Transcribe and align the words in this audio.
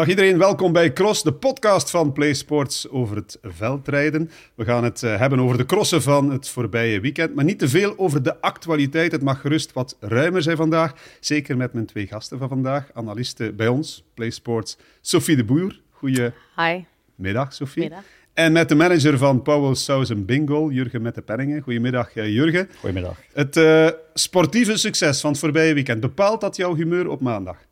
Dag 0.00 0.08
iedereen, 0.08 0.38
welkom 0.38 0.72
bij 0.72 0.92
Cross, 0.92 1.22
de 1.22 1.32
podcast 1.32 1.90
van 1.90 2.12
PlaySports 2.12 2.88
over 2.88 3.16
het 3.16 3.38
veldrijden. 3.42 4.30
We 4.54 4.64
gaan 4.64 4.84
het 4.84 5.02
eh, 5.02 5.18
hebben 5.18 5.40
over 5.40 5.56
de 5.56 5.66
crossen 5.66 6.02
van 6.02 6.30
het 6.30 6.48
voorbije 6.48 7.00
weekend, 7.00 7.34
maar 7.34 7.44
niet 7.44 7.58
te 7.58 7.68
veel 7.68 7.94
over 7.98 8.22
de 8.22 8.40
actualiteit. 8.40 9.12
Het 9.12 9.22
mag 9.22 9.40
gerust 9.40 9.72
wat 9.72 9.96
ruimer 10.00 10.42
zijn 10.42 10.56
vandaag. 10.56 10.94
Zeker 11.20 11.56
met 11.56 11.72
mijn 11.72 11.86
twee 11.86 12.06
gasten 12.06 12.38
van 12.38 12.48
vandaag, 12.48 12.90
analisten 12.94 13.56
bij 13.56 13.68
ons, 13.68 14.04
PlaySports, 14.14 14.76
Sophie 15.00 15.36
de 15.36 15.44
Boer. 15.44 15.80
Goedemiddag, 15.90 17.52
Sophie. 17.52 17.82
Middag. 17.82 18.04
En 18.34 18.52
met 18.52 18.68
de 18.68 18.74
manager 18.74 19.18
van 19.18 19.42
Powell 19.42 19.74
Southern 19.74 20.24
Bingo, 20.24 20.70
Jurgen 20.70 21.02
met 21.02 21.14
de 21.14 21.22
Penningen. 21.22 21.62
Goedemiddag, 21.62 22.16
eh, 22.16 22.28
Jurgen. 22.34 22.68
Goedemiddag. 22.78 23.18
Het 23.32 23.56
uh, 23.56 23.88
sportieve 24.14 24.76
succes 24.76 25.20
van 25.20 25.30
het 25.30 25.40
voorbije 25.40 25.74
weekend, 25.74 26.00
bepaalt 26.00 26.40
dat 26.40 26.56
jouw 26.56 26.74
humeur 26.74 27.08
op 27.08 27.20
maandag? 27.20 27.68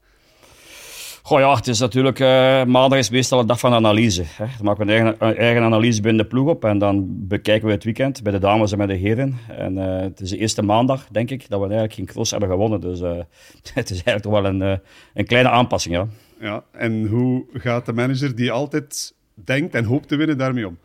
Goh 1.29 1.41
ja, 1.41 1.55
het 1.55 1.67
is 1.67 1.79
natuurlijk, 1.79 2.19
uh, 2.19 2.65
maandag 2.65 2.99
is 2.99 3.11
meestal 3.11 3.41
een 3.41 3.47
dag 3.47 3.59
van 3.59 3.73
analyse. 3.73 4.23
Hè. 4.27 4.45
Dan 4.57 4.65
maken 4.65 4.87
we 4.87 4.93
een 4.93 5.05
eigen, 5.05 5.37
eigen, 5.37 5.63
analyse 5.63 6.01
binnen 6.01 6.23
de 6.23 6.29
ploeg 6.29 6.49
op 6.49 6.65
en 6.65 6.79
dan 6.79 7.07
bekijken 7.09 7.67
we 7.67 7.73
het 7.73 7.85
weekend 7.85 8.23
bij 8.23 8.33
de 8.33 8.39
dames 8.39 8.73
en 8.73 8.79
bij 8.79 8.87
de 8.87 8.95
heren. 8.95 9.39
En 9.49 9.77
uh, 9.77 10.01
het 10.01 10.21
is 10.21 10.31
de 10.31 10.37
eerste 10.37 10.63
maandag, 10.63 11.09
denk 11.11 11.31
ik, 11.31 11.49
dat 11.49 11.59
we 11.61 11.65
eigenlijk 11.65 11.95
geen 11.95 12.07
cross 12.07 12.31
hebben 12.31 12.49
gewonnen. 12.49 12.81
Dus 12.81 13.01
uh, 13.01 13.11
het 13.75 13.91
is 13.91 14.03
eigenlijk 14.03 14.23
toch 14.23 14.33
wel 14.33 14.45
een, 14.45 14.81
een 15.15 15.27
kleine 15.27 15.49
aanpassing, 15.49 15.95
ja. 15.95 16.07
Ja, 16.41 16.65
en 16.73 17.07
hoe 17.07 17.45
gaat 17.53 17.87
de 17.87 17.93
manager 17.93 18.35
die 18.35 18.53
altijd 18.53 19.15
denkt 19.35 19.75
en 19.75 19.85
hoopt 19.85 20.09
te 20.09 20.17
winnen 20.17 20.39
daarmee 20.39 20.67
om? 20.67 20.79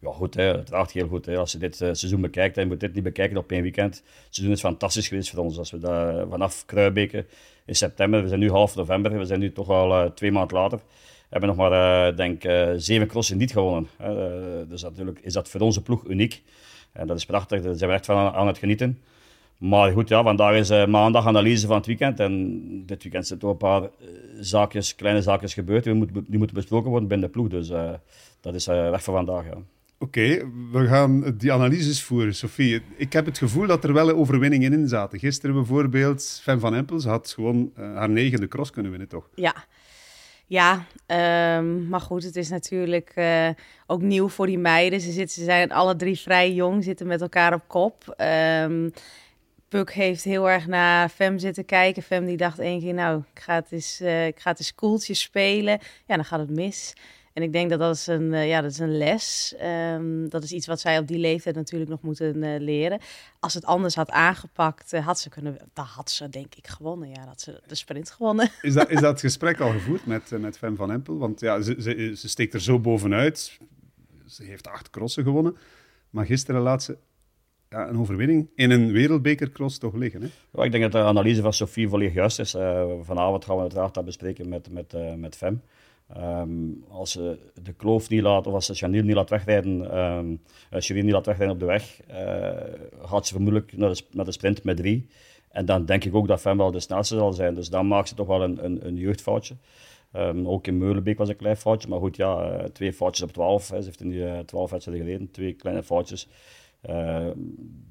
Ja, 0.00 0.12
goed, 0.12 0.34
hè. 0.34 0.54
uiteraard 0.54 0.92
heel 0.92 1.08
goed. 1.08 1.26
Hè. 1.26 1.36
Als 1.36 1.52
je 1.52 1.58
dit 1.58 1.76
seizoen 1.76 2.20
bekijkt, 2.20 2.56
en 2.56 2.68
moet 2.68 2.80
dit 2.80 2.94
niet 2.94 3.02
bekijken 3.02 3.36
op 3.36 3.50
één 3.50 3.62
weekend. 3.62 3.94
Het 3.94 4.34
seizoen 4.34 4.54
is 4.54 4.60
fantastisch 4.60 5.08
geweest 5.08 5.30
voor 5.30 5.44
ons. 5.44 5.58
Als 5.58 5.70
we 5.70 5.78
dat 5.78 6.28
vanaf 6.28 6.64
Kruibeke 6.66 7.26
in 7.70 7.76
september. 7.76 8.22
We 8.22 8.28
zijn 8.28 8.40
nu 8.40 8.50
half 8.50 8.76
november, 8.76 9.18
we 9.18 9.24
zijn 9.24 9.40
nu 9.40 9.52
toch 9.52 9.68
al 9.68 10.04
uh, 10.04 10.10
twee 10.10 10.32
maanden 10.32 10.56
later. 10.56 10.80
Hebben 11.28 11.48
nog 11.48 11.58
maar, 11.58 12.08
uh, 12.08 12.16
denk 12.16 12.42
zeven 12.76 13.06
crossen 13.06 13.36
niet 13.36 13.52
gewonnen. 13.52 13.88
dus 14.68 14.82
natuurlijk 14.82 15.18
is 15.22 15.32
dat 15.32 15.48
voor 15.48 15.60
onze 15.60 15.82
ploeg 15.82 16.04
uniek. 16.04 16.42
En 16.92 17.06
dat 17.06 17.16
is 17.16 17.26
prachtig, 17.26 17.62
daar 17.62 17.74
zijn 17.74 17.90
we 17.90 17.96
echt 17.96 18.06
van 18.06 18.16
aan, 18.16 18.46
het 18.46 18.58
genieten. 18.58 19.02
Maar 19.58 19.92
goed, 19.92 20.08
ja, 20.08 20.22
vandaag 20.22 20.54
is 20.54 20.86
maandag 20.86 21.26
analyse 21.26 21.66
van 21.66 21.76
het 21.76 21.86
weekend. 21.86 22.20
En 22.20 22.62
dit 22.86 23.02
weekend 23.02 23.26
zijn 23.26 23.38
toch 23.38 23.50
een 23.50 23.56
paar 23.56 23.88
zaakjes, 24.40 24.94
kleine 24.94 25.22
zaakjes 25.22 25.54
gebeurd. 25.54 25.84
Die 25.84 25.94
moeten, 25.94 26.24
die 26.28 26.38
moeten 26.38 26.56
besproken 26.56 26.90
worden 26.90 27.08
binnen 27.08 27.26
de 27.26 27.32
ploeg. 27.32 27.48
Dus 27.48 27.68
dat 28.40 28.54
is 28.54 28.66
weg 28.66 29.02
voor 29.02 29.14
vandaag, 29.14 29.44
ja. 29.44 29.56
Oké, 30.02 30.50
we 30.72 30.86
gaan 30.86 31.34
die 31.36 31.52
analyses 31.52 32.02
voeren, 32.02 32.34
Sophie. 32.34 32.82
Ik 32.96 33.12
heb 33.12 33.26
het 33.26 33.38
gevoel 33.38 33.66
dat 33.66 33.84
er 33.84 33.92
wel 33.92 34.10
overwinningen 34.10 34.72
in 34.72 34.88
zaten. 34.88 35.18
Gisteren 35.18 35.54
bijvoorbeeld, 35.54 36.40
Fem 36.42 36.60
van 36.60 36.74
Empels 36.74 37.04
had 37.04 37.30
gewoon 37.30 37.72
uh, 37.78 37.96
haar 37.96 38.08
negende 38.08 38.48
cross 38.48 38.70
kunnen 38.70 38.90
winnen, 38.90 39.08
toch? 39.08 39.28
Ja, 39.34 39.54
ja 40.46 40.86
um, 41.56 41.88
maar 41.88 42.00
goed, 42.00 42.22
het 42.22 42.36
is 42.36 42.48
natuurlijk 42.48 43.12
uh, 43.16 43.48
ook 43.86 44.00
nieuw 44.00 44.28
voor 44.28 44.46
die 44.46 44.58
meiden. 44.58 45.00
Ze, 45.00 45.12
zitten, 45.12 45.34
ze 45.34 45.44
zijn 45.44 45.72
alle 45.72 45.96
drie 45.96 46.18
vrij 46.18 46.52
jong, 46.52 46.84
zitten 46.84 47.06
met 47.06 47.20
elkaar 47.20 47.54
op 47.54 47.62
kop. 47.66 48.14
Um, 48.62 48.92
Puk 49.68 49.92
heeft 49.92 50.24
heel 50.24 50.50
erg 50.50 50.66
naar 50.66 51.08
Fem 51.08 51.38
zitten 51.38 51.64
kijken. 51.64 52.02
Fem 52.02 52.24
die 52.24 52.36
dacht 52.36 52.58
één 52.58 52.80
keer, 52.80 52.94
nou, 52.94 53.22
ik 53.34 53.40
ga 53.40 53.54
het 53.54 53.66
eens, 53.70 54.00
uh, 54.02 54.26
ik 54.26 54.40
ga 54.40 54.50
het 54.50 54.74
eens 55.08 55.20
spelen. 55.20 55.78
Ja, 56.06 56.14
dan 56.14 56.24
gaat 56.24 56.40
het 56.40 56.50
mis. 56.50 56.94
En 57.32 57.42
ik 57.42 57.52
denk 57.52 57.70
dat 57.70 57.78
dat 57.78 57.94
is 57.94 58.06
een, 58.06 58.32
uh, 58.32 58.48
ja, 58.48 58.60
dat 58.60 58.70
is 58.70 58.78
een 58.78 58.96
les. 58.98 59.54
Um, 59.94 60.28
dat 60.28 60.42
is 60.42 60.52
iets 60.52 60.66
wat 60.66 60.80
zij 60.80 60.98
op 60.98 61.06
die 61.06 61.18
leeftijd 61.18 61.54
natuurlijk 61.54 61.90
nog 61.90 62.02
moeten 62.02 62.36
uh, 62.36 62.60
leren. 62.60 63.00
Als 63.40 63.54
het 63.54 63.64
anders 63.64 63.94
had 63.94 64.10
aangepakt, 64.10 64.92
uh, 64.92 65.06
had 65.06 65.18
ze 65.18 65.28
kunnen, 65.28 65.56
dan 65.72 65.84
had 65.84 66.10
ze 66.10 66.28
denk 66.28 66.54
ik 66.54 66.66
gewonnen. 66.66 67.08
Ja, 67.08 67.24
dat 67.26 67.40
ze 67.40 67.60
de 67.66 67.74
sprint 67.74 68.10
gewonnen. 68.10 68.50
Is 68.62 68.74
dat, 68.74 68.90
is 68.90 69.00
dat 69.00 69.20
gesprek 69.20 69.60
al 69.60 69.70
gevoerd 69.70 70.06
met, 70.06 70.30
met 70.30 70.58
Fem 70.58 70.76
van 70.76 70.92
Empel? 70.92 71.18
Want 71.18 71.40
ja, 71.40 71.60
ze, 71.60 71.76
ze, 71.78 72.12
ze 72.16 72.28
steekt 72.28 72.54
er 72.54 72.60
zo 72.60 72.78
bovenuit. 72.78 73.58
Ze 74.26 74.44
heeft 74.44 74.68
acht 74.68 74.90
crossen 74.90 75.24
gewonnen. 75.24 75.56
Maar 76.10 76.26
gisteren 76.26 76.60
laat 76.60 76.82
ze 76.82 76.96
ja, 77.68 77.88
een 77.88 77.98
overwinning 77.98 78.50
in 78.54 78.70
een 78.70 78.92
wereldbekercross 78.92 79.78
toch 79.78 79.94
liggen. 79.94 80.22
Hè? 80.22 80.28
Ja, 80.52 80.64
ik 80.64 80.70
denk 80.70 80.82
dat 80.82 80.92
de 80.92 81.08
analyse 81.08 81.42
van 81.42 81.52
Sofie 81.52 81.88
volledig 81.88 82.14
juist 82.14 82.38
is. 82.38 82.50
vanavond 83.02 83.44
gaan 83.44 83.56
we 83.56 83.62
uiteraard 83.62 83.94
dat 83.94 84.04
bespreken 84.04 84.48
met, 84.48 84.70
met, 84.70 84.94
met 85.16 85.36
Fem. 85.36 85.62
Um, 86.16 86.84
als 86.88 87.10
ze 87.10 87.38
de 87.62 87.72
kloof 87.72 88.08
niet 88.08 88.22
laat, 88.22 88.46
of 88.46 88.54
als 88.54 88.66
ze 88.66 88.74
Chanel 88.74 89.02
niet 89.02 89.14
laat 89.14 89.30
wegrijden, 89.30 89.98
um, 89.98 90.40
niet 90.86 91.12
laat 91.12 91.26
wegrijden 91.26 91.54
op 91.54 91.60
de 91.60 91.66
weg, 91.66 92.00
uh, 92.10 93.06
gaat 93.06 93.26
ze 93.26 93.32
vermoedelijk 93.32 93.76
naar 93.76 93.94
de, 93.94 94.24
de 94.24 94.32
sprint 94.32 94.64
met 94.64 94.76
drie. 94.76 95.06
En 95.48 95.64
dan 95.64 95.84
denk 95.84 96.04
ik 96.04 96.14
ook 96.14 96.28
dat 96.28 96.40
Fem 96.40 96.56
wel 96.56 96.70
de 96.70 96.80
snelste 96.80 97.16
zal 97.16 97.32
zijn. 97.32 97.54
Dus 97.54 97.68
dan 97.68 97.88
maakt 97.88 98.08
ze 98.08 98.14
toch 98.14 98.26
wel 98.26 98.42
een, 98.42 98.64
een, 98.64 98.86
een 98.86 98.96
jeugdfoutje. 98.96 99.56
Um, 100.16 100.48
ook 100.48 100.66
in 100.66 100.78
Meulenbeek 100.78 101.18
was 101.18 101.28
een 101.28 101.36
klein 101.36 101.56
foutje. 101.56 101.88
Maar 101.88 101.98
goed, 101.98 102.16
ja, 102.16 102.52
uh, 102.52 102.64
twee 102.64 102.92
foutjes 102.92 103.24
op 103.24 103.32
twaalf. 103.32 103.64
Ze 103.64 103.74
heeft 103.74 104.04
nu 104.04 104.14
uh, 104.14 104.38
twaalf 104.38 104.70
wedstrijden 104.70 105.04
gereden. 105.04 105.30
Twee 105.30 105.52
kleine 105.52 105.82
foutjes. 105.82 106.28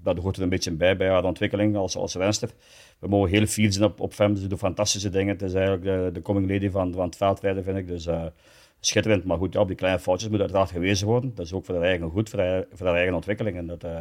Dat 0.04 0.18
hoort 0.18 0.38
er 0.38 0.44
een 0.44 0.50
beetje 0.50 0.72
bij 0.72 0.98
bij 0.98 1.10
haar 1.10 1.24
ontwikkeling 1.24 1.76
als, 1.76 1.96
als 1.96 2.16
renster. 2.16 2.50
We 3.00 3.08
mogen 3.08 3.30
heel 3.30 3.46
fier 3.46 3.74
zijn 3.74 3.86
op, 3.86 4.00
op 4.00 4.14
Fem. 4.14 4.36
Ze 4.36 4.48
doet 4.48 4.60
fantastische 4.60 5.10
dingen. 5.10 5.34
Het 5.34 5.42
is 5.42 5.54
eigenlijk 5.54 5.84
de, 5.84 6.10
de 6.14 6.22
coming 6.22 6.52
lady 6.52 6.70
van, 6.70 6.94
van 6.94 7.06
het 7.06 7.16
veldrijden, 7.16 7.64
vind 7.64 7.78
ik. 7.78 7.88
Dus 7.88 8.06
uh, 8.08 8.26
schitterend. 8.80 9.24
Maar 9.24 9.38
goed, 9.38 9.54
ja, 9.54 9.60
op 9.60 9.68
die 9.68 9.76
kleine 9.76 10.00
foutjes 10.00 10.30
moet 10.30 10.40
uiteraard 10.40 10.72
gewezen 10.72 11.08
worden. 11.08 11.32
Dat 11.36 11.46
is 11.46 11.54
ook 11.54 11.66
voor 11.66 11.76
haar 11.76 11.84
eigen 11.84 12.10
goed, 12.10 12.30
voor 12.30 12.40
haar, 12.40 12.66
voor 12.74 12.88
haar 12.88 12.96
eigen 12.96 13.16
ontwikkeling. 13.16 13.58
En 13.58 13.68
dat 13.68 13.84
uh, 13.84 14.00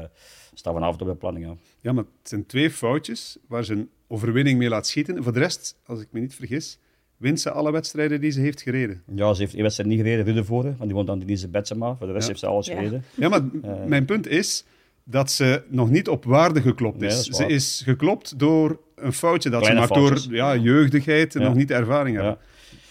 staat 0.55 0.75
vanavond 0.75 1.03
op 1.03 1.09
de 1.09 1.15
planning. 1.15 1.47
Ja. 1.47 1.57
ja, 1.81 1.93
maar 1.93 2.05
het 2.05 2.29
zijn 2.29 2.47
twee 2.47 2.71
foutjes 2.71 3.39
waar 3.49 3.65
ze 3.65 3.73
een 3.73 3.91
overwinning 4.09 4.59
mee 4.59 4.69
laat 4.69 4.87
schieten. 4.87 5.17
En 5.17 5.23
voor 5.23 5.33
de 5.33 5.39
rest, 5.39 5.79
als 5.87 6.01
ik 6.01 6.09
me 6.11 6.21
niet 6.21 6.35
vergis, 6.35 6.79
wint 7.17 7.41
ze 7.41 7.51
alle 7.51 7.73
wedstrijden 7.73 8.21
die 8.21 8.31
ze 8.31 8.41
heeft 8.41 8.63
gereden. 8.63 9.03
Ja, 9.15 9.35
ze 9.35 9.41
heeft 9.41 9.55
één 9.55 9.63
wedstrijd 9.63 9.91
niet 9.91 9.99
gereden, 9.99 10.25
Rudevoorde, 10.25 10.69
want 10.69 10.85
die 10.85 10.95
won 10.95 11.07
dan 11.07 11.19
Denise 11.19 11.49
Betsema. 11.49 11.97
Voor 11.97 12.07
de 12.07 12.13
rest 12.13 12.25
ja. 12.25 12.29
heeft 12.29 12.41
ze 12.41 12.47
alles 12.47 12.67
Ja. 12.67 12.75
gereden. 12.75 13.05
Ja, 13.15 13.29
maar 13.29 13.43
mijn 13.87 14.05
punt 14.05 14.27
is 14.27 14.65
dat 15.11 15.31
ze 15.31 15.63
nog 15.69 15.91
niet 15.91 16.09
op 16.09 16.25
waarde 16.25 16.61
geklopt 16.61 17.03
is. 17.03 17.25
ze 17.25 17.47
is 17.47 17.83
geklopt 17.85 18.39
door 18.39 18.81
een 18.97 19.13
foutje 19.13 19.51
dat 19.51 19.61
Kleine 19.61 19.81
ze 19.87 19.87
maakt 19.93 20.01
foutjes. 20.01 20.25
door 20.27 20.35
ja, 20.37 20.57
jeugdigheid 20.57 21.35
en 21.35 21.41
Ja. 21.41 21.47
nog 21.49 21.57
niet 21.57 21.69
de 21.69 21.75
ervaring 21.75 22.17
hebben. 22.17 22.39
Ja. 22.41 22.47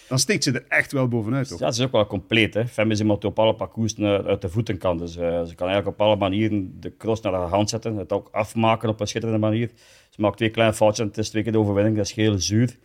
Dan 0.08 0.18
steekt 0.18 0.44
ze 0.44 0.52
er 0.52 0.64
echt 0.68 0.92
wel 0.92 1.08
bovenuit, 1.08 1.48
toch? 1.48 1.58
Ja, 1.58 1.70
ze 1.70 1.80
is 1.80 1.86
ook 1.86 1.92
wel 1.92 2.06
compleet. 2.06 2.54
Hè. 2.54 2.66
Fem 2.66 2.90
is 2.90 3.00
iemand 3.00 3.20
die 3.20 3.30
op 3.30 3.38
alle 3.38 3.54
parcours 3.54 3.98
uit 4.00 4.40
de 4.42 4.48
voeten 4.48 4.78
kan. 4.78 4.98
Dus 4.98 5.16
eh, 5.16 5.42
ze 5.44 5.54
kan 5.54 5.68
eigenlijk 5.68 5.86
op 5.86 6.06
alle 6.06 6.16
manieren 6.16 6.76
de 6.80 6.92
cross 6.98 7.20
naar 7.22 7.32
haar 7.32 7.48
hand 7.48 7.70
zetten. 7.70 7.96
Het 7.96 8.12
ook 8.12 8.28
afmaken 8.32 8.88
op 8.88 9.00
een 9.00 9.06
schitterende 9.06 9.40
manier. 9.40 9.70
Ze 10.10 10.20
maakt 10.20 10.36
twee 10.36 10.50
kleine 10.50 10.74
foutjes 10.74 10.98
en 10.98 11.06
het 11.06 11.18
is 11.18 11.30
twee 11.30 11.42
keer 11.42 11.52
de 11.52 11.58
overwinning. 11.58 11.96
Dat 11.96 12.06
is 12.06 12.12
heel 12.12 12.38
zuur 12.38 12.76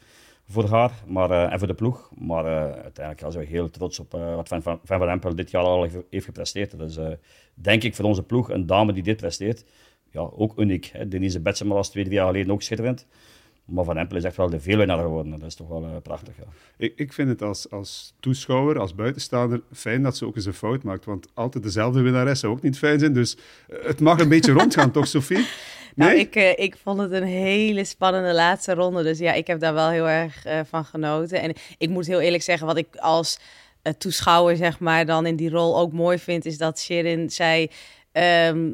voor 0.47 0.69
haar 0.69 0.91
maar, 1.07 1.31
eh, 1.31 1.51
en 1.51 1.59
voor 1.59 1.67
de 1.67 1.73
ploeg. 1.73 2.09
Maar 2.17 2.45
eh, 2.45 2.81
uiteindelijk 2.81 3.19
ja, 3.19 3.31
zijn 3.31 3.45
we 3.45 3.51
heel 3.51 3.69
trots 3.69 3.99
op 3.99 4.13
eh, 4.13 4.35
wat 4.35 4.47
Van 4.47 4.61
Van, 4.61 4.79
Van 5.21 5.35
dit 5.35 5.51
jaar 5.51 5.63
al 5.63 5.83
heeft, 6.09 6.25
gepresteerd. 6.25 6.77
Dus 6.77 6.99
denk 7.53 7.83
ik 7.83 7.95
voor 7.95 8.05
onze 8.05 8.23
ploeg, 8.23 8.49
een 8.49 8.65
dame 8.65 8.93
die 8.93 9.03
dit 9.03 9.17
presteert, 9.17 9.65
ja, 10.11 10.19
ook 10.19 10.59
uniek. 10.59 10.89
Hè. 10.93 11.07
Denise 11.07 11.39
Betsema 11.39 11.73
was 11.73 11.89
twee, 11.89 12.03
drie 12.03 12.15
jaar 12.15 12.27
geleden 12.27 12.51
ook 12.51 12.61
schitterend. 12.61 13.07
Maar 13.65 13.83
Van 13.83 13.97
Empel 13.97 14.17
is 14.17 14.23
echt 14.23 14.37
wel 14.37 14.49
de 14.49 14.59
veelwinnaar 14.59 14.97
geworden. 14.97 15.31
Dat 15.31 15.43
is 15.43 15.55
toch 15.55 15.67
wel 15.67 16.01
prachtig. 16.01 16.37
Ja. 16.37 16.43
Ik, 16.77 16.93
ik 16.95 17.13
vind 17.13 17.29
het 17.29 17.41
als, 17.41 17.69
als 17.71 18.13
toeschouwer, 18.19 18.79
als 18.79 18.95
buitenstaander, 18.95 19.61
fijn 19.71 20.03
dat 20.03 20.17
ze 20.17 20.25
ook 20.25 20.35
eens 20.35 20.45
een 20.45 20.53
fout 20.53 20.83
maakt. 20.83 21.05
Want 21.05 21.27
altijd 21.33 21.63
dezelfde 21.63 22.01
winnares 22.01 22.39
zou 22.39 22.53
ook 22.53 22.61
niet 22.61 22.77
fijn 22.77 22.99
zijn. 22.99 23.13
Dus 23.13 23.37
het 23.67 23.99
mag 23.99 24.19
een 24.19 24.29
beetje 24.29 24.51
rondgaan, 24.59 24.91
toch, 24.91 25.07
Sophie? 25.07 25.45
Nou, 25.95 26.11
Nee? 26.11 26.19
ik, 26.19 26.35
eh, 26.35 26.51
ik 26.65 26.77
vond 26.83 26.99
het 26.99 27.11
een 27.11 27.23
hele 27.23 27.83
spannende 27.83 28.33
laatste 28.33 28.73
ronde. 28.73 29.03
Dus 29.03 29.19
ja, 29.19 29.33
ik 29.33 29.47
heb 29.47 29.59
daar 29.59 29.73
wel 29.73 29.89
heel 29.89 30.09
erg 30.09 30.45
eh, 30.45 30.59
van 30.69 30.85
genoten. 30.85 31.41
En 31.41 31.53
ik 31.77 31.89
moet 31.89 32.05
heel 32.07 32.19
eerlijk 32.19 32.43
zeggen, 32.43 32.67
wat 32.67 32.77
ik 32.77 32.95
als 32.95 33.39
eh, 33.81 33.93
toeschouwer, 33.93 34.55
zeg 34.55 34.79
maar, 34.79 35.05
dan 35.05 35.25
in 35.25 35.35
die 35.35 35.49
rol 35.49 35.77
ook 35.79 35.91
mooi 35.91 36.17
vind, 36.19 36.45
is 36.45 36.57
dat 36.57 36.79
Shirin, 36.79 37.29
zij, 37.29 37.69
ehm, 38.11 38.73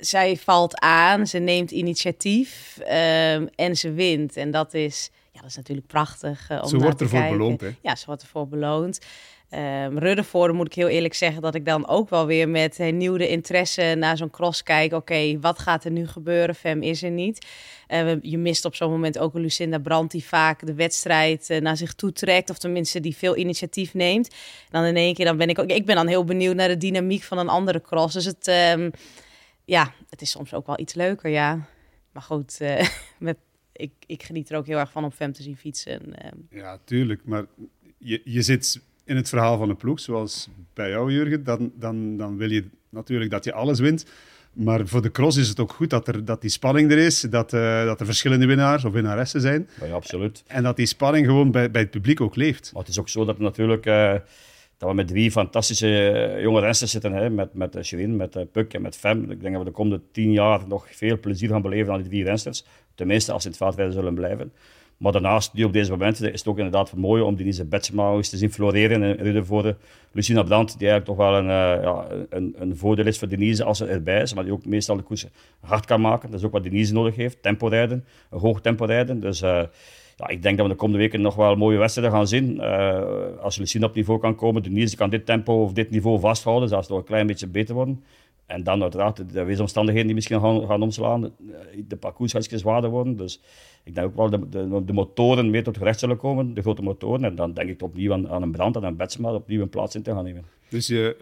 zij 0.00 0.36
valt 0.36 0.80
aan, 0.80 1.26
ze 1.26 1.38
neemt 1.38 1.70
initiatief 1.70 2.78
ehm, 2.84 3.46
en 3.54 3.76
ze 3.76 3.92
wint. 3.92 4.36
En 4.36 4.50
dat 4.50 4.74
is, 4.74 5.10
ja, 5.32 5.40
dat 5.40 5.50
is 5.50 5.56
natuurlijk 5.56 5.86
prachtig. 5.86 6.50
om 6.62 6.68
Ze 6.68 6.78
wordt 6.78 7.00
ervoor 7.00 7.18
kijken. 7.18 7.38
beloond, 7.38 7.60
hè? 7.60 7.70
Ja, 7.82 7.96
ze 7.96 8.06
wordt 8.06 8.22
ervoor 8.22 8.48
beloond. 8.48 8.98
Um, 9.54 10.54
moet 10.54 10.66
ik 10.66 10.74
heel 10.74 10.88
eerlijk 10.88 11.14
zeggen 11.14 11.42
dat 11.42 11.54
ik 11.54 11.64
dan 11.64 11.88
ook 11.88 12.08
wel 12.08 12.26
weer 12.26 12.48
met 12.48 12.76
hernieuwde 12.76 13.28
interesse 13.28 13.94
naar 13.98 14.16
zo'n 14.16 14.30
cross 14.30 14.62
kijk. 14.62 14.92
Oké, 14.92 15.38
wat 15.40 15.58
gaat 15.58 15.84
er 15.84 15.90
nu 15.90 16.06
gebeuren? 16.06 16.54
Fem 16.54 16.82
is 16.82 17.02
er 17.02 17.10
niet. 17.10 17.46
Uh, 17.88 18.12
je 18.20 18.38
mist 18.38 18.64
op 18.64 18.74
zo'n 18.74 18.90
moment 18.90 19.18
ook 19.18 19.34
een 19.34 19.40
Lucinda 19.40 19.78
Brandt 19.78 20.12
die 20.12 20.24
vaak 20.24 20.66
de 20.66 20.74
wedstrijd 20.74 21.50
eh, 21.50 21.60
naar 21.60 21.76
zich 21.76 21.94
toe 21.94 22.12
trekt. 22.12 22.50
Of 22.50 22.58
tenminste 22.58 23.00
die 23.00 23.16
veel 23.16 23.36
initiatief 23.36 23.94
neemt. 23.94 24.34
Dan 24.68 24.84
in 24.84 24.96
één 24.96 25.14
keer 25.14 25.24
dan 25.24 25.36
ben 25.36 25.48
ik 25.48 25.58
ook... 25.58 25.70
Ik 25.70 25.86
ben 25.86 25.96
dan 25.96 26.06
heel 26.06 26.24
benieuwd 26.24 26.54
naar 26.54 26.68
de 26.68 26.76
dynamiek 26.76 27.22
van 27.22 27.38
een 27.38 27.48
andere 27.48 27.80
cross. 27.80 28.14
Dus 28.14 28.24
het, 28.24 28.46
ehm, 28.46 28.90
ja, 29.64 29.94
het 30.10 30.22
is 30.22 30.30
soms 30.30 30.54
ook 30.54 30.66
wel 30.66 30.78
iets 30.78 30.94
leuker, 30.94 31.30
ja. 31.30 31.66
Maar 32.12 32.22
goed, 32.22 32.60
eh, 32.60 32.88
met, 33.18 33.36
ik, 33.72 33.92
ik 34.06 34.22
geniet 34.22 34.50
er 34.50 34.56
ook 34.56 34.66
heel 34.66 34.78
erg 34.78 34.90
van 34.90 35.04
om 35.04 35.10
Fem 35.10 35.32
te 35.32 35.42
zien 35.42 35.56
fietsen. 35.56 36.14
ehm. 36.14 36.36
Ja, 36.50 36.78
tuurlijk. 36.84 37.24
Maar 37.24 37.46
je, 37.98 38.20
je 38.24 38.42
zit 38.42 38.80
in 39.10 39.16
het 39.16 39.28
verhaal 39.28 39.58
van 39.58 39.68
een 39.68 39.76
ploeg, 39.76 40.00
zoals 40.00 40.48
bij 40.74 40.90
jou, 40.90 41.12
Jurgen. 41.12 41.44
Dan, 41.44 41.72
dan, 41.74 42.16
dan 42.16 42.36
wil 42.36 42.50
je 42.50 42.64
natuurlijk 42.88 43.30
dat 43.30 43.44
je 43.44 43.52
alles 43.52 43.80
wint. 43.80 44.06
Maar 44.52 44.86
voor 44.86 45.02
de 45.02 45.10
cross 45.10 45.36
is 45.36 45.48
het 45.48 45.60
ook 45.60 45.72
goed 45.72 45.90
dat, 45.90 46.08
er, 46.08 46.24
dat 46.24 46.40
die 46.40 46.50
spanning 46.50 46.90
er 46.90 46.98
is, 46.98 47.20
dat, 47.20 47.52
uh, 47.52 47.84
dat 47.84 48.00
er 48.00 48.06
verschillende 48.06 48.46
winnaars 48.46 48.84
of 48.84 48.92
winnaressen 48.92 49.40
zijn. 49.40 49.68
Ja, 49.84 49.92
absoluut. 49.92 50.42
En 50.46 50.62
dat 50.62 50.76
die 50.76 50.86
spanning 50.86 51.26
gewoon 51.26 51.50
bij, 51.50 51.70
bij 51.70 51.80
het 51.80 51.90
publiek 51.90 52.20
ook 52.20 52.36
leeft. 52.36 52.70
Maar 52.72 52.82
het 52.82 52.90
is 52.90 52.98
ook 52.98 53.08
zo 53.08 53.24
dat 53.24 53.38
natuurlijk... 53.38 53.86
Uh, 53.86 54.14
dat 54.76 54.88
we 54.88 54.94
met 54.94 55.08
drie 55.08 55.30
fantastische 55.30 56.10
eh, 56.10 56.42
jonge 56.42 56.60
rensters 56.60 56.90
zitten, 56.90 57.12
hè, 57.12 57.30
met, 57.30 57.54
met 57.54 57.78
Shirin, 57.82 58.16
met 58.16 58.52
Puk 58.52 58.74
en 58.74 58.82
met 58.82 58.96
Fem. 58.96 59.30
Ik 59.30 59.40
denk 59.40 59.54
dat 59.54 59.62
we 59.62 59.68
de 59.68 59.74
komende 59.74 60.02
tien 60.12 60.32
jaar 60.32 60.60
nog 60.68 60.86
veel 60.90 61.18
plezier 61.18 61.48
gaan 61.48 61.62
beleven 61.62 61.92
aan 61.92 62.00
die 62.00 62.08
drie 62.08 62.24
rensters. 62.24 62.64
Tenminste, 62.94 63.32
als 63.32 63.42
ze 63.42 63.48
in 63.48 63.54
het 63.54 63.62
veldrijden 63.62 63.94
zullen 63.94 64.14
blijven. 64.14 64.52
Maar 65.00 65.12
daarnaast, 65.12 65.52
nu 65.52 65.64
op 65.64 65.72
deze 65.72 65.90
momenten, 65.90 66.32
is 66.32 66.38
het 66.38 66.48
ook 66.48 66.56
inderdaad 66.56 66.96
mooi 66.96 67.22
om 67.22 67.36
Denise 67.36 67.64
Betsema 67.64 68.20
te 68.20 68.36
zien 68.36 68.52
floreren 68.52 69.02
in 69.02 69.24
Rudevoorde. 69.24 69.76
Lucina 70.12 70.42
Brandt, 70.42 70.78
die 70.78 70.88
eigenlijk 70.88 71.18
toch 71.18 71.28
wel 71.28 71.38
een, 71.38 71.44
uh, 71.44 71.82
ja, 71.82 72.06
een, 72.28 72.54
een 72.58 72.76
voordeel 72.76 73.06
is 73.06 73.18
voor 73.18 73.28
Denise 73.28 73.64
als 73.64 73.78
ze 73.78 73.86
erbij 73.86 74.22
is, 74.22 74.34
maar 74.34 74.44
die 74.44 74.52
ook 74.52 74.64
meestal 74.66 74.96
de 74.96 75.02
koers 75.02 75.26
hard 75.60 75.84
kan 75.84 76.00
maken. 76.00 76.30
Dat 76.30 76.40
is 76.40 76.46
ook 76.46 76.52
wat 76.52 76.62
Denise 76.62 76.92
nodig 76.92 77.16
heeft, 77.16 77.42
tempo 77.42 77.66
rijden, 77.66 78.04
hoog 78.30 78.60
tempo 78.60 78.84
rijden. 78.84 79.20
Dus 79.20 79.42
uh, 79.42 79.62
ja, 80.16 80.28
ik 80.28 80.42
denk 80.42 80.56
dat 80.56 80.66
we 80.66 80.72
de 80.72 80.78
komende 80.78 81.02
weken 81.02 81.20
nog 81.20 81.34
wel 81.34 81.56
mooie 81.56 81.78
wedstrijden 81.78 82.14
gaan 82.14 82.28
zien. 82.28 82.54
Uh, 82.54 83.02
als 83.40 83.56
Lucina 83.56 83.86
op 83.86 83.94
niveau 83.94 84.20
kan 84.20 84.34
komen, 84.34 84.62
Denise 84.62 84.96
kan 84.96 85.10
dit 85.10 85.26
tempo 85.26 85.62
of 85.62 85.72
dit 85.72 85.90
niveau 85.90 86.20
vasthouden, 86.20 86.68
zelfs 86.68 86.88
nog 86.88 86.98
een 86.98 87.04
klein 87.04 87.26
beetje 87.26 87.46
beter 87.46 87.74
worden. 87.74 88.02
En 88.50 88.62
dan 88.62 88.82
uiteraard 88.82 89.32
de 89.32 89.44
weersomstandigheden 89.44 90.06
die 90.06 90.16
misschien 90.16 90.40
gaan, 90.40 90.66
gaan 90.66 90.82
omslaan. 90.82 91.32
De 91.88 91.96
parcours 91.96 92.32
gaat 92.32 92.52
iets 92.52 92.62
zwaarder 92.62 92.90
worden. 92.90 93.16
Dus 93.16 93.40
ik 93.84 93.94
denk 93.94 94.06
ook 94.06 94.16
wel 94.16 94.30
de, 94.30 94.48
de, 94.48 94.84
de 94.84 94.92
motoren 94.92 95.50
meer 95.50 95.64
tot 95.64 95.76
gerecht 95.76 95.98
zullen 95.98 96.16
komen, 96.16 96.54
de 96.54 96.60
grote 96.60 96.82
motoren. 96.82 97.24
En 97.24 97.34
dan 97.34 97.52
denk 97.52 97.68
ik 97.68 97.82
opnieuw 97.82 98.12
aan, 98.12 98.28
aan 98.28 98.42
een 98.42 98.50
brand 98.50 98.76
en 98.76 98.82
een 98.82 98.96
Betsma 98.96 99.34
opnieuw 99.34 99.62
een 99.62 99.68
plaats 99.68 99.94
in 99.94 100.02
te 100.02 100.10
gaan 100.10 100.24
nemen. 100.24 100.44
Dus 100.68 100.86
je, 100.86 101.16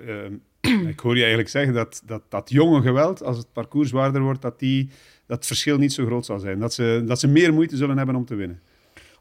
uh, 0.62 0.88
ik 0.92 1.00
hoor 1.00 1.14
je 1.14 1.20
eigenlijk 1.20 1.50
zeggen 1.50 1.75
dat, 1.75 2.02
dat 2.06 2.22
dat 2.28 2.50
jonge 2.50 2.82
geweld, 2.82 3.22
als 3.22 3.36
het 3.36 3.52
parcours 3.52 3.88
zwaarder 3.88 4.22
wordt, 4.22 4.42
dat, 4.42 4.58
die, 4.58 4.90
dat 5.26 5.36
het 5.36 5.46
verschil 5.46 5.78
niet 5.78 5.92
zo 5.92 6.04
groot 6.04 6.26
zal 6.26 6.38
zijn. 6.38 6.58
Dat 6.58 6.75
ze, 6.75 7.02
dat 7.06 7.20
ze 7.20 7.28
meer 7.28 7.52
moeite 7.52 7.76
zullen 7.76 7.96
hebben 7.96 8.16
om 8.16 8.25
te 8.25 8.34
winnen. 8.34 8.60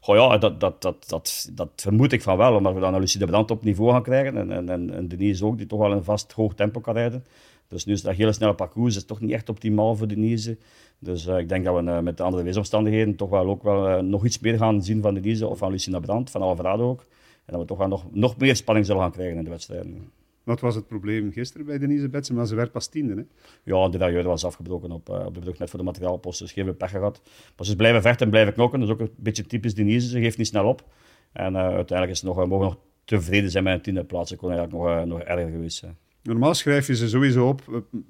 Goh 0.00 0.16
ja, 0.16 0.38
dat, 0.38 0.60
dat, 0.60 0.82
dat, 0.82 1.04
dat, 1.08 1.48
dat 1.52 1.70
vermoed 1.76 2.12
ik 2.12 2.22
van 2.22 2.36
wel, 2.36 2.54
omdat 2.54 2.74
we 2.74 2.80
dan 2.80 2.94
een 2.94 3.00
Lucie 3.00 3.20
de 3.20 3.26
Brand 3.26 3.50
op 3.50 3.64
niveau 3.64 3.92
gaan 3.92 4.02
krijgen. 4.02 4.36
En, 4.36 4.52
en, 4.52 4.68
en, 4.68 4.94
en 4.94 5.08
Denise 5.08 5.44
ook, 5.44 5.58
die 5.58 5.66
toch 5.66 5.78
wel 5.78 5.92
een 5.92 6.04
vast 6.04 6.32
hoog 6.32 6.54
tempo 6.54 6.80
kan 6.80 6.94
rijden. 6.94 7.24
Dus 7.68 7.84
nu 7.84 7.92
is 7.92 8.02
dat 8.02 8.14
hele 8.14 8.32
snelle 8.32 8.54
parcours 8.54 8.96
is 8.96 9.04
toch 9.04 9.20
niet 9.20 9.30
echt 9.30 9.48
optimaal 9.48 9.96
voor 9.96 10.08
Denise. 10.08 10.58
Dus 10.98 11.26
uh, 11.26 11.38
ik 11.38 11.48
denk 11.48 11.64
dat 11.64 11.76
we 11.76 11.82
uh, 11.82 12.00
met 12.00 12.16
de 12.16 12.22
andere 12.22 12.42
weersomstandigheden 12.42 13.16
toch 13.16 13.30
wel 13.30 13.46
ook 13.46 13.62
wel 13.62 13.88
uh, 13.88 13.98
nog 13.98 14.24
iets 14.24 14.38
meer 14.38 14.56
gaan 14.56 14.82
zien 14.82 15.02
van 15.02 15.14
Denise 15.14 15.46
of 15.46 15.58
van 15.58 15.70
Lucina 15.70 16.00
Brandt, 16.00 16.30
van 16.30 16.42
Alvarado 16.42 16.88
ook. 16.88 17.00
En 17.44 17.52
dat 17.52 17.60
we 17.60 17.66
toch 17.66 17.78
wel 17.78 17.88
nog, 17.88 18.06
nog 18.12 18.36
meer 18.36 18.56
spanning 18.56 18.86
zullen 18.86 19.02
gaan 19.02 19.12
krijgen 19.12 19.38
in 19.38 19.44
de 19.44 19.50
wedstrijden. 19.50 20.10
Wat 20.42 20.60
was 20.60 20.74
het 20.74 20.86
probleem 20.86 21.32
gisteren 21.32 21.66
bij 21.66 21.78
Denise 21.78 22.08
Betsen? 22.08 22.34
Maar 22.34 22.46
ze 22.46 22.54
werd 22.54 22.72
pas 22.72 22.86
tiende, 22.86 23.14
hè? 23.14 23.22
Ja, 23.62 23.84
de 23.84 23.98
derailleur 23.98 24.22
was 24.24 24.44
afgebroken 24.44 24.90
op, 24.90 25.08
op 25.08 25.34
de 25.34 25.40
brug 25.40 25.58
net 25.58 25.70
voor 25.70 25.78
de 25.78 25.84
materiaalpost. 25.84 26.38
Dus 26.38 26.52
geen 26.52 26.76
pech 26.76 26.90
gehad. 26.90 27.20
Maar 27.56 27.66
ze 27.66 27.76
blijven 27.76 28.02
vechten 28.02 28.24
en 28.24 28.30
blijven 28.30 28.52
knokken. 28.52 28.80
Dat 28.80 28.88
is 28.88 28.94
ook 28.94 29.00
een 29.00 29.10
beetje 29.16 29.46
typisch 29.46 29.74
Denise. 29.74 30.08
Ze 30.08 30.20
geeft 30.20 30.38
niet 30.38 30.46
snel 30.46 30.68
op. 30.68 30.84
En 31.32 31.56
uiteindelijk 31.56 32.10
is 32.10 32.22
nog, 32.22 32.46
mogen 32.46 32.66
nog 32.66 32.78
tevreden 33.04 33.50
zijn 33.50 33.64
met 33.64 33.74
een 33.74 33.82
tiende 33.82 34.04
plaats. 34.04 34.30
Ze 34.30 34.36
kon 34.36 34.50
eigenlijk 34.50 34.82
nog, 34.82 35.04
nog 35.06 35.20
erger 35.20 35.50
geweest 35.50 35.76
zijn. 35.76 35.96
Normaal 36.22 36.54
schrijf 36.54 36.86
je 36.86 36.96
ze 36.96 37.08
sowieso 37.08 37.48
op. 37.48 37.62
Eh, 37.72 38.00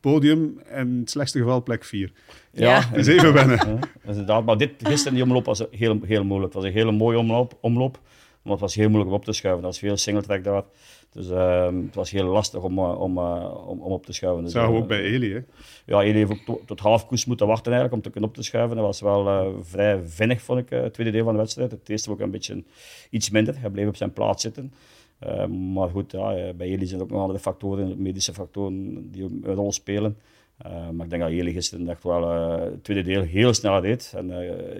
podium 0.00 0.58
en 0.58 0.88
in 0.88 1.00
het 1.00 1.10
slechtste 1.10 1.38
geval 1.38 1.62
plek 1.62 1.84
4. 1.84 2.12
Ja, 2.52 2.68
ja. 2.70 2.94
is 2.94 3.06
even 3.06 3.32
wennen. 3.32 3.56
Ja, 3.56 3.78
inderdaad, 4.06 4.44
maar 4.44 4.56
dit, 4.56 4.70
gisteren 4.78 5.14
die 5.14 5.22
omloop 5.22 5.44
was 5.44 5.62
heel, 5.70 6.00
heel 6.02 6.24
moeilijk. 6.24 6.52
Het 6.52 6.62
was 6.62 6.72
een 6.72 6.78
hele 6.78 6.92
mooie 6.92 7.18
omloop, 7.18 7.58
omloop 7.60 8.00
maar 8.48 8.56
het 8.56 8.66
was 8.66 8.74
heel 8.74 8.88
moeilijk 8.88 9.10
om 9.10 9.16
op 9.16 9.24
te 9.24 9.32
schuiven. 9.32 9.62
Dat 9.62 9.70
was 9.70 9.80
veel 9.80 9.96
singletrack 9.96 10.44
daar. 10.44 10.62
Dus 11.12 11.28
uh, 11.28 11.64
het 11.84 11.94
was 11.94 12.10
heel 12.10 12.24
lastig 12.24 12.62
om, 12.62 12.78
uh, 12.78 13.00
om, 13.00 13.18
uh, 13.18 13.68
om, 13.68 13.80
om, 13.80 13.92
op 13.92 14.06
te 14.06 14.12
schuiven. 14.12 14.42
Dus, 14.44 14.52
Zagen 14.52 14.72
we 14.72 14.78
ook 14.78 14.88
bij 14.88 15.00
Eli, 15.00 15.32
hè? 15.32 15.40
Ja, 15.86 16.02
Eli 16.02 16.18
heeft 16.18 16.30
ook 16.30 16.60
tot 16.66 16.80
half 16.80 17.06
koers 17.06 17.24
moeten 17.24 17.46
wachten 17.46 17.72
eigenlijk 17.72 17.94
om 17.94 18.02
te 18.02 18.10
kunnen 18.10 18.30
op 18.30 18.36
te 18.36 18.42
schuiven. 18.42 18.76
Dat 18.76 18.84
was 18.84 19.00
wel 19.00 19.54
vrij 19.62 20.00
vinnig, 20.04 20.42
vond 20.42 20.60
ik, 20.60 20.70
het 20.70 20.94
tweede 20.94 21.12
deel 21.12 21.24
van 21.24 21.32
de 21.32 21.38
wedstrijd. 21.38 21.70
Het 21.70 21.88
eerste 21.88 22.10
ook 22.10 22.20
een 22.20 22.30
beetje 22.30 22.64
iets 23.10 23.30
minder. 23.30 23.60
Hij 23.60 23.70
bleef 23.70 23.88
op 23.88 23.96
zijn 23.96 24.12
plaats 24.12 24.42
zitten. 24.42 24.72
Uh, 25.26 25.46
maar 25.46 25.88
goed, 25.88 26.12
ja, 26.12 26.34
eh, 26.34 26.54
bij 26.54 26.68
jullie 26.68 26.86
zijn 26.86 27.00
ook 27.00 27.10
nog 27.10 27.20
andere 27.20 27.38
factoren, 27.38 28.02
medische 28.02 28.34
factoren, 28.34 29.10
die 29.10 29.22
een 29.22 29.54
rol 29.54 29.72
spelen. 29.72 30.16
Uh, 30.66 30.90
maar 30.90 31.04
ik 31.04 31.10
denk 31.10 31.22
dat 31.22 31.32
jullie 31.32 31.52
gisteren 31.52 31.88
echt 31.88 32.02
wel 32.02 32.28
het 32.60 32.84
tweede 32.84 33.02
deel 33.02 33.22
heel 33.22 33.54
snel 33.54 33.80
deed. 33.80 34.12
En 34.16 34.30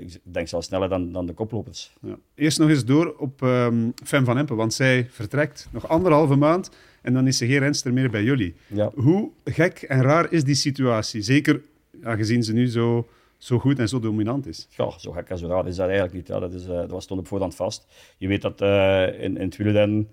ik 0.00 0.18
denk 0.22 0.48
zelfs 0.48 0.66
sneller 0.66 0.88
dan, 0.88 1.12
dan 1.12 1.26
de 1.26 1.32
koplopers. 1.32 1.92
Ja. 2.00 2.18
Eerst 2.34 2.58
nog 2.58 2.68
eens 2.68 2.84
door 2.84 3.14
op 3.18 3.40
um, 3.40 3.92
Fem 4.04 4.24
van 4.24 4.38
Empen, 4.38 4.56
want 4.56 4.74
zij 4.74 5.06
vertrekt 5.10 5.68
nog 5.70 5.88
anderhalve 5.88 6.36
maand 6.36 6.70
en 7.02 7.12
dan 7.12 7.26
is 7.26 7.36
ze 7.36 7.46
geen 7.46 7.58
renster 7.58 7.92
meer 7.92 8.10
bij 8.10 8.22
jullie. 8.22 8.54
Ja. 8.66 8.90
Hoe 8.94 9.30
gek 9.44 9.82
en 9.82 10.02
raar 10.02 10.32
is 10.32 10.44
die 10.44 10.54
situatie? 10.54 11.22
Zeker 11.22 11.62
aangezien 12.02 12.42
ze 12.42 12.52
nu 12.52 12.66
zo 12.66 13.06
zo 13.38 13.58
goed 13.58 13.78
en 13.78 13.88
zo 13.88 14.00
dominant 14.00 14.46
is. 14.46 14.68
Ja, 14.70 14.98
zo 14.98 15.12
gek 15.12 15.28
en 15.28 15.38
zo 15.38 15.46
raar 15.46 15.66
is 15.66 15.76
dat 15.76 15.86
eigenlijk 15.86 16.14
niet. 16.14 16.26
Ja. 16.26 16.38
Dat, 16.38 16.52
is, 16.52 16.62
uh, 16.62 16.68
dat 16.68 16.90
was 16.90 17.04
stond 17.04 17.20
op 17.20 17.26
voorhand 17.26 17.54
vast. 17.54 17.86
Je 18.16 18.28
weet 18.28 18.42
dat 18.42 18.60
uh, 18.60 19.06
in, 19.06 19.36
in 19.36 19.44
het 19.44 19.56
wielrennen 19.56 20.08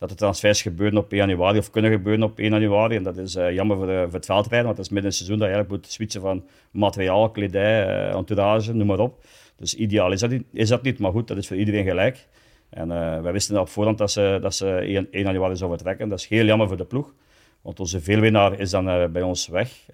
dat 0.00 0.08
de 0.08 0.14
transfers 0.14 0.62
gebeuren 0.62 0.98
op 0.98 1.12
1 1.12 1.20
januari 1.20 1.58
of 1.58 1.70
kunnen 1.70 1.90
gebeuren 1.90 2.22
op 2.22 2.38
1 2.38 2.50
januari. 2.50 2.96
En 2.96 3.02
dat 3.02 3.16
is 3.16 3.36
uh, 3.36 3.52
jammer 3.52 3.76
voor, 3.76 3.86
de, 3.86 4.02
voor 4.04 4.14
het 4.14 4.24
veldrijden, 4.24 4.64
want 4.64 4.76
dat 4.76 4.86
is 4.86 4.92
midden 4.92 5.10
in 5.10 5.16
het 5.16 5.26
seizoen 5.26 5.38
dat 5.38 5.48
je 5.48 5.54
eigenlijk 5.54 5.82
moet 5.82 5.92
switchen 5.92 6.20
van 6.20 6.44
materiaal, 6.70 7.30
kledij, 7.30 7.86
uh, 7.86 8.14
entourage, 8.14 8.74
noem 8.74 8.86
maar 8.86 8.98
op. 8.98 9.24
Dus 9.56 9.74
ideaal 9.74 10.12
is 10.12 10.20
dat, 10.20 10.30
niet, 10.30 10.44
is 10.52 10.68
dat 10.68 10.82
niet, 10.82 10.98
maar 10.98 11.10
goed, 11.10 11.28
dat 11.28 11.36
is 11.36 11.46
voor 11.46 11.56
iedereen 11.56 11.84
gelijk. 11.84 12.26
En 12.70 12.88
wij 13.22 13.32
wisten 13.32 13.60
op 13.60 13.68
voorhand 13.68 13.98
dat 13.98 14.10
ze, 14.10 14.38
dat 14.42 14.54
ze 14.54 14.66
1, 14.66 15.08
1 15.10 15.24
januari 15.24 15.56
zou 15.56 15.70
vertrekken. 15.70 16.08
Dat 16.08 16.18
is 16.18 16.26
heel 16.26 16.44
jammer 16.44 16.68
voor 16.68 16.76
de 16.76 16.84
ploeg, 16.84 17.14
want 17.60 17.80
onze 17.80 18.00
veelwinnaar 18.00 18.60
is 18.60 18.70
dan 18.70 19.12
bij 19.12 19.22
ons 19.22 19.48
weg. 19.48 19.86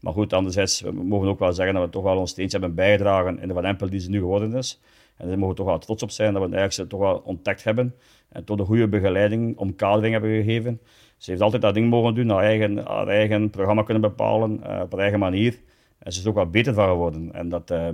maar 0.00 0.12
goed, 0.12 0.32
anderzijds 0.32 0.80
we 0.80 0.92
mogen 0.92 1.28
ook 1.28 1.38
wel 1.38 1.52
zeggen 1.52 1.74
dat 1.74 1.84
we 1.84 1.90
toch 1.90 2.02
wel 2.02 2.16
ons 2.18 2.30
steentje 2.30 2.58
hebben 2.58 2.76
bijgedragen 2.76 3.40
in 3.40 3.48
de 3.48 3.54
Van 3.54 3.64
Empel 3.64 3.90
die 3.90 4.00
ze 4.00 4.10
nu 4.10 4.18
geworden 4.18 4.54
is. 4.54 4.80
En 5.22 5.28
daar 5.28 5.38
mogen 5.38 5.48
we 5.48 5.60
toch 5.60 5.66
wel 5.66 5.78
trots 5.78 6.02
op 6.02 6.10
zijn 6.10 6.32
dat 6.32 6.42
we 6.42 6.56
eigenlijk 6.56 6.74
ze 6.74 6.86
toch 6.86 7.00
wel 7.00 7.22
ontdekt 7.24 7.64
hebben. 7.64 7.94
En 8.28 8.44
tot 8.44 8.58
een 8.58 8.66
goede 8.66 8.88
begeleiding, 8.88 9.56
omkadering 9.56 10.12
hebben 10.12 10.30
gegeven. 10.30 10.80
Ze 11.16 11.30
heeft 11.30 11.42
altijd 11.42 11.62
dat 11.62 11.74
ding 11.74 11.90
mogen 11.90 12.14
doen, 12.14 12.28
haar 12.28 12.42
eigen, 12.42 12.78
haar 12.78 13.08
eigen 13.08 13.50
programma 13.50 13.82
kunnen 13.82 14.02
bepalen, 14.02 14.50
uh, 14.52 14.80
op 14.82 14.92
haar 14.92 15.00
eigen 15.00 15.18
manier. 15.18 15.60
En 15.98 16.12
ze 16.12 16.20
is 16.20 16.26
ook 16.26 16.34
wel 16.34 16.50
beter 16.50 16.74
van 16.74 16.88
geworden. 16.88 17.32
En 17.32 17.48
dat 17.48 17.70
uh, 17.70 17.88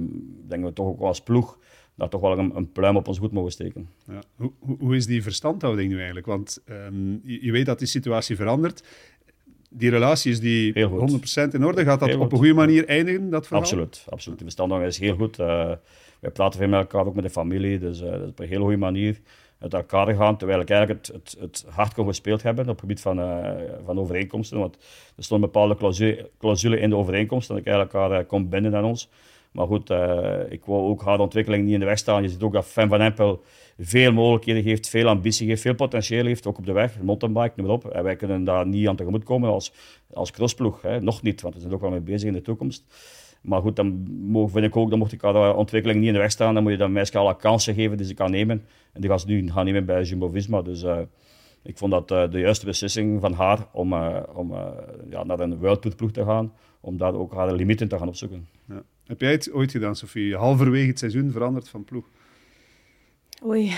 denken 0.46 0.68
we 0.68 0.72
toch 0.72 0.86
ook 0.86 1.00
als 1.00 1.22
ploeg, 1.22 1.58
dat 1.94 2.10
toch 2.10 2.20
wel 2.20 2.38
een, 2.38 2.72
pluim 2.72 2.96
op 2.96 3.08
ons 3.08 3.18
goed 3.18 3.32
mogen 3.32 3.52
steken. 3.52 3.88
Ja. 4.06 4.20
Hoe, 4.36 4.52
hoe, 4.78 4.96
is 4.96 5.06
die 5.06 5.22
verstandhouding 5.22 5.90
nu 5.90 5.96
eigenlijk? 5.96 6.26
Want 6.26 6.62
je, 7.22 7.44
je, 7.44 7.52
weet 7.52 7.66
dat 7.66 7.78
die 7.78 7.88
situatie 7.88 8.36
verandert. 8.36 8.84
Die 9.78 9.90
relatie 9.90 10.32
is 10.32 10.40
die 10.40 10.72
100% 10.72 11.52
in 11.52 11.64
orde. 11.64 11.84
Gaat 11.84 12.00
dat 12.00 12.08
heel 12.08 12.20
op 12.20 12.32
een 12.32 12.38
goede 12.38 12.54
manier 12.54 12.86
eindigen, 12.86 13.30
dat 13.30 13.46
verhaal? 13.46 13.62
Absoluut, 13.62 14.04
absoluut. 14.08 14.38
De 14.38 14.44
verstandhouding 14.44 14.92
is 14.92 14.98
heel 14.98 15.14
goed. 15.14 15.38
Uh, 15.38 15.46
wij 16.20 16.30
praten 16.32 16.58
veel 16.58 16.68
met 16.68 16.80
elkaar, 16.80 17.06
ook 17.06 17.14
met 17.14 17.24
de 17.24 17.30
familie. 17.30 17.78
Dus 17.78 17.98
dat 17.98 18.20
is 18.20 18.28
op 18.28 18.38
een 18.38 18.48
hele 18.48 18.60
goede 18.60 18.76
manier 18.76 19.20
uit 19.58 19.74
elkaar 19.74 20.06
gegaan, 20.06 20.36
terwijl 20.36 20.60
ik 20.60 20.70
eigenlijk 20.70 21.06
het, 21.06 21.14
het, 21.14 21.36
het 21.40 21.64
hard 21.68 21.94
kon 21.94 22.06
gespeeld 22.06 22.42
hebben 22.42 22.64
op 22.64 22.70
het 22.70 22.80
gebied 22.80 23.00
van, 23.00 23.18
uh, 23.18 23.50
van 23.84 23.98
overeenkomsten. 23.98 24.58
Want 24.58 24.76
er 25.16 25.24
stonden 25.24 25.50
bepaalde 25.50 25.76
clausule, 25.76 26.30
clausule 26.38 26.78
in 26.78 26.90
de 26.90 26.96
overeenkomst 26.96 27.48
dat 27.48 27.56
ik 27.56 27.66
eigenlijk 27.66 27.94
elkaar 27.94 28.24
kon 28.24 28.48
binden 28.48 28.76
aan 28.76 28.84
ons. 28.84 29.10
Maar 29.52 29.66
goed, 29.66 29.90
ik 30.48 30.64
wou 30.64 30.88
ook 30.88 31.02
haar 31.02 31.20
ontwikkeling 31.20 31.64
niet 31.64 31.72
in 31.72 31.80
de 31.80 31.86
weg 31.86 31.98
staan. 31.98 32.22
Je 32.22 32.28
ziet 32.28 32.42
ook 32.42 32.52
dat 32.52 32.66
Fem 32.66 32.88
van 32.88 33.00
Empel 33.00 33.42
veel 33.78 34.12
mogelijkheden 34.12 34.62
heeft, 34.62 34.88
veel 34.88 35.08
ambitie 35.08 35.48
heeft, 35.48 35.62
veel 35.62 35.74
potentieel 35.74 36.24
heeft, 36.24 36.46
ook 36.46 36.58
op 36.58 36.66
de 36.66 36.72
weg, 36.72 37.02
mountainbike, 37.02 37.52
noem 37.56 37.66
maar 37.66 37.74
op. 37.74 37.84
En 37.84 38.02
wij 38.02 38.16
kunnen 38.16 38.44
daar 38.44 38.66
niet 38.66 38.88
aan 38.88 38.96
tegemoet 38.96 39.24
komen 39.24 39.50
als, 39.50 39.72
als 40.12 40.30
crossploeg. 40.30 40.82
Hè. 40.82 41.00
Nog 41.00 41.22
niet, 41.22 41.40
want 41.40 41.54
we 41.54 41.60
zijn 41.60 41.72
ook 41.72 41.80
wel 41.80 41.90
mee 41.90 42.00
bezig 42.00 42.28
in 42.28 42.34
de 42.34 42.42
toekomst. 42.42 42.84
Maar 43.40 43.60
goed, 43.60 43.76
dan 43.76 44.08
vind 44.52 44.64
ik 44.64 44.76
ook, 44.76 44.90
dan 44.90 44.98
mocht 44.98 45.12
ik 45.12 45.20
haar 45.20 45.56
ontwikkeling 45.56 45.98
niet 45.98 46.08
in 46.08 46.14
de 46.14 46.20
weg 46.20 46.30
staan. 46.30 46.54
Dan 46.54 46.62
moet 46.62 46.72
je 46.72 46.78
dat 46.78 46.90
meisje 46.90 47.18
alle 47.18 47.36
kansen 47.36 47.74
geven 47.74 47.96
die 47.96 48.06
ze 48.06 48.14
kan 48.14 48.30
nemen. 48.30 48.64
En 48.92 49.00
die 49.00 49.10
gaat 49.10 49.20
ze 49.20 49.26
nu 49.26 49.50
gaan 49.50 49.64
nemen 49.64 49.84
bij 49.84 50.02
Jumbo-Visma. 50.02 50.62
Dus 50.62 50.82
uh, 50.82 50.98
ik 51.62 51.78
vond 51.78 51.92
dat 51.92 52.10
uh, 52.10 52.30
de 52.30 52.38
juiste 52.38 52.66
beslissing 52.66 53.20
van 53.20 53.32
haar 53.32 53.66
om, 53.72 53.92
uh, 53.92 54.16
om 54.34 54.52
ja, 55.10 55.24
naar 55.24 55.40
een 55.40 55.58
World 55.58 55.96
ploeg 55.96 56.10
te 56.10 56.24
gaan. 56.24 56.52
Om 56.80 56.96
daar 56.96 57.14
ook 57.14 57.34
haar 57.34 57.52
limieten 57.52 57.88
te 57.88 57.98
gaan 57.98 58.08
opzoeken. 58.08 58.48
Ja. 58.68 58.82
Heb 59.06 59.20
jij 59.20 59.30
het 59.30 59.52
ooit 59.52 59.70
gedaan, 59.70 59.96
Sofie? 59.96 60.36
Halverwege 60.36 60.88
het 60.88 60.98
seizoen 60.98 61.30
veranderd 61.30 61.68
van 61.68 61.84
ploeg? 61.84 62.06
Oei, 63.44 63.76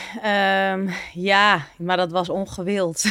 um, 0.73 0.91
ja, 1.13 1.67
maar 1.79 1.97
dat 1.97 2.11
was 2.11 2.29
ongewild. 2.29 3.05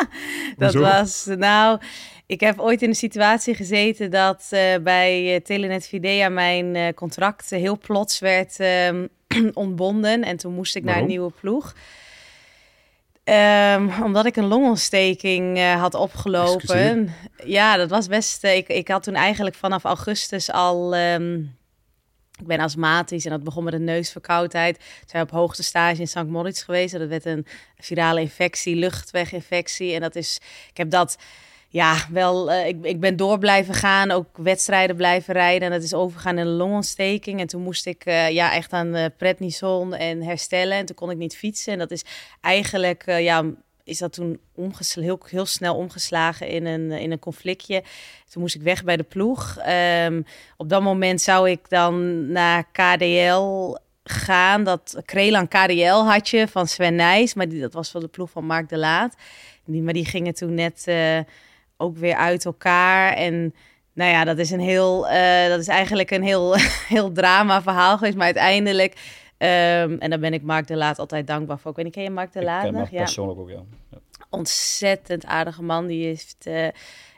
dat 0.56 0.74
was, 0.74 1.24
nou, 1.24 1.80
ik 2.26 2.40
heb 2.40 2.60
ooit 2.60 2.82
in 2.82 2.88
een 2.88 2.94
situatie 2.94 3.54
gezeten 3.54 4.10
dat 4.10 4.48
uh, 4.50 4.60
bij 4.82 5.34
uh, 5.34 5.40
Telenet 5.40 5.86
Videa 5.86 6.28
mijn 6.28 6.74
uh, 6.74 6.88
contract 6.94 7.50
heel 7.50 7.78
plots 7.78 8.18
werd 8.18 8.56
um, 8.60 9.08
ontbonden. 9.54 10.22
En 10.22 10.36
toen 10.36 10.54
moest 10.54 10.76
ik 10.76 10.84
Waarom? 10.84 11.00
naar 11.00 11.10
een 11.10 11.16
nieuwe 11.16 11.32
ploeg. 11.40 11.74
Um, 13.24 14.02
omdat 14.02 14.26
ik 14.26 14.36
een 14.36 14.48
longontsteking 14.48 15.72
had 15.72 15.94
opgelopen. 15.94 17.14
Ja, 17.44 17.76
dat 17.76 17.90
was 17.90 18.06
best. 18.06 18.44
ik, 18.44 18.68
ik 18.68 18.88
had 18.88 19.02
toen 19.02 19.14
eigenlijk 19.14 19.56
vanaf 19.56 19.84
augustus 19.84 20.52
al. 20.52 20.96
Um, 20.96 21.57
ik 22.40 22.46
ben 22.46 22.60
astmatisch 22.60 23.24
en 23.24 23.30
dat 23.30 23.44
begon 23.44 23.64
met 23.64 23.72
een 23.72 23.84
neusverkoudheid. 23.84 24.74
Toen 24.78 25.08
zijn 25.08 25.26
we 25.26 25.32
op 25.32 25.38
hoogte 25.38 25.62
stage 25.62 26.00
in 26.00 26.08
St. 26.08 26.26
Moritz 26.26 26.64
geweest. 26.64 26.98
Dat 26.98 27.08
werd 27.08 27.24
een 27.24 27.46
virale 27.78 28.20
infectie, 28.20 28.76
luchtweginfectie. 28.76 29.94
En 29.94 30.00
dat 30.00 30.16
is, 30.16 30.40
ik 30.70 30.76
heb 30.76 30.90
dat 30.90 31.16
ja, 31.70 31.96
wel, 32.10 32.50
eh, 32.50 32.66
ik, 32.66 32.84
ik 32.84 33.00
ben 33.00 33.16
door 33.16 33.38
blijven 33.38 33.74
gaan, 33.74 34.10
ook 34.10 34.36
wedstrijden 34.36 34.96
blijven 34.96 35.34
rijden. 35.34 35.62
En 35.62 35.74
dat 35.74 35.82
is 35.82 35.94
overgegaan 35.94 36.38
in 36.38 36.46
een 36.46 36.56
longontsteking. 36.56 37.40
En 37.40 37.46
toen 37.46 37.62
moest 37.62 37.86
ik 37.86 38.06
uh, 38.06 38.30
ja, 38.30 38.52
echt 38.52 38.72
aan 38.72 38.96
uh, 38.96 39.04
prednison 39.16 39.94
en 39.94 40.22
herstellen. 40.22 40.76
En 40.76 40.86
toen 40.86 40.96
kon 40.96 41.10
ik 41.10 41.16
niet 41.16 41.36
fietsen. 41.36 41.72
En 41.72 41.78
dat 41.78 41.90
is 41.90 42.04
eigenlijk, 42.40 43.04
ja, 43.06 43.44
is 43.88 43.98
dat 43.98 44.12
toen 44.12 44.40
heel, 44.94 45.20
heel 45.28 45.46
snel 45.46 45.76
omgeslagen 45.76 46.48
in 46.48 46.66
een, 46.66 46.90
in 46.90 47.12
een 47.12 47.18
conflictje. 47.18 47.82
Toen 48.30 48.42
moest 48.42 48.54
ik 48.54 48.62
weg 48.62 48.84
bij 48.84 48.96
de 48.96 49.02
ploeg. 49.02 49.58
Um, 50.04 50.24
op 50.56 50.68
dat 50.68 50.82
moment 50.82 51.20
zou 51.20 51.50
ik 51.50 51.68
dan 51.68 52.26
naar 52.32 52.64
KDL 52.72 53.76
gaan. 54.04 54.64
Dat 54.64 55.02
Krelan 55.04 55.48
KDL 55.48 56.04
had 56.04 56.28
je 56.28 56.48
van 56.48 56.66
Sven 56.66 56.94
Nijs, 56.94 57.34
maar 57.34 57.48
die, 57.48 57.60
dat 57.60 57.72
was 57.72 57.92
wel 57.92 58.02
de 58.02 58.08
ploeg 58.08 58.30
van 58.30 58.44
Mark 58.44 58.68
de 58.68 58.78
Laat. 58.78 59.14
Die, 59.64 59.82
maar 59.82 59.92
die 59.92 60.06
gingen 60.06 60.34
toen 60.34 60.54
net 60.54 60.86
ook 61.76 61.96
weer 61.96 62.14
uit 62.14 62.44
elkaar. 62.44 63.12
En 63.12 63.54
nou 63.98 64.10
ja, 64.10 64.24
dat 64.24 64.38
is 64.38 64.50
een 64.50 64.60
heel, 64.60 65.10
uh, 65.10 65.48
dat 65.48 65.60
is 65.60 65.68
eigenlijk 65.68 66.10
een 66.10 66.22
heel, 66.22 66.56
heel 66.94 67.12
drama 67.12 67.62
verhaal 67.62 67.96
geweest. 67.96 68.16
Maar 68.16 68.24
uiteindelijk, 68.24 68.94
um, 69.38 69.98
en 69.98 70.10
daar 70.10 70.18
ben 70.18 70.32
ik 70.32 70.42
Mark 70.42 70.66
de 70.66 70.76
Laat 70.76 70.98
altijd 70.98 71.26
dankbaar 71.26 71.58
voor. 71.58 71.70
Ik 71.70 71.76
weet 71.76 71.84
niet, 71.84 71.94
ken 71.94 72.02
je 72.02 72.10
Mark 72.10 72.32
de 72.32 72.42
Laat 72.42 72.64
ik 72.64 72.70
ken 72.70 72.80
nog? 72.80 72.90
Ja. 72.90 72.98
persoonlijk 72.98 73.40
ook, 73.40 73.50
ja. 73.50 73.62
ja. 73.90 73.98
Ontzettend 74.30 75.24
aardige 75.24 75.62
man. 75.62 75.86
Die 75.86 76.04
heeft, 76.04 76.46
uh, 76.46 76.68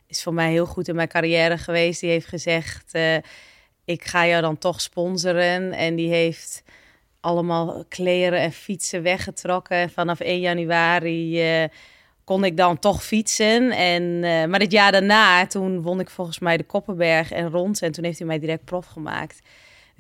is 0.07 0.23
voor 0.23 0.35
mij 0.35 0.51
heel 0.51 0.67
goed 0.67 0.89
in 0.89 0.95
mijn 0.95 1.09
carrière 1.09 1.59
geweest. 1.59 2.01
Die 2.01 2.11
heeft 2.11 2.27
gezegd, 2.27 2.95
uh, 2.95 3.17
ik 3.85 4.05
ga 4.05 4.27
jou 4.27 4.43
dan 4.43 4.59
toch 4.59 4.81
sponsoren. 4.81 5.73
En 5.73 5.95
die 5.95 6.09
heeft 6.09 6.63
allemaal 7.21 7.85
kleren 7.89 8.41
en 8.41 8.53
fietsen 8.53 9.03
weggetrokken. 9.03 9.91
Vanaf 9.91 10.21
1 10.21 10.41
januari 10.41 11.69
kon 12.31 12.45
ik 12.45 12.57
dan 12.57 12.79
toch 12.79 13.05
fietsen. 13.05 13.71
En, 13.71 14.03
uh, 14.03 14.45
maar 14.45 14.61
het 14.61 14.73
jaar 14.73 14.93
daarna, 14.93 15.47
toen 15.47 15.83
won 15.83 16.01
ik 16.01 16.11
volgens 16.11 16.39
mij 16.39 16.57
de 16.57 16.65
Koppenberg 16.65 17.33
en 17.33 17.51
rond. 17.51 17.83
En 17.83 17.93
toen 17.93 18.05
heeft 18.05 18.19
hij 18.19 18.27
mij 18.27 18.39
direct 18.39 18.65
prof 18.65 18.87
gemaakt. 18.87 19.41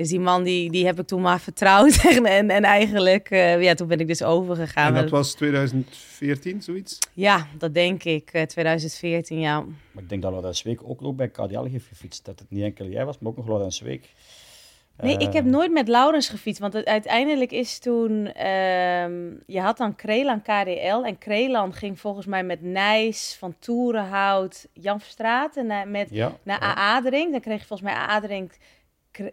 Dus 0.00 0.08
die 0.08 0.20
man, 0.20 0.42
die, 0.42 0.70
die 0.70 0.86
heb 0.86 1.00
ik 1.00 1.06
toen 1.06 1.20
maar 1.20 1.40
vertrouwd. 1.40 2.04
en, 2.16 2.24
en, 2.24 2.50
en 2.50 2.64
eigenlijk, 2.64 3.30
uh, 3.30 3.62
ja, 3.62 3.74
toen 3.74 3.88
ben 3.88 4.00
ik 4.00 4.06
dus 4.06 4.22
overgegaan. 4.22 4.94
En 4.94 5.02
dat 5.02 5.10
was 5.10 5.34
2014, 5.34 6.62
zoiets? 6.62 6.98
Ja, 7.12 7.46
dat 7.58 7.74
denk 7.74 8.04
ik. 8.04 8.34
Uh, 8.34 8.42
2014, 8.42 9.40
ja. 9.40 9.60
Maar 9.92 10.02
ik 10.02 10.08
denk 10.08 10.22
dat 10.22 10.30
Laurens 10.30 10.62
Week 10.62 10.80
ook 10.82 11.00
nog 11.00 11.14
bij 11.14 11.28
KDL 11.28 11.64
heeft 11.64 11.86
gefietst. 11.86 12.24
Dat 12.24 12.38
het 12.38 12.50
niet 12.50 12.62
enkel 12.62 12.86
jij 12.86 13.04
was, 13.04 13.18
maar 13.18 13.30
ook 13.30 13.36
nog 13.36 13.46
Laurens 13.46 13.80
Week. 13.80 14.12
Nee, 15.00 15.16
ik 15.16 15.32
heb 15.32 15.44
nooit 15.44 15.72
met 15.72 15.88
Laurens 15.88 16.28
gefietst. 16.28 16.60
Want 16.60 16.72
het, 16.72 16.86
uiteindelijk 16.86 17.52
is 17.52 17.78
toen... 17.78 18.10
Um, 18.46 19.42
je 19.46 19.60
had 19.60 19.76
dan 19.76 19.96
Krelan 19.96 20.42
KDL. 20.42 21.02
En 21.04 21.18
Krelan 21.18 21.72
ging 21.74 22.00
volgens 22.00 22.26
mij 22.26 22.44
met 22.44 22.62
Nijs, 22.62 23.36
Van 23.38 23.54
Toerenhout, 23.58 24.68
Jan 24.72 25.00
Verstraeten... 25.00 25.66
Naar, 25.66 25.88
met, 25.88 26.08
ja, 26.10 26.32
naar 26.42 26.60
ja. 26.60 27.00
Dan 27.00 27.40
kreeg 27.40 27.60
je 27.60 27.66
volgens 27.66 27.90
mij 27.90 27.94
AA-drink... 27.94 28.52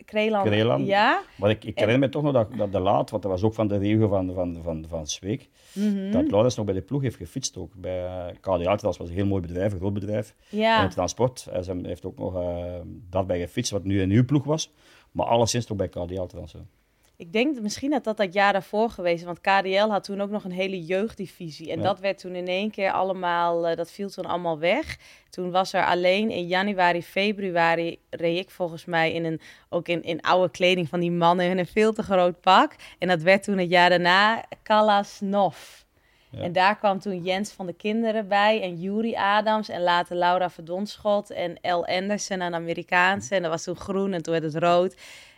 Krelan. 0.05 0.85
Ja. 0.85 1.21
Maar 1.35 1.49
ik, 1.49 1.63
ik 1.63 1.79
herinner 1.79 1.93
en, 1.93 1.99
me 1.99 2.09
toch 2.09 2.23
nog 2.23 2.33
dat, 2.33 2.47
dat 2.57 2.71
de 2.71 2.79
laat, 2.79 3.09
want 3.09 3.23
dat 3.23 3.31
was 3.31 3.43
ook 3.43 3.53
van 3.53 3.67
de 3.67 3.77
regio 3.77 4.07
van, 4.07 4.33
van, 4.33 4.59
van, 4.63 4.85
van 4.87 5.07
Zweek, 5.07 5.49
mm 5.73 5.95
-hmm. 5.95 6.11
dat 6.11 6.31
Laurens 6.31 6.55
nog 6.55 6.65
bij 6.65 6.73
de 6.73 6.81
ploeg 6.81 7.01
heeft 7.01 7.15
gefietst 7.15 7.57
ook. 7.57 7.73
Bij 7.75 8.03
uh, 8.03 8.25
KDA, 8.41 8.75
dat 8.75 8.97
was 8.97 9.09
een 9.09 9.15
heel 9.15 9.25
mooi 9.25 9.41
bedrijf, 9.41 9.71
een 9.71 9.79
groot 9.79 9.93
bedrijf. 9.93 10.35
Ja. 10.49 10.77
En 10.77 10.83
het 10.83 10.91
transport, 10.91 11.47
hij 11.51 11.63
heeft 11.81 12.05
ook 12.05 12.17
nog 12.17 12.35
uh, 12.35 12.65
daarbij 13.09 13.39
gefietst, 13.39 13.71
wat 13.71 13.83
nu 13.83 14.01
een 14.01 14.07
nieuwe 14.07 14.25
ploeg 14.25 14.43
was. 14.43 14.73
Maar 15.11 15.25
alleszins 15.25 15.65
toch 15.65 15.77
bij 15.77 15.87
KDL 15.87 16.25
trouwens. 16.25 16.55
Ik 17.17 17.33
denk 17.33 17.59
misschien 17.61 17.89
dat 17.91 18.03
dat 18.03 18.17
dat 18.17 18.33
jaar 18.33 18.53
daarvoor 18.53 18.89
geweest 18.89 19.19
is. 19.19 19.25
Want 19.25 19.41
KDL 19.41 19.87
had 19.89 20.03
toen 20.03 20.21
ook 20.21 20.29
nog 20.29 20.43
een 20.43 20.51
hele 20.51 20.85
jeugddivisie. 20.85 21.71
En 21.71 21.77
Ja. 21.77 21.83
dat 21.83 21.99
werd 21.99 22.17
toen 22.17 22.35
in 22.35 22.47
één 22.47 22.71
keer 22.71 22.91
allemaal... 22.91 23.67
eh, 23.67 23.75
dat 23.75 23.91
viel 23.91 24.09
toen 24.09 24.25
allemaal 24.25 24.59
weg. 24.59 24.97
Toen 25.29 25.51
was 25.51 25.73
er 25.73 25.85
alleen 25.85 26.29
in 26.31 26.47
januari, 26.47 27.03
februari... 27.03 27.99
reed 28.09 28.37
ik 28.37 28.49
volgens 28.49 28.85
mij 28.85 29.13
in 29.13 29.25
een, 29.25 29.41
ook 29.69 29.87
in, 29.87 30.03
in 30.03 30.21
oude 30.21 30.51
kleding 30.51 30.89
van 30.89 30.99
die 30.99 31.11
mannen... 31.11 31.45
in 31.49 31.57
een 31.57 31.65
veel 31.67 31.93
te 31.93 32.03
groot 32.03 32.41
pak. 32.41 32.75
En 32.99 33.07
dat 33.07 33.21
werd 33.21 33.43
toen 33.43 33.57
het 33.57 33.69
jaar 33.69 33.89
daarna 33.89 34.43
Kalasnov. 34.63 35.57
Ja. 36.31 36.39
En 36.41 36.51
daar 36.51 36.77
kwam 36.77 36.99
toen 36.99 37.23
Jens 37.23 37.51
van 37.51 37.65
de 37.65 37.73
Kinderen 37.73 38.27
bij 38.27 38.61
en 38.61 38.75
Yuri 38.75 39.15
Adams 39.15 39.69
en 39.69 39.81
later 39.81 40.15
Laura 40.15 40.49
Verdonschot 40.49 41.29
en 41.31 41.57
El 41.61 41.85
Anderson, 41.85 42.39
een 42.41 42.53
Amerikaanse. 42.55 43.35
En 43.35 43.41
dat 43.41 43.51
was 43.51 43.63
toen 43.63 43.75
groen 43.75 44.13
en 44.13 44.21
toen 44.23 44.33
werd 44.39 44.53
het 44.53 44.63
rood. 44.63 44.95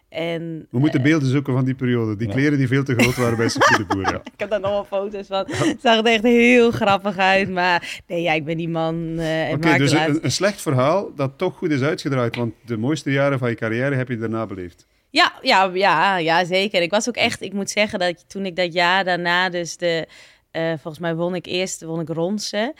En 0.09 0.67
We 0.71 0.79
moeten 0.79 1.01
beelden 1.01 1.29
zoeken 1.29 1.53
van 1.53 1.65
die 1.65 1.73
periode. 1.75 2.15
Die 2.15 2.27
Ja. 2.27 2.33
kleren 2.33 2.57
die 2.57 2.67
veel 2.67 2.83
te 2.83 2.95
groot 2.97 3.15
waren 3.15 3.37
bij 3.37 3.49
Sophie 3.49 3.77
de 3.77 3.85
Boer. 3.85 4.01
Ja. 4.01 4.21
ik 4.33 4.39
heb 4.39 4.49
daar 4.49 4.59
nog 4.59 4.71
wel 4.71 4.85
foto's 4.85 5.27
van. 5.27 5.45
Het 5.47 5.81
zag 5.81 5.97
er 5.97 6.05
echt 6.05 6.23
heel 6.23 6.71
grappig 6.71 7.17
uit. 7.17 7.49
Maar 7.49 8.01
nee, 8.07 8.21
ja, 8.21 8.33
ik 8.33 8.45
ben 8.45 8.57
die 8.57 8.69
man 8.69 9.15
eh 9.17 9.49
en 9.49 9.55
Oké, 9.55 9.77
dus 9.77 9.91
een, 9.91 10.19
een 10.21 10.31
slecht 10.31 10.61
verhaal 10.61 11.11
dat 11.15 11.31
toch 11.37 11.57
goed 11.57 11.71
is 11.71 11.81
uitgedraaid. 11.81 12.35
Want 12.35 12.53
de 12.65 12.77
mooiste 12.77 13.11
jaren 13.11 13.39
van 13.39 13.49
je 13.49 13.55
carrière 13.55 13.95
heb 13.95 14.07
je 14.07 14.17
daarna 14.17 14.45
beleefd. 14.45 14.87
Ja, 15.09 15.33
ja, 15.41 15.69
ja, 15.73 16.17
ja, 16.17 16.45
zeker. 16.45 16.81
Ik 16.81 16.91
was 16.91 17.07
ook 17.07 17.15
echt, 17.15 17.41
ik 17.41 17.53
moet 17.53 17.69
zeggen 17.69 17.99
dat 17.99 18.29
toen 18.29 18.45
ik 18.45 18.55
dat 18.55 18.73
jaar 18.73 19.03
daarna, 19.03 19.49
dus 19.49 19.77
de, 19.77 20.07
eh, 20.51 20.67
volgens 20.69 20.99
mij 20.99 21.15
won 21.15 21.35
ik 21.35 21.45
eerst, 21.45 21.83
won 21.83 21.99
ik 21.99 22.09
Ronse. 22.09 22.73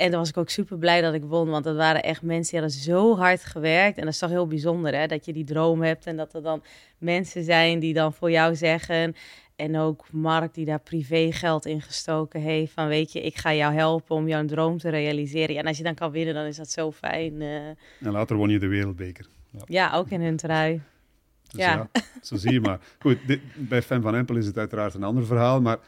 En 0.00 0.10
dan 0.10 0.20
was 0.20 0.28
ik 0.28 0.36
ook 0.36 0.48
super 0.50 0.78
blij 0.78 1.00
dat 1.00 1.14
ik 1.14 1.22
won, 1.24 1.48
want 1.48 1.64
dat 1.64 1.76
waren 1.76 2.02
echt 2.02 2.22
mensen 2.22 2.50
die 2.52 2.60
hadden 2.60 2.80
zo 2.80 3.16
hard 3.16 3.44
gewerkt. 3.44 3.96
En 3.98 4.04
dat 4.04 4.12
is 4.12 4.18
toch 4.18 4.30
heel 4.30 4.46
bijzonder, 4.46 4.94
hè, 4.94 5.06
dat 5.06 5.24
je 5.24 5.32
die 5.32 5.44
droom 5.44 5.82
hebt 5.82 6.06
en 6.06 6.16
dat 6.16 6.34
er 6.34 6.42
dan 6.42 6.62
mensen 6.98 7.44
zijn 7.44 7.78
die 7.78 7.94
dan 7.94 8.12
voor 8.12 8.30
jou 8.30 8.54
zeggen. 8.54 9.14
En 9.56 9.76
ook 9.78 10.06
Mark 10.12 10.54
die 10.54 10.64
daar 10.64 10.80
privégeld 10.80 11.66
in 11.66 11.80
gestoken 11.82 12.40
heeft. 12.40 12.72
Van 12.72 12.88
weet 12.88 13.12
je, 13.12 13.20
ik 13.20 13.36
ga 13.36 13.54
jou 13.54 13.74
helpen 13.74 14.16
om 14.16 14.28
jouw 14.28 14.44
droom 14.44 14.78
te 14.78 14.88
realiseren. 14.88 15.54
Ja, 15.54 15.60
en 15.60 15.66
als 15.66 15.76
je 15.78 15.82
dan 15.84 15.94
kan 15.94 16.10
winnen, 16.10 16.34
dan 16.34 16.44
is 16.44 16.56
dat 16.56 16.70
zo 16.70 16.92
fijn. 16.92 17.40
eh. 17.42 17.66
En 17.66 17.76
later 18.12 18.36
won 18.36 18.48
je 18.48 18.58
de 18.58 18.66
wereldbeker. 18.68 19.26
ja, 19.66 19.92
ook 19.94 20.08
in 20.10 20.20
hun 20.20 20.36
trui. 20.36 20.80
Dus 21.50 21.60
Ja. 21.60 21.88
ja. 21.92 22.00
zo 22.22 22.36
zie 22.36 22.52
je 22.52 22.60
maar. 22.60 22.80
Goed, 22.98 23.18
dit, 23.26 23.40
bij 23.54 23.82
Fan 23.82 24.02
van 24.02 24.14
Empel 24.14 24.36
is 24.36 24.46
het 24.46 24.58
uiteraard 24.58 24.94
een 24.94 25.02
ander 25.02 25.26
verhaal. 25.26 25.60
Maar 25.60 25.78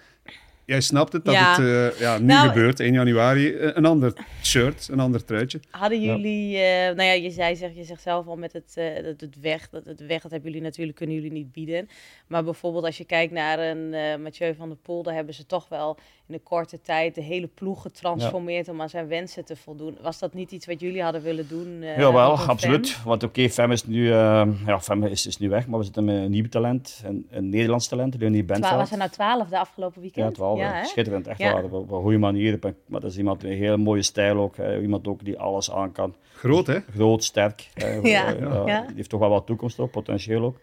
jij 0.65 0.81
snapt 0.81 1.13
het 1.13 1.25
dat 1.25 1.35
Ja. 1.35 1.51
het 1.51 1.93
eh, 1.95 2.01
ja, 2.01 2.19
nu 2.19 2.25
Nou, 2.27 2.49
gebeurt, 2.49 2.81
1 2.81 2.93
januari. 2.93 3.55
eh, 3.55 3.71
Een 3.75 3.85
ander 3.87 4.13
shirt, 4.43 4.89
een 4.91 5.01
ander 5.01 5.25
truitje. 5.25 5.61
Hadden 5.71 6.01
Ja. 6.01 6.15
jullie, 6.15 6.57
eh, 6.59 6.85
nou 6.95 7.03
ja, 7.03 7.13
je 7.13 7.31
zei 7.31 7.57
zeg, 7.57 7.71
je 7.75 7.85
zegt 7.85 8.03
zelf 8.03 8.27
al 8.27 8.37
met 8.37 8.53
het, 8.53 8.73
eh, 8.77 9.05
dat 9.05 9.21
het 9.21 9.41
weg, 9.41 9.69
dat 9.71 9.85
het 9.85 10.07
weg, 10.07 10.23
dat 10.23 10.31
hebben 10.31 10.51
jullie 10.51 10.67
natuurlijk, 10.67 10.97
kunnen 10.97 11.15
jullie 11.15 11.33
niet 11.33 11.53
bieden. 11.53 11.89
Maar 12.27 12.45
bijvoorbeeld 12.45 12.85
als 12.85 12.99
je 12.99 13.05
kijkt 13.05 13.33
naar 13.33 13.59
een 13.59 13.95
eh 13.95 14.17
Mathieu 14.17 14.55
van 14.55 14.69
der 14.69 14.79
Poel, 14.83 15.03
daar 15.03 15.15
hebben 15.15 15.35
ze 15.35 15.47
toch 15.47 15.69
wel 15.69 15.97
in 16.29 16.35
een 16.35 16.43
korte 16.43 16.81
tijd 16.81 17.15
de 17.15 17.21
hele 17.23 17.47
ploeg 17.47 17.83
getransformeerd 17.83 18.69
om 18.69 18.81
aan 18.81 18.89
zijn 18.89 19.07
wensen 19.09 19.45
te 19.45 19.57
voldoen. 19.57 19.97
Was 20.03 20.19
dat 20.19 20.35
niet 20.35 20.53
iets 20.53 20.67
wat 20.67 20.81
jullie 20.81 21.03
hadden 21.03 21.23
willen 21.23 21.49
doen? 21.49 21.83
eh, 21.83 21.97
Jawel, 21.99 22.29
rondom 22.29 22.49
absoluut. 22.49 22.91
Fem? 22.91 23.05
Want 23.05 23.23
oké, 23.23 23.49
Fem 23.49 23.71
is 23.73 23.85
nu, 23.87 24.11
eh, 24.13 24.47
ja, 24.67 24.81
Fem 24.81 25.05
is, 25.05 25.27
is 25.27 25.39
nu 25.39 25.49
weg, 25.49 25.67
maar 25.67 25.79
we 25.79 25.85
zitten 25.85 26.05
met 26.05 26.15
een 26.17 26.31
nieuw 26.31 26.49
talent, 26.49 27.03
een, 27.05 27.27
een 27.31 27.49
Nederlands 27.49 27.89
talent, 27.89 28.17
Leonie 28.19 28.45
Bentveld. 28.45 28.77
was 28.79 28.91
er 28.91 28.97
nou 28.99 29.11
twaalf 29.11 29.49
de 29.49 29.59
afgelopen 29.59 30.01
weekend? 30.01 30.25
Ja, 30.25 30.31
het 30.31 30.39
Ja, 30.59 30.85
schitterend, 30.85 31.27
echt 31.27 31.39
Ja. 31.39 31.53
waar. 31.53 31.65
Op, 31.65 31.91
een 31.91 32.01
goede 32.03 32.19
manier. 32.19 32.55
Op 32.55 32.65
een- 32.65 32.75
Maar 32.87 33.01
dat 33.01 33.11
is 33.11 33.19
iemand 33.19 33.43
met 33.43 33.51
een 33.51 33.57
hele 33.59 33.77
mooie 33.77 34.03
stijl 34.03 34.37
ook. 34.39 34.57
hè. 34.57 34.81
Iemand 34.81 35.09
ook 35.09 35.25
die 35.25 35.39
alles 35.39 35.71
aan 35.73 35.93
kan. 35.93 36.15
Groot, 36.35 36.67
hè? 36.67 36.79
Groot, 36.95 37.25
sterk. 37.25 37.69
eh, 37.75 38.03
Ja, 38.03 38.35
eh, 38.35 38.63
ja. 38.67 38.87
Die 38.87 38.97
heeft 38.97 39.11
toch 39.11 39.21
wel 39.21 39.29
wat 39.31 39.47
toekomst 39.47 39.79
op, 39.79 39.91
potentieel 39.91 40.43
ook. 40.43 40.57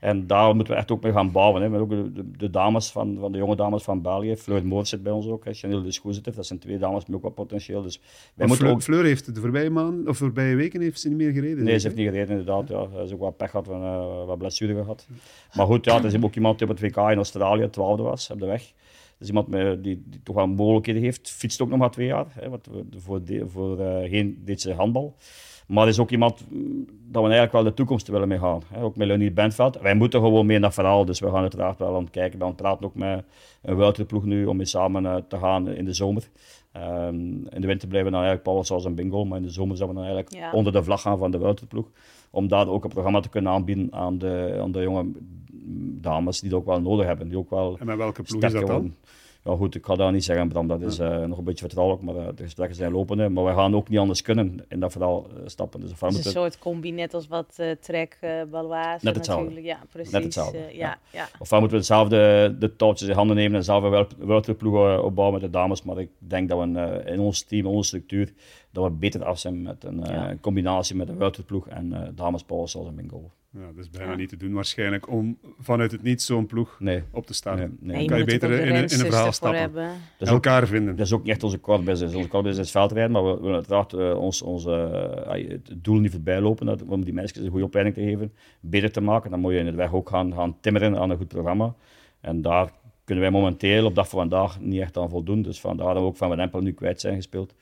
En 0.00 0.26
daar 0.26 0.54
moeten 0.54 0.72
we 0.74 0.78
echt 0.80 0.90
ook 0.90 1.02
mee 1.02 1.12
gaan 1.12 1.32
bouwen. 1.32 1.62
Hè. 1.62 1.68
Met 1.68 1.80
ook 1.80 1.90
de, 1.90 2.12
de, 2.12 2.30
de 2.36 2.50
dames 2.50 2.90
van, 2.90 3.16
van 3.20 3.32
de 3.32 3.38
jonge 3.38 3.56
dames 3.56 3.82
van 3.82 4.02
België. 4.02 4.36
Fleur 4.36 4.66
Moor 4.66 4.86
zit 4.86 5.02
bij 5.02 5.12
ons 5.12 5.26
ook. 5.26 5.44
hè. 5.44 5.52
Chanel 5.52 5.82
de 5.82 5.92
Schoe 5.92 6.12
zit 6.12 6.26
er. 6.26 6.34
Dat 6.34 6.46
zijn 6.46 6.58
twee 6.58 6.78
dames 6.78 7.06
met 7.06 7.16
ook 7.16 7.22
wat 7.22 7.34
potentieel. 7.34 7.82
Dus 7.82 7.98
wij 7.98 8.06
Maar 8.34 8.46
moeten 8.46 8.64
Fleur, 8.66 8.76
ook... 8.76 8.82
Fleur 8.82 9.04
heeft 9.04 9.34
de 9.34 9.40
voorbije 9.40 9.70
maanden, 9.70 10.08
of 10.08 10.16
voorbije 10.16 10.54
weken 10.54 10.80
heeft 10.80 11.00
ze 11.00 11.08
niet 11.08 11.16
meer 11.18 11.32
gereden. 11.32 11.64
Nee, 11.64 11.78
ze 11.78 11.86
heeft 11.86 11.98
niet 11.98 12.08
gereden 12.08 12.30
inderdaad. 12.38 12.68
Ja. 12.68 12.86
Ze 12.92 12.98
heeft 12.98 13.12
ook 13.12 13.20
wat 13.20 13.36
pech 13.36 13.50
gehad, 13.50 13.66
van, 13.66 13.82
eh, 13.82 14.24
wat 14.26 14.38
blessure 14.38 14.74
gehad. 14.74 15.06
Maar 15.54 15.66
goed, 15.66 15.84
ja, 15.84 15.94
het 16.02 16.12
is 16.12 16.22
ook 16.22 16.34
iemand 16.34 16.58
die 16.58 16.68
op 16.68 16.78
het 16.78 16.84
WK 16.94 16.96
in 16.96 17.16
Australië 17.16 17.70
12 17.70 18.00
was, 18.00 18.30
op 18.30 18.38
de 18.40 18.46
weg. 18.46 18.72
Dat 19.22 19.30
is 19.30 19.36
iemand 19.36 19.48
met, 19.48 19.84
die, 19.84 20.02
die 20.06 20.20
toch 20.22 20.34
wel 20.34 20.46
mogelijkheden 20.46 21.02
heeft. 21.02 21.30
Fietst 21.30 21.60
ook 21.60 21.68
nog 21.68 21.78
maar 21.78 21.90
twee 21.90 22.06
jaar. 22.06 22.26
Hè, 22.40 22.48
want 22.48 22.68
voor, 22.96 23.24
de, 23.24 23.48
voor 23.48 23.80
eh, 23.80 24.10
geen 24.10 24.42
deed 24.44 24.60
ze 24.60 24.72
handbal. 24.72 25.16
Maar 25.66 25.88
is 25.88 25.98
ook 25.98 26.10
iemand 26.10 26.44
mm, 26.50 26.84
dat 26.86 27.22
we 27.22 27.28
eigenlijk 27.28 27.52
wel 27.52 27.62
de 27.62 27.74
toekomst 27.74 28.08
willen 28.08 28.28
mee 28.28 28.38
gaan. 28.38 28.60
Hè. 28.66 28.82
Ook 28.82 28.96
met 28.96 29.06
Leonie 29.06 29.32
Bentveld. 29.32 29.80
Wij 29.80 29.94
moeten 29.94 30.20
gewoon 30.20 30.46
mee 30.46 30.58
naar 30.58 30.72
verhaal. 30.72 31.04
Dus 31.04 31.20
we 31.20 31.30
gaan 31.30 31.40
uiteraard 31.40 31.78
wel 31.78 31.94
aan 31.96 32.02
het 32.02 32.10
kijken. 32.10 32.38
We 32.38 32.54
praten 32.54 32.86
ook 32.86 32.94
met 32.94 33.24
een 33.62 33.76
Wuiterploeg 33.76 34.24
nu 34.24 34.46
om 34.46 34.56
mee 34.56 34.66
samen 34.66 35.06
eh, 35.06 35.16
te 35.28 35.38
gaan 35.38 35.68
in 35.68 35.84
de 35.84 35.94
zomer. 35.94 36.28
Ehm, 36.72 37.16
in 37.48 37.60
de 37.60 37.66
winter 37.66 37.88
blijven 37.88 38.10
we 38.10 38.16
dan 38.16 38.24
eigenlijk 38.24 38.42
Paulus 38.42 38.70
als 38.70 38.84
een 38.84 38.94
bingo. 38.94 39.24
Maar 39.24 39.38
in 39.38 39.44
de 39.44 39.50
zomer 39.50 39.76
zouden 39.76 39.98
we 39.98 40.04
dan 40.06 40.12
eigenlijk 40.14 40.44
Ja. 40.44 40.52
onder 40.58 40.72
de 40.72 40.82
vlag 40.82 41.00
gaan 41.00 41.18
van 41.18 41.30
de 41.30 41.38
Wuiterploeg. 41.38 41.90
Om 42.30 42.48
daar 42.48 42.68
ook 42.68 42.84
een 42.84 42.90
programma 42.90 43.20
te 43.20 43.28
kunnen 43.28 43.52
aanbieden 43.52 43.88
aan 43.90 44.18
de, 44.18 44.58
aan 44.60 44.72
de 44.72 44.80
jonge 44.82 45.10
dames 46.00 46.40
die 46.40 46.48
het 46.50 46.58
ook 46.58 46.66
wel 46.66 46.80
nodig 46.80 47.06
hebben. 47.06 47.28
Die 47.28 47.38
ook 47.38 47.50
wel 47.50 47.76
En 47.78 47.86
met 47.86 47.96
welke 47.96 48.22
ploeg 48.22 48.42
is 48.42 48.52
dat 48.52 48.66
dan? 48.66 48.70
worden. 48.70 48.96
Ja 49.44 49.56
goed, 49.56 49.74
ik 49.74 49.86
ga 49.86 49.94
daar 49.94 50.12
niet 50.12 50.24
zeggen, 50.24 50.48
Bram, 50.48 50.66
dat 50.66 50.80
is 50.80 50.98
uh, 50.98 51.24
nog 51.24 51.38
een 51.38 51.44
beetje 51.44 51.64
vertrouwelijk, 51.64 52.02
maar 52.02 52.14
uh, 52.14 52.26
de 52.34 52.42
gesprekken 52.42 52.76
zijn 52.76 52.92
lopende. 52.92 53.28
Maar 53.28 53.44
wij 53.44 53.54
gaan 53.54 53.74
ook 53.74 53.88
niet 53.88 53.98
anders 53.98 54.22
kunnen 54.22 54.64
in 54.68 54.80
dat 54.80 54.92
verhaal 54.92 55.26
uh, 55.30 55.42
stappen. 55.44 55.80
Dus, 55.80 55.90
het 56.00 56.14
is 56.14 56.24
een 56.24 56.30
soort 56.30 56.58
combi, 56.58 56.92
net 56.92 57.14
als 57.14 57.28
wat 57.28 57.56
uh, 57.60 57.70
Trek, 57.70 58.18
uh, 58.20 58.42
Baloise 58.50 59.04
Net 59.04 59.14
hetzelfde. 59.14 59.44
natuurlijk. 59.44 59.76
Ja, 59.76 59.86
precies. 59.92 60.12
Net 60.12 60.24
hetzelfde, 60.24 60.58
ja, 60.58 60.66
ja. 60.70 60.98
ja. 61.10 61.28
Ofwel 61.38 61.60
moeten 61.60 61.78
we 61.78 61.84
hetzelfde 61.84 62.56
de 62.58 62.76
touwtjes 62.76 63.08
in 63.08 63.14
handen 63.14 63.36
nemen 63.36 63.56
en 63.56 63.64
zelf 63.64 63.82
een 63.82 64.06
welterploeg 64.26 65.02
opbouwen 65.02 65.40
met 65.40 65.50
de 65.50 65.58
dames. 65.58 65.82
Maar 65.82 65.98
ik 65.98 66.10
denk 66.18 66.48
dat 66.48 66.58
we 66.58 67.02
in 67.04 67.20
ons 67.20 67.42
team, 67.42 67.66
in 67.66 67.72
onze 67.72 67.88
structuur, 67.88 68.32
dat 68.72 68.84
we 68.84 68.90
beter 68.90 69.24
af 69.24 69.38
zijn 69.38 69.62
met 69.62 69.84
een 69.84 70.00
ja. 70.04 70.36
combinatie 70.40 70.96
met 70.96 71.08
een 71.08 71.18
welterploeg 71.18 71.68
en 71.68 72.12
dames 72.14 72.44
Paul 72.44 72.68
zoals 72.68 72.88
een 72.88 72.94
bingo. 72.94 73.30
Ja, 73.52 73.66
dat 73.66 73.84
is 73.84 73.90
bijna 73.90 74.10
ja. 74.10 74.16
niet 74.16 74.28
te 74.28 74.36
doen 74.36 74.52
waarschijnlijk 74.52 75.08
om 75.08 75.38
vanuit 75.58 75.92
het 75.92 76.02
niet 76.02 76.22
zo'n 76.22 76.46
ploeg 76.46 76.76
nee. 76.80 77.02
op 77.10 77.26
te 77.26 77.34
staan. 77.34 77.56
Nee, 77.56 77.68
nee. 77.80 77.96
Dan 77.96 78.06
kan 78.06 78.18
je 78.18 78.24
beter 78.24 78.50
in, 78.50 78.74
in, 78.74 78.82
een 78.82 78.88
verhaal 78.88 79.32
stappen. 79.32 79.88
Dat 80.18 80.28
elkaar 80.28 80.66
vinden. 80.66 80.96
Dat 80.96 81.06
is 81.06 81.12
ook 81.12 81.22
niet 81.22 81.32
echt 81.32 81.42
onze 81.42 81.60
core 81.60 81.82
business. 81.82 82.14
Onze 82.14 82.28
core 82.28 82.42
business 82.42 82.68
is 82.68 82.76
veldrijden, 82.80 83.12
maar 83.12 83.24
we 83.24 83.40
willen 83.40 83.54
uiteraard 83.54 83.92
uh, 83.92 84.18
ons, 84.18 84.42
onze, 84.42 84.70
uh, 85.26 85.48
het 85.48 85.74
doel 85.76 85.98
niet 85.98 86.10
voorbij 86.10 86.40
lopen 86.40 86.66
dat, 86.66 86.82
om 86.82 87.04
die 87.04 87.14
mensen 87.14 87.44
een 87.44 87.50
goede 87.50 87.64
opleiding 87.64 87.96
te 87.96 88.02
geven, 88.02 88.32
beter 88.60 88.92
te 88.92 89.00
maken. 89.00 89.30
Dan 89.30 89.40
moet 89.40 89.52
je 89.52 89.58
in 89.58 89.64
de 89.64 89.72
weg 89.72 89.92
ook 89.92 90.08
gaan, 90.08 90.34
gaan 90.34 90.56
timmeren 90.60 90.98
aan 90.98 91.10
een 91.10 91.16
goed 91.16 91.28
programma. 91.28 91.74
En 92.20 92.42
daar 92.42 92.72
kunnen 93.04 93.24
wij 93.24 93.32
momenteel 93.32 93.84
op 93.84 93.94
dag 93.94 94.08
van 94.08 94.18
vandaag 94.18 94.60
niet 94.60 94.80
echt 94.80 94.96
aan 94.96 95.08
voldoen. 95.08 95.42
Dus 95.42 95.60
vandaar 95.60 95.94
dat 95.94 96.02
we 96.02 96.08
ook 96.08 96.16
van 96.16 96.28
Van 96.28 96.40
Empel 96.40 96.60
nu 96.60 96.72
kwijt 96.72 97.00
zijn 97.00 97.14
gespeeld. 97.14 97.54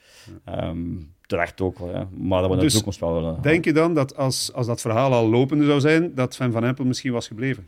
Um, 0.49 1.15
terecht 1.27 1.61
ook, 1.61 1.79
ja. 1.79 2.09
maar 2.17 2.41
dat 2.41 2.51
we 2.51 2.57
dus 2.57 2.67
de 2.67 2.73
toekomst 2.73 3.01
wel 3.01 3.15
willen. 3.15 3.43
Denk 3.43 3.65
je 3.65 3.73
dan 3.73 3.95
dat 3.95 4.17
als, 4.17 4.53
als 4.53 4.67
dat 4.67 4.81
verhaal 4.81 5.13
al 5.13 5.29
lopende 5.29 5.65
zou 5.65 5.81
zijn, 5.81 6.15
dat 6.15 6.37
Van 6.37 6.53
Van 6.53 6.65
Empel 6.65 6.85
misschien 6.85 7.13
was 7.13 7.27
gebleven? 7.27 7.67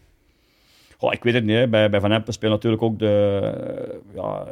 Goh, 0.98 1.12
ik 1.12 1.22
weet 1.22 1.34
het 1.34 1.44
niet. 1.44 1.56
Hè. 1.56 1.68
Bij, 1.68 1.90
bij 1.90 2.00
Van 2.00 2.12
Empel 2.12 2.32
speelt 2.32 2.52
natuurlijk 2.52 2.82
ook 2.82 2.98
de, 2.98 4.00
ja, 4.14 4.46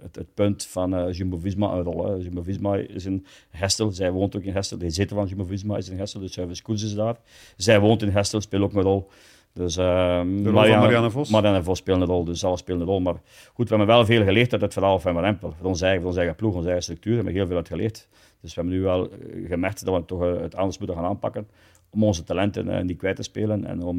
het, 0.00 0.16
het, 0.16 0.34
punt 0.34 0.64
van 0.64 0.94
uh, 0.94 1.12
Jumbo-Visma 1.12 1.72
een 1.72 1.82
rol. 1.82 2.06
Hè. 2.06 2.14
Jumbo-Visma 2.14 2.76
is 2.76 3.04
in 3.04 3.26
Hestel, 3.50 3.90
zij 3.92 4.10
woont 4.10 4.36
ook 4.36 4.42
in 4.42 4.52
Hestel. 4.52 4.78
De 4.78 4.90
zetel 4.90 5.16
van 5.16 5.26
Jumbo-Visma 5.26 5.76
is 5.76 5.88
in 5.88 5.98
Hestel, 5.98 6.20
dus 6.20 6.32
Service 6.32 6.62
is 6.74 6.94
daar. 6.94 7.16
Zij 7.56 7.80
woont 7.80 8.02
in 8.02 8.08
Hestel, 8.08 8.40
speelt 8.40 8.62
ook 8.62 8.74
een 8.74 8.82
rol. 8.82 9.08
Dus, 9.54 9.76
uh, 9.76 9.84
de 10.20 10.42
rol 10.42 10.52
Marianne, 10.52 10.82
Marianne 10.82 11.10
Vos? 11.10 11.30
Marianne 11.30 11.62
Vos 11.62 11.78
speelt 11.78 12.00
een 12.00 12.06
rol, 12.06 12.24
dus 12.24 12.44
alles 12.44 12.60
speelt 12.60 12.80
een 12.80 12.86
rol. 12.86 13.00
Maar 13.00 13.14
goed, 13.54 13.68
we 13.68 13.76
hebben 13.76 13.94
wel 13.94 14.04
veel 14.04 14.24
geleerd 14.24 14.52
uit 14.52 14.60
het 14.60 14.72
verhaal 14.72 14.98
van 14.98 15.14
Van 15.14 15.24
Empel. 15.24 15.54
Voor 15.58 15.66
ons 15.66 15.80
eigen, 15.80 16.00
voor 16.00 16.08
onze 16.08 16.18
eigen 16.18 16.36
ploeg, 16.36 16.54
onze 16.54 16.66
eigen 16.66 16.82
structuur, 16.82 17.14
hebben 17.14 17.32
we 17.32 17.38
heel 17.38 17.48
veel 17.48 17.56
uit 17.56 17.68
geleerd. 17.68 18.08
Dus 18.40 18.54
we 18.54 18.60
hebben 18.60 18.78
nu 18.78 18.84
wel 18.84 19.10
eh, 19.10 19.48
gemerkt 19.48 19.84
dat 19.84 19.94
we 19.94 20.04
toch 20.04 20.22
eh, 20.22 20.40
het 20.40 20.54
anders 20.54 20.78
moeten 20.78 20.96
gaan 20.96 21.04
aanpakken 21.04 21.48
om 21.90 22.04
onze 22.04 22.24
talenten 22.24 22.86
niet 22.86 22.96
kwijt 22.96 23.16
te 23.16 23.22
spelen 23.22 23.64
en 23.64 23.82
om 23.82 23.98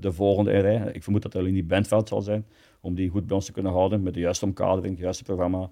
de 0.00 0.12
volgende 0.12 0.58
rij, 0.58 0.90
ik 0.92 1.02
vermoed 1.02 1.22
dat 1.22 1.34
er 1.34 1.44
die 1.44 1.64
Bentveld 1.64 2.08
zal 2.08 2.20
zijn, 2.20 2.46
om 2.80 2.94
die 2.94 3.08
goed 3.08 3.26
bij 3.26 3.36
ons 3.36 3.44
te 3.44 3.52
kunnen 3.52 3.72
houden 3.72 4.02
met 4.02 4.14
de 4.14 4.20
juiste 4.20 4.44
omkadering, 4.44 4.94
het 4.94 5.02
juiste 5.02 5.24
programma, 5.24 5.70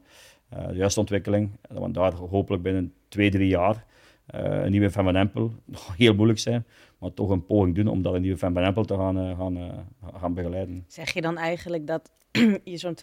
de 0.48 0.74
juiste 0.74 1.00
ontwikkeling. 1.00 1.50
We 1.68 1.90
daar 1.90 2.14
hopelijk 2.14 2.62
binnen 2.62 2.92
twee, 3.08 3.30
drie 3.30 3.48
jaar 3.48 3.84
een 4.26 4.70
nieuwe 4.70 4.90
Van 4.90 5.16
Empel, 5.16 5.52
nog 5.64 5.96
heel 5.96 6.14
moeilijk 6.14 6.38
zijn, 6.38 6.64
maar 7.00 7.14
toch 7.14 7.30
een 7.30 7.46
poging 7.46 7.74
doen 7.74 7.88
om 7.88 8.02
dat 8.02 8.14
een 8.14 8.20
nieuwe 8.20 8.38
Van 8.38 8.58
Empel 8.58 8.84
te 8.84 8.94
gaan, 8.94 9.36
gaan, 9.36 9.86
gaan 10.14 10.34
begeleiden. 10.34 10.84
Zeg 10.88 11.12
je 11.12 11.20
dan 11.20 11.36
eigenlijk 11.36 11.86
dat 11.86 12.10
je, 12.64 12.76
zo'n 12.76 12.96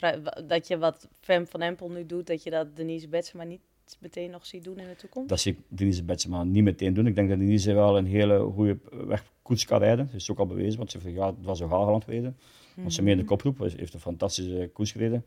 dat 0.48 0.68
je 0.68 0.77
wat 0.77 1.08
Fem 1.20 1.48
van 1.48 1.62
Empel 1.62 1.89
nu 1.89 2.06
doet, 2.06 2.27
dat 2.27 2.44
je 2.44 2.50
dat 2.50 2.75
Denise 2.75 3.08
Betsma 3.08 3.44
niet 3.44 3.62
meteen 4.00 4.32
nog 4.32 4.46
ziet 4.46 4.63
doen 4.63 4.77
in 4.77 4.88
de 4.88 4.96
toekomst? 4.96 5.30
Dat 5.30 5.39
zie 5.39 5.51
ik 5.51 5.60
Denise 5.68 6.04
Betsema 6.04 6.44
niet 6.44 6.63
meteen 6.63 6.94
doen. 6.94 7.08
Ik 7.08 7.16
denk 7.16 7.30
dat 7.30 7.39
Denise 7.39 7.74
wel 7.74 7.98
een 7.98 8.06
hele 8.06 8.39
goede 8.39 8.77
wegkoets 9.08 9.66
kan 9.66 9.80
rijden. 9.80 10.06
Dat 10.06 10.16
is 10.16 10.32
ook 10.32 10.39
al 10.39 10.48
bewezen, 10.48 10.77
want 10.77 10.92
ze 10.92 10.98
heeft, 11.04 11.20
het 11.20 11.46
was 11.46 11.58
zo 11.58 11.70
Haaland 11.70 12.04
gereden. 12.04 12.38
Mm 12.75 12.84
-hmm. 12.84 12.92
ze 12.92 13.01
mee 13.01 13.13
in 13.13 13.20
de 13.20 13.25
kopgroep, 13.25 13.60
heeft 13.60 13.94
een 13.94 14.00
fantastische 14.00 14.70
koers 14.74 14.92
gereden. 14.92 15.25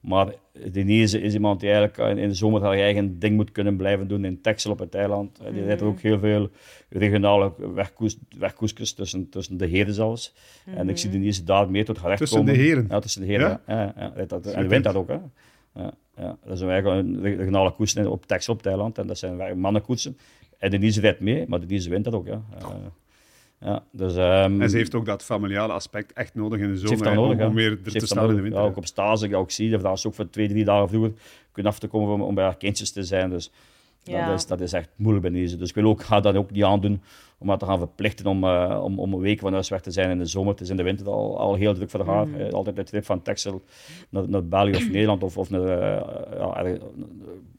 Maar 0.00 0.34
Denise 0.72 1.20
is 1.20 1.34
iemand 1.34 1.60
die 1.60 1.70
eigenlijk 1.70 2.18
in 2.18 2.28
de 2.28 2.34
zomer 2.34 2.62
haar 2.62 2.72
eigen 2.72 3.18
ding 3.18 3.36
moet 3.36 3.52
kunnen 3.52 3.76
blijven 3.76 4.08
doen 4.08 4.24
in 4.24 4.40
Texel 4.40 4.70
op 4.70 4.78
het 4.78 4.94
eiland. 4.94 5.40
Die 5.52 5.64
rijdt 5.64 5.82
ook 5.82 6.00
heel 6.00 6.18
veel 6.18 6.50
regionale 6.88 7.52
wegkoers, 8.38 8.92
tussen, 8.94 9.28
tussen 9.28 9.56
de 9.56 9.66
heren 9.66 9.94
zelfs. 9.94 10.34
Mm 10.34 10.72
-hmm. 10.72 10.80
En 10.80 10.88
ik 10.88 10.98
zie 10.98 11.10
Denise 11.10 11.44
daar 11.44 11.70
meer 11.70 11.84
tot 11.84 11.98
haar 11.98 12.06
recht 12.06 12.18
tussen 12.18 12.38
komen. 12.38 12.54
De 12.54 12.60
heren. 12.60 12.86
Ja, 12.88 12.98
tussen 12.98 13.20
de 13.20 13.26
heren. 13.26 13.48
Ja? 13.48 13.60
Ja, 13.66 13.92
ja, 13.96 14.12
ja. 14.28 14.52
En 14.52 14.68
wint 14.68 14.84
dat 14.84 14.94
ook. 14.94 15.08
Hè. 15.08 15.18
Ja, 15.74 15.92
ja. 16.16 16.38
Dat 16.44 16.56
is 16.56 16.60
eigenlijk 16.60 17.06
een 17.06 17.20
regionale 17.36 17.72
koers 17.72 17.96
op 17.96 18.26
Texel 18.26 18.52
op 18.52 18.58
het 18.58 18.68
eiland. 18.68 18.98
En 18.98 19.06
dat 19.06 19.18
zijn 19.18 19.60
mannenkoetsen. 19.60 20.18
En 20.58 20.70
Denise 20.70 21.00
rijdt 21.00 21.20
mee, 21.20 21.44
maar 21.48 21.60
Denise 21.60 21.90
wint 21.90 22.04
dat 22.04 22.14
ook. 22.14 22.26
Ja. 22.26 22.42
Ja, 23.60 23.82
dus, 23.90 24.14
um, 24.14 24.60
en 24.60 24.70
ze 24.70 24.76
heeft 24.76 24.94
ook 24.94 25.06
dat 25.06 25.24
familiale 25.24 25.72
aspect 25.72 26.12
echt 26.12 26.34
nodig 26.34 26.60
in 26.60 26.72
de 26.72 26.78
zomer 26.78 27.14
nodig, 27.14 27.38
om, 27.38 27.46
om 27.46 27.54
weer 27.54 27.78
er 27.84 27.92
te 27.92 28.06
staan 28.06 28.28
in 28.28 28.36
de 28.36 28.42
winter. 28.42 28.60
Ja, 28.60 28.66
ook 28.66 28.76
op 28.76 28.86
stage, 28.86 29.36
ook 29.36 29.50
zie 29.50 29.70
je, 29.70 29.78
dat 29.78 29.96
is 29.96 30.06
ook 30.06 30.14
voor 30.14 30.30
twee, 30.30 30.48
drie 30.48 30.64
dagen 30.64 30.88
vroeger 30.88 31.12
kunnen 31.52 31.72
af 31.72 31.78
te 31.78 31.86
komen 31.86 32.14
om, 32.14 32.22
om 32.22 32.34
bij 32.34 32.44
haar 32.44 32.56
kindjes 32.56 32.92
te 32.92 33.02
zijn. 33.02 33.30
Dus 33.30 33.50
ja. 34.02 34.26
dat, 34.28 34.38
is, 34.38 34.46
dat 34.46 34.60
is 34.60 34.72
echt 34.72 34.88
moeilijk 34.96 35.26
bij 35.32 35.40
deze. 35.40 35.56
Dus 35.56 35.68
ik 35.68 35.74
wil 35.74 35.84
ook, 35.84 36.02
ga 36.02 36.20
dat 36.20 36.34
ook 36.34 36.50
niet 36.50 36.64
aandoen 36.64 37.02
om 37.38 37.48
haar 37.48 37.58
te 37.58 37.64
gaan 37.64 37.78
verplichten 37.78 38.26
om, 38.26 38.44
uh, 38.44 38.80
om, 38.82 38.98
om 38.98 39.12
een 39.12 39.20
week 39.20 39.38
van 39.40 39.52
huis 39.52 39.68
weg 39.68 39.80
te 39.80 39.90
zijn 39.90 40.10
in 40.10 40.18
de 40.18 40.26
zomer. 40.26 40.50
Het 40.50 40.60
is 40.60 40.68
in 40.68 40.76
de 40.76 40.82
winter 40.82 41.08
al, 41.08 41.38
al 41.38 41.54
heel 41.54 41.74
druk 41.74 41.90
voor 41.90 42.06
haar. 42.06 42.26
Mm. 42.26 42.34
Uh, 42.34 42.50
altijd 42.50 42.76
de 42.76 42.84
trip 42.84 43.04
van 43.04 43.22
Texel 43.22 43.62
naar, 44.08 44.28
naar 44.28 44.44
België 44.44 44.76
of 44.76 44.90
Nederland 44.90 45.22
of, 45.22 45.36
of 45.36 45.50
naar 45.50 45.62
uh, 45.62 46.02
ja, 46.38 46.78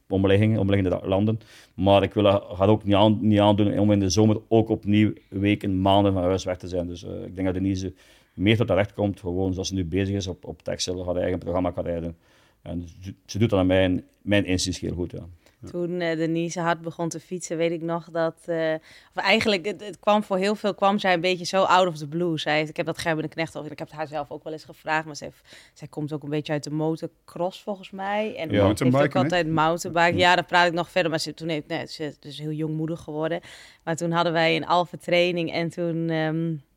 omliggingen, 0.09 0.59
omliggende 0.59 0.99
landen. 1.03 1.39
Maar 1.73 2.03
ik 2.03 2.13
wil 2.13 2.25
haar 2.55 2.69
ook 2.69 2.83
niet, 2.83 2.95
aan, 2.95 3.17
niet 3.21 3.39
aandoen 3.39 3.79
om 3.79 3.91
in 3.91 3.99
de 3.99 4.09
zomer 4.09 4.37
ook 4.47 4.69
opnieuw 4.69 5.13
weken, 5.29 5.81
maanden 5.81 6.13
van 6.13 6.23
huis 6.23 6.43
weg 6.43 6.57
te 6.57 6.67
zijn. 6.67 6.87
Dus 6.87 7.03
ik 7.03 7.35
denk 7.35 7.45
dat 7.45 7.53
Denise 7.53 7.93
meer 8.33 8.57
tot 8.57 8.67
terecht 8.67 8.93
komt, 8.93 9.19
gewoon 9.19 9.53
zoals 9.53 9.67
ze 9.67 9.73
nu 9.73 9.85
bezig 9.85 10.15
is 10.15 10.27
op, 10.27 10.45
op 10.45 10.61
Texel, 10.63 11.05
haar 11.05 11.15
eigen 11.15 11.39
programma 11.39 11.71
kan 11.71 11.83
rijden. 11.83 12.17
En 12.61 12.87
ze 13.25 13.37
doet 13.37 13.49
dat 13.49 13.59
aan 13.59 13.67
mijn, 13.67 14.03
mijn 14.21 14.45
inziens 14.45 14.79
heel 14.79 14.93
goed. 14.93 15.11
Ja. 15.11 15.27
Toen 15.65 16.01
uh, 16.01 16.15
Denise 16.17 16.59
hard 16.59 16.81
begon 16.81 17.09
te 17.09 17.19
fietsen, 17.19 17.57
weet 17.57 17.71
ik 17.71 17.81
nog 17.81 18.09
dat... 18.11 18.35
Uh, 18.47 18.73
of 19.15 19.23
eigenlijk, 19.23 19.65
het, 19.65 19.85
het, 19.85 19.99
kwam 19.99 20.23
voor 20.23 20.37
heel 20.37 20.55
veel, 20.55 20.73
kwam 20.73 20.99
zij 20.99 21.13
een 21.13 21.21
beetje 21.21 21.45
zo 21.45 21.63
out 21.63 21.87
of 21.87 21.97
the 21.97 22.07
blue. 22.07 22.37
Zij 22.37 22.57
heeft, 22.57 22.69
ik 22.69 22.77
heb 22.77 22.85
dat 22.85 22.97
Gerben 22.97 23.23
de 23.23 23.29
Knecht 23.29 23.57
over, 23.57 23.71
ik 23.71 23.79
heb 23.79 23.87
het 23.87 23.97
haar 23.97 24.07
zelf 24.07 24.31
ook 24.31 24.43
wel 24.43 24.53
eens 24.53 24.63
gevraagd, 24.63 25.05
maar 25.05 25.15
zij, 25.15 25.27
heeft, 25.27 25.71
zij 25.73 25.87
komt 25.87 26.13
ook 26.13 26.23
een 26.23 26.29
beetje 26.29 26.53
uit 26.53 26.63
de 26.63 26.71
motocross 26.71 27.61
volgens 27.61 27.91
mij. 27.91 28.35
En 28.35 28.49
ja, 28.49 28.67
heeft 28.67 28.83
ook 28.83 29.15
altijd 29.15 29.47
mountainbike. 29.47 30.17
Ja, 30.17 30.35
daar 30.35 30.45
praat 30.45 30.67
ik 30.67 30.73
nog 30.73 30.89
verder, 30.89 31.09
maar 31.09 31.19
ze, 31.19 31.33
toen 31.33 31.49
heeft, 31.49 31.67
nee, 31.67 31.87
ze 31.87 32.03
is 32.03 32.19
dus 32.19 32.37
heel 32.37 32.51
jongmoedig 32.51 32.99
geworden. 32.99 33.39
Maar 33.83 33.95
toen 33.95 34.11
hadden 34.11 34.33
wij 34.33 34.55
een 34.55 34.65
alfa 34.67 34.97
training 34.97 35.51
en 35.51 35.69
toen... 35.69 36.09
Um, 36.09 36.67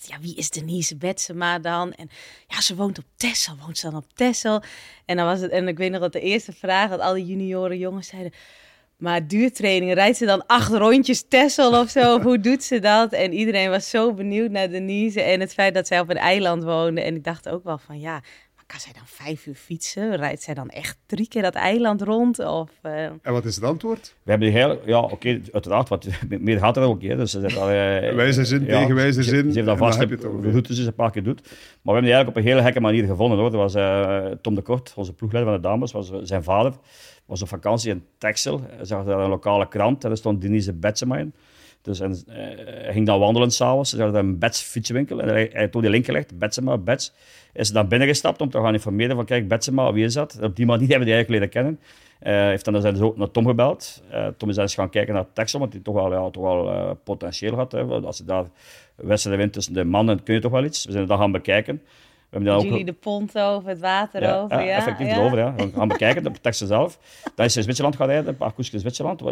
ja, 0.00 0.20
wie 0.20 0.36
is 0.36 0.50
Denise 0.50 0.96
Betsema 0.96 1.58
dan? 1.58 1.92
En 1.92 2.10
ja, 2.46 2.60
ze 2.60 2.76
woont 2.76 2.98
op 2.98 3.04
Texel, 3.16 3.56
woont 3.64 3.78
ze 3.78 3.90
dan 3.90 3.96
op 3.96 4.12
Texel? 4.14 4.62
En 5.04 5.16
dan 5.16 5.26
was 5.26 5.40
het, 5.40 5.50
en 5.50 5.68
ik 5.68 5.78
weet 5.78 5.90
nog 5.90 6.00
dat 6.00 6.12
de 6.12 6.20
eerste 6.20 6.52
vraag, 6.52 6.90
dat 6.90 7.00
al 7.00 7.14
die 7.14 7.26
junioren 7.26 7.78
jongens 7.78 8.08
zeiden, 8.08 8.32
maar 8.96 9.26
duurtraining, 9.26 9.94
rijdt 9.94 10.16
ze 10.16 10.26
dan 10.26 10.46
acht 10.46 10.72
rondjes 10.72 11.24
Texel 11.28 11.80
of 11.80 11.90
zo? 11.90 12.14
Of 12.14 12.22
hoe 12.28 12.40
doet 12.40 12.62
ze 12.64 12.78
dat? 12.78 13.12
En 13.12 13.32
iedereen 13.32 13.70
was 13.70 13.90
zo 13.90 14.14
benieuwd 14.14 14.50
naar 14.50 14.70
Denise 14.70 15.22
en 15.22 15.40
het 15.40 15.52
feit 15.54 15.74
dat 15.74 15.86
zij 15.86 16.00
op 16.00 16.10
een 16.10 16.16
eiland 16.16 16.64
woonde. 16.64 17.00
En 17.00 17.14
ik 17.14 17.24
dacht 17.24 17.48
ook 17.48 17.64
wel 17.64 17.78
van, 17.78 18.00
ja, 18.00 18.22
kan 18.66 18.80
zij 18.80 18.92
dan 18.92 19.02
vijf 19.06 19.46
uur 19.46 19.54
fietsen? 19.54 20.16
Rijdt 20.16 20.42
zij 20.42 20.54
dan 20.54 20.68
echt 20.68 20.98
drie 21.06 21.28
keer 21.28 21.42
dat 21.42 21.54
eiland 21.54 22.02
rond? 22.02 22.38
Of, 22.38 22.70
uh... 22.82 23.04
En 23.04 23.20
wat 23.22 23.44
is 23.44 23.54
het 23.54 23.64
antwoord? 23.64 24.14
We 24.22 24.30
hebben 24.30 24.48
die 24.48 24.58
hele, 24.58 24.80
ja, 24.84 25.00
oké, 25.00 25.12
okay, 25.12 25.42
uiteraard, 25.52 25.88
wat 25.88 26.06
meer 26.28 26.58
gaat 26.58 26.76
er 26.76 26.82
ook, 26.82 27.02
hè, 27.02 27.16
dus 27.16 27.36
al, 27.36 27.70
uh, 27.70 28.14
wijze 28.22 28.44
zin 28.44 28.64
ja, 28.64 28.80
tegen 28.80 28.94
wijze 28.94 29.22
zin. 29.22 29.44
Ze, 29.44 29.50
ze 29.50 29.54
heeft 29.54 29.66
dat 29.66 29.78
vast 29.78 30.00
routes 30.00 30.78
een 30.78 30.94
paar 30.94 31.10
keer 31.10 31.22
doet. 31.22 31.40
Maar 31.42 31.54
we 31.82 31.92
hebben 31.92 32.02
die 32.02 32.12
eigenlijk 32.12 32.28
op 32.28 32.36
een 32.36 32.50
hele 32.50 32.62
gekke 32.62 32.80
manier 32.80 33.06
gevonden, 33.06 33.38
hoor. 33.38 33.50
Dat 33.50 33.60
was 33.60 33.74
uh, 33.74 34.26
Tom 34.40 34.54
de 34.54 34.62
Kort, 34.62 34.92
onze 34.96 35.12
ploegleider 35.12 35.52
van 35.52 35.62
de 35.62 35.68
dames, 35.68 35.92
was 35.92 36.10
zijn 36.22 36.42
vader, 36.42 36.72
was 37.26 37.42
op 37.42 37.48
vakantie 37.48 37.90
in 37.90 38.04
Texel. 38.18 38.60
Hij 38.68 38.84
zag 38.84 39.04
daar 39.04 39.18
een 39.18 39.28
lokale 39.28 39.68
krant, 39.68 40.02
en 40.02 40.08
daar 40.08 40.18
stond 40.18 40.40
Denise 40.40 40.72
Betsema 40.72 41.18
in. 41.18 41.34
Dus 41.86 42.00
en, 42.00 42.10
uh, 42.10 42.34
hij 42.82 42.92
ging 42.92 43.06
dan 43.06 43.18
wandelen 43.18 43.50
s'avonds. 43.50 43.90
Ze 43.90 44.02
hadden 44.02 44.24
een 44.24 44.38
Bets 44.38 44.62
fietswinkel. 44.62 45.20
En 45.20 45.28
hij, 45.28 45.50
hij 45.52 45.68
die 45.70 45.90
link 45.90 46.04
gelegd, 46.04 46.38
Betsema, 46.38 46.78
Bets. 46.78 47.12
Is 47.52 47.70
dan 47.70 47.88
binnengestapt 47.88 48.40
om 48.40 48.50
te 48.50 48.60
gaan 48.60 48.72
informeren 48.72 49.16
van, 49.16 49.24
kijk, 49.24 49.48
Betsema, 49.48 49.92
wie 49.92 50.04
is 50.04 50.14
dat? 50.14 50.38
Op 50.42 50.56
die 50.56 50.66
manier 50.66 50.88
hebben 50.94 51.06
die 51.06 51.14
eigenlijk 51.14 51.28
leren 51.28 51.48
kennen. 51.48 51.80
Uh, 52.22 52.48
heeft 52.48 52.64
dan 52.64 52.80
zijn 52.80 53.02
ook 53.02 53.16
naar 53.16 53.30
Tom 53.30 53.46
gebeld. 53.46 54.02
Uh, 54.12 54.26
Tom 54.36 54.48
is 54.48 54.54
dan 54.54 54.64
eens 54.64 54.74
gaan 54.74 54.90
kijken 54.90 55.14
naar 55.14 55.26
Texel, 55.32 55.58
want 55.58 55.72
die 55.72 55.82
toch 55.82 55.94
wel, 55.94 56.12
ja, 56.12 56.30
toch 56.30 56.42
wel 56.42 56.94
potentieel 57.04 57.54
had. 57.54 57.72
Hè. 57.72 57.82
Als 57.82 58.18
je 58.18 58.24
daar 58.24 58.44
wedstrijden 58.94 59.42
wint 59.42 59.52
tussen 59.52 59.74
de 59.74 59.84
mannen, 59.84 60.22
kun 60.22 60.34
je 60.34 60.40
toch 60.40 60.52
wel 60.52 60.64
iets. 60.64 60.84
We 60.84 60.92
zijn 60.92 61.06
dat 61.06 61.18
gaan 61.18 61.32
bekijken. 61.32 61.74
We 61.74 61.82
hebben 62.30 62.48
dan 62.48 62.62
jullie 62.62 62.80
ook... 62.80 62.86
de 62.86 62.92
pont 62.92 63.38
over, 63.38 63.68
het 63.68 63.78
water 63.78 64.22
ja, 64.22 64.40
over, 64.40 64.64
ja? 64.64 64.76
effectief 64.76 65.06
ja. 65.06 65.16
erover, 65.16 65.38
ja. 65.38 65.54
We 65.54 65.70
gaan 65.74 65.88
bekijken, 65.88 66.26
op 66.26 66.36
Texel 66.36 66.66
zelf. 66.66 66.98
Dan 67.34 67.44
is 67.44 67.52
ze 67.52 67.58
in 67.58 67.64
Zwitserland 67.64 67.96
gaan 67.96 68.06
rijden, 68.06 68.28
een 68.28 68.36
paar 68.36 68.52
koersjes 68.52 68.74
in 68.74 68.80
Zwitserland 68.80 69.22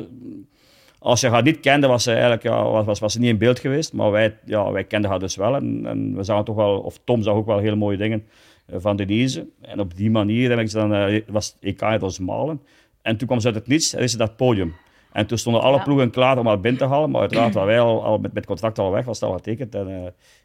als 1.05 1.21
je 1.21 1.29
haar 1.29 1.43
niet 1.43 1.61
kende, 1.61 1.87
was 1.87 2.03
ze 2.03 2.11
eigenlijk 2.11 2.43
ja, 2.43 2.63
was, 2.63 2.85
was, 2.85 2.99
was 2.99 3.13
ze 3.13 3.19
niet 3.19 3.29
in 3.29 3.39
beeld 3.39 3.59
geweest. 3.59 3.93
Maar 3.93 4.11
wij, 4.11 4.39
ja, 4.45 4.73
wij 4.73 4.85
kenden 4.85 5.11
haar 5.11 5.19
dus 5.19 5.37
wel. 5.37 5.55
En, 5.55 5.87
en 5.87 6.17
we 6.17 6.23
zagen 6.23 6.45
toch 6.45 6.57
wel, 6.57 6.79
of 6.79 7.01
Tom 7.05 7.23
zag 7.23 7.35
ook 7.35 7.47
wel 7.47 7.59
hele 7.59 7.77
mooie 7.77 7.97
dingen 7.97 8.25
uh, 8.73 8.77
van 8.79 8.97
Denise. 8.97 9.47
En 9.61 9.81
op 9.81 9.97
die 9.97 10.11
manier 10.11 10.69
dan, 10.73 10.95
uh, 10.95 11.21
was 11.27 11.57
EK 11.61 11.81
in 11.81 12.03
ons 12.03 12.19
malen. 12.19 12.61
En 13.03 13.17
toen 13.17 13.27
kwam 13.27 13.41
ze 13.41 13.47
uit 13.47 13.55
het 13.57 13.67
niets 13.67 13.95
en 13.95 14.03
is 14.03 14.11
ze 14.11 14.17
dat 14.17 14.37
podium. 14.37 14.75
En 15.15 15.27
toen 15.27 15.39
stonden 15.39 15.63
alle 15.63 15.83
ploegen 15.83 16.11
klaar 16.11 16.39
om 16.39 16.47
haar 16.47 16.61
binnen 16.61 16.81
te 16.81 16.87
halen. 16.87 17.11
Maar 17.11 17.21
uiteraard 17.21 17.55
waren 17.55 17.69
wij 17.69 17.81
al, 17.81 18.05
al 18.05 18.19
met, 18.19 18.33
met 18.33 18.47
contract 18.47 18.79
al 18.79 18.91
weg, 18.91 19.05
was 19.05 19.21
het 19.21 19.29
al 19.29 19.35
getekend. 19.35 19.75
En 19.75 19.89
uh, 19.89 19.97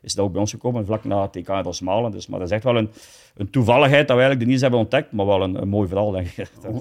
is 0.02 0.16
dat 0.16 0.26
ook 0.26 0.32
bij 0.32 0.42
ons 0.42 0.52
gekomen, 0.52 0.86
vlak 0.86 1.04
na 1.04 1.22
het 1.22 1.32
TK 1.32 1.48
in 1.48 1.62
Rosmalen. 1.62 2.12
Dus, 2.12 2.28
maar 2.28 2.40
dat 2.40 2.48
is 2.48 2.54
echt 2.54 2.64
wel 2.64 2.78
een, 2.78 2.90
een 3.36 3.50
toevalligheid 3.50 4.08
dat 4.08 4.18
we 4.18 4.22
eigenlijk 4.22 4.40
de 4.40 4.46
Nies 4.46 4.62
hebben 4.62 4.80
ontdekt. 4.80 5.12
Maar 5.12 5.26
wel 5.26 5.42
een, 5.42 5.62
een 5.62 5.68
mooi 5.68 5.88
verhaal, 5.88 6.12
denk 6.12 6.28
ik. 6.28 6.50
Oh, 6.68 6.78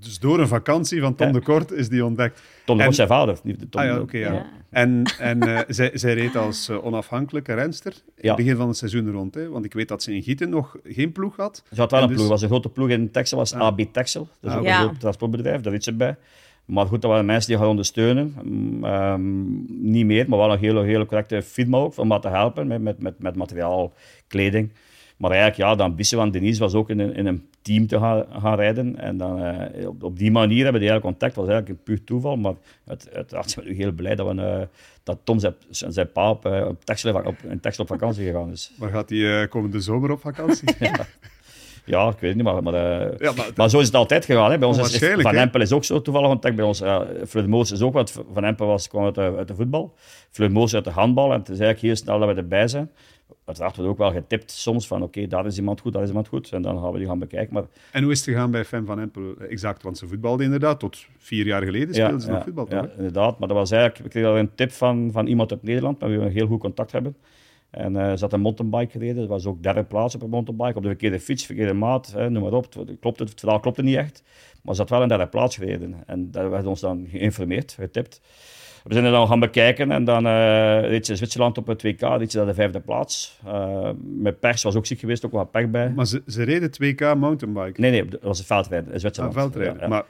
dus 0.00 0.18
door 0.18 0.40
een 0.40 0.48
vakantie 0.48 1.00
van 1.00 1.14
Tom 1.14 1.32
de 1.32 1.40
Kort 1.40 1.70
is 1.70 1.88
die 1.88 2.04
ontdekt. 2.04 2.42
Tom 2.64 2.76
de 2.76 2.82
Kort, 2.82 2.96
zijn 2.96 3.08
vader. 3.08 3.40
Tom 3.40 3.54
ah, 3.70 3.84
ja, 3.84 4.00
oké. 4.00 4.18
ja. 4.18 4.32
ja. 4.32 4.46
En, 4.70 5.02
en 5.18 5.48
uh, 5.48 5.60
zij, 5.68 5.90
zij 5.94 6.14
reed 6.14 6.36
als 6.36 6.68
uh, 6.68 6.84
onafhankelijke 6.84 7.54
renster 7.54 7.92
in 8.16 8.28
het 8.28 8.36
begin 8.36 8.56
van 8.56 8.68
het 8.68 8.76
seizoen 8.76 9.10
rond. 9.10 9.34
Hè? 9.34 9.48
Want 9.48 9.64
ik 9.64 9.72
weet 9.72 9.88
dat 9.88 10.02
ze 10.02 10.14
in 10.14 10.22
Gieten 10.22 10.48
nog 10.48 10.76
geen 10.84 11.12
ploeg 11.12 11.36
had. 11.36 11.62
Ze 11.72 11.80
had 11.80 11.90
wel 11.90 12.02
een 12.02 12.08
dus... 12.08 12.16
ploeg. 12.16 12.28
was 12.28 12.42
een 12.42 12.48
grote 12.48 12.68
ploeg 12.68 12.88
in 12.88 13.10
Texel, 13.10 13.38
was 13.38 13.54
AB 13.54 13.80
Texel. 13.92 14.28
Dat 14.40 14.50
is 14.50 14.56
ah, 14.56 14.62
ook 14.62 14.66
een 14.66 14.88
groot 14.88 15.00
transportbedrijf, 15.00 15.60
daar 15.60 15.72
weet 15.72 15.84
ze 15.84 15.92
bij. 15.92 16.16
Maar 16.64 16.86
goed, 16.86 17.02
dat 17.02 17.10
waren 17.10 17.26
mensen 17.26 17.50
die 17.50 17.58
gaan 17.58 17.68
ondersteunen. 17.68 18.34
Um, 18.84 19.64
niet 19.68 20.06
meer, 20.06 20.28
maar 20.28 20.38
wel 20.38 20.52
een 20.52 20.58
hele, 20.58 20.82
hele 20.82 21.06
correcte 21.06 21.42
firma 21.42 21.78
ook, 21.78 21.96
om 21.98 22.08
wat 22.08 22.22
te 22.22 22.28
helpen 22.28 22.66
met, 22.66 22.82
met, 22.82 23.02
met, 23.02 23.18
met 23.18 23.36
materiaal, 23.36 23.92
kleding. 24.26 24.72
Maar 25.22 25.30
eigenlijk, 25.30 25.60
ja, 25.60 25.76
de 25.76 25.82
ambitie 25.82 26.16
van 26.16 26.30
Denise 26.30 26.60
was 26.60 26.74
ook 26.74 26.90
in 26.90 26.98
een, 26.98 27.14
in 27.14 27.26
een 27.26 27.48
team 27.62 27.86
te 27.86 27.98
gaan, 27.98 28.26
gaan 28.40 28.56
rijden. 28.56 28.98
En 28.98 29.16
dan, 29.16 29.42
uh, 29.42 29.88
op, 29.88 30.02
op, 30.02 30.18
die 30.18 30.30
manier 30.30 30.62
hebben 30.62 30.80
die 30.80 30.90
eigenlijk 30.90 31.02
contact. 31.02 31.34
was 31.34 31.48
eigenlijk 31.48 31.78
een 31.78 31.84
puur 31.84 32.04
toeval. 32.04 32.36
Maar 32.36 32.54
het, 32.84 33.14
uiteraard 33.14 33.50
zijn 33.50 33.66
we 33.66 33.74
heel 33.74 33.92
blij 33.92 34.14
dat, 34.14 34.26
we, 34.26 34.34
uh, 34.34 34.60
dat 35.02 35.18
Tom 35.24 35.38
zijn, 35.38 35.54
zijn 35.68 36.12
pa 36.12 36.30
op, 36.30 36.46
uh, 36.46 36.66
op, 36.66 36.78
op, 37.24 37.36
in 37.48 37.60
Texel 37.60 37.82
op 37.82 37.88
vakantie 37.88 38.26
gegaan 38.26 38.50
is. 38.50 38.72
Maar 38.78 38.90
gaat 38.90 39.10
hij 39.10 39.48
komende 39.48 39.80
zomer 39.80 40.10
op 40.10 40.20
vakantie? 40.20 40.68
ja. 40.78 41.06
Ja, 41.84 42.08
ik 42.08 42.18
weet 42.18 42.34
niet, 42.34 42.44
maar, 42.44 42.62
maar, 42.62 42.74
uh, 42.74 43.18
ja, 43.18 43.32
maar, 43.32 43.50
maar, 43.54 43.70
zo 43.70 43.78
is 43.78 43.86
het 43.86 43.94
altijd 43.94 44.24
gegaan. 44.24 44.50
Hè. 44.50 44.58
Bij 44.58 44.68
ons 44.68 44.78
is, 44.78 44.98
Van 45.22 45.34
Empel 45.34 45.60
is 45.60 45.72
ook 45.72 45.84
zo 45.84 46.02
toevallig 46.02 46.28
contact 46.28 46.56
bij 46.56 46.64
ons. 46.64 46.78
Ja, 46.78 47.06
Moos 47.46 47.70
is 47.70 47.82
ook, 47.82 47.92
wat 47.92 48.24
Van 48.32 48.44
Empel 48.44 48.66
was, 48.66 48.88
kwam 48.88 49.04
uit 49.04 49.14
de, 49.14 49.34
uit 49.36 49.48
de 49.48 49.54
voetbal. 49.54 49.94
Moos 50.50 50.74
uit 50.74 50.84
de 50.84 50.90
handbal. 50.90 51.32
En 51.32 51.38
het 51.38 51.48
is 51.48 51.58
eigenlijk 51.58 51.80
heel 51.80 51.96
snel 51.96 52.18
dat 52.18 52.28
we 52.28 52.34
erbij 52.34 52.68
zijn. 52.68 52.90
Uiteraard 53.44 53.76
wordt 53.76 53.90
ook 53.90 53.98
wel 53.98 54.12
getipt 54.12 54.50
soms 54.50 54.86
van 54.86 55.02
oké, 55.02 55.26
daar 55.26 55.46
is 55.46 55.56
iemand 55.56 55.80
goed, 55.80 55.92
daar 55.92 56.02
is 56.02 56.08
iemand 56.08 56.28
goed. 56.28 56.52
En 56.52 56.62
dan 56.62 56.80
gaan 56.80 56.92
we 56.92 56.98
die 56.98 57.06
gaan 57.06 57.18
bekijken. 57.18 57.54
Maar... 57.54 57.64
En 57.90 58.02
hoe 58.02 58.12
is 58.12 58.18
het 58.18 58.28
gegaan 58.28 58.50
bij 58.50 58.64
Fem 58.64 58.86
van 58.86 59.00
Empel? 59.00 59.34
Exact, 59.48 59.82
want 59.82 59.98
ze 59.98 60.06
voetbalde 60.06 60.44
inderdaad. 60.44 60.80
Tot 60.80 61.06
vier 61.18 61.46
jaar 61.46 61.62
geleden 61.62 61.94
speelde 61.94 62.20
ze 62.20 62.30
nog 62.30 62.42
voetbal. 62.42 62.66
Ja, 62.68 62.88
inderdaad. 62.96 63.38
Maar 63.38 63.48
dat 63.48 63.56
was 63.56 63.70
eigenlijk, 63.70 64.02
we 64.02 64.08
kregen 64.08 64.38
een 64.38 64.54
tip 64.54 64.72
van, 64.72 65.10
van 65.12 65.26
iemand 65.26 65.50
uit 65.50 65.62
Nederland, 65.62 66.00
met 66.00 66.08
wie 66.08 66.18
we 66.18 66.24
een 66.24 66.32
heel 66.32 66.46
goed 66.46 66.60
contact 66.60 66.92
hebben. 66.92 67.16
En 67.72 67.94
uh, 67.94 68.12
ze 68.12 68.20
had 68.20 68.32
een 68.32 68.40
mountainbike 68.40 68.90
gereden. 68.90 69.16
Dat 69.16 69.28
was 69.28 69.46
ook 69.46 69.62
derde 69.62 69.84
plaats 69.84 70.14
op 70.14 70.22
een 70.22 70.30
mountainbike. 70.30 70.76
Op 70.76 70.82
de 70.82 70.88
verkeerde 70.88 71.20
fiets, 71.20 71.46
verkeerde 71.46 71.72
maat, 71.72 72.12
hè, 72.12 72.30
noem 72.30 72.42
maar 72.42 72.52
op. 72.52 72.74
Het, 72.74 72.96
klopt, 73.00 73.18
het 73.18 73.40
verhaal 73.40 73.60
klopte 73.60 73.82
niet 73.82 73.96
echt. 73.96 74.22
Maar 74.62 74.74
ze 74.74 74.80
had 74.80 74.90
wel 74.90 75.02
een 75.02 75.08
derde 75.08 75.26
plaats 75.26 75.56
gereden. 75.56 75.94
En 76.06 76.30
daar 76.30 76.50
werd 76.50 76.66
ons 76.66 76.80
dan 76.80 77.06
geïnformeerd, 77.10 77.72
getipt. 77.72 78.20
We 78.84 78.92
zijn 78.92 79.04
er 79.04 79.10
dan 79.10 79.26
gaan 79.26 79.40
bekijken 79.40 79.90
en 79.90 80.04
dan 80.04 80.26
uh, 80.26 80.80
reed 80.80 81.04
ze 81.06 81.12
in 81.12 81.18
Zwitserland 81.18 81.58
op 81.58 81.66
het 81.66 81.82
WK, 81.82 82.00
reed 82.00 82.30
ze 82.30 82.36
daar 82.36 82.46
de 82.46 82.54
vijfde 82.54 82.80
plaats. 82.80 83.38
Uh, 83.46 83.90
met 84.00 84.40
pers 84.40 84.62
was 84.62 84.76
ook 84.76 84.86
ziek 84.86 84.98
geweest, 85.00 85.26
ook 85.26 85.32
wat 85.32 85.50
pech 85.50 85.70
bij. 85.70 85.90
Maar 85.90 86.06
ze, 86.06 86.22
ze 86.26 86.42
reden 86.42 86.70
2K 86.70 87.18
mountainbike? 87.18 87.80
Nee, 87.80 87.90
nee, 87.90 88.08
dat 88.08 88.22
was 88.22 88.38
een 88.38 88.44
veldrijden 88.44 88.92
in 88.92 89.00
Zwitserland. 89.00 89.36
Ah, 89.36 89.42
veldrijden. 89.42 89.80
Ja, 89.80 89.88
Maar 89.88 90.04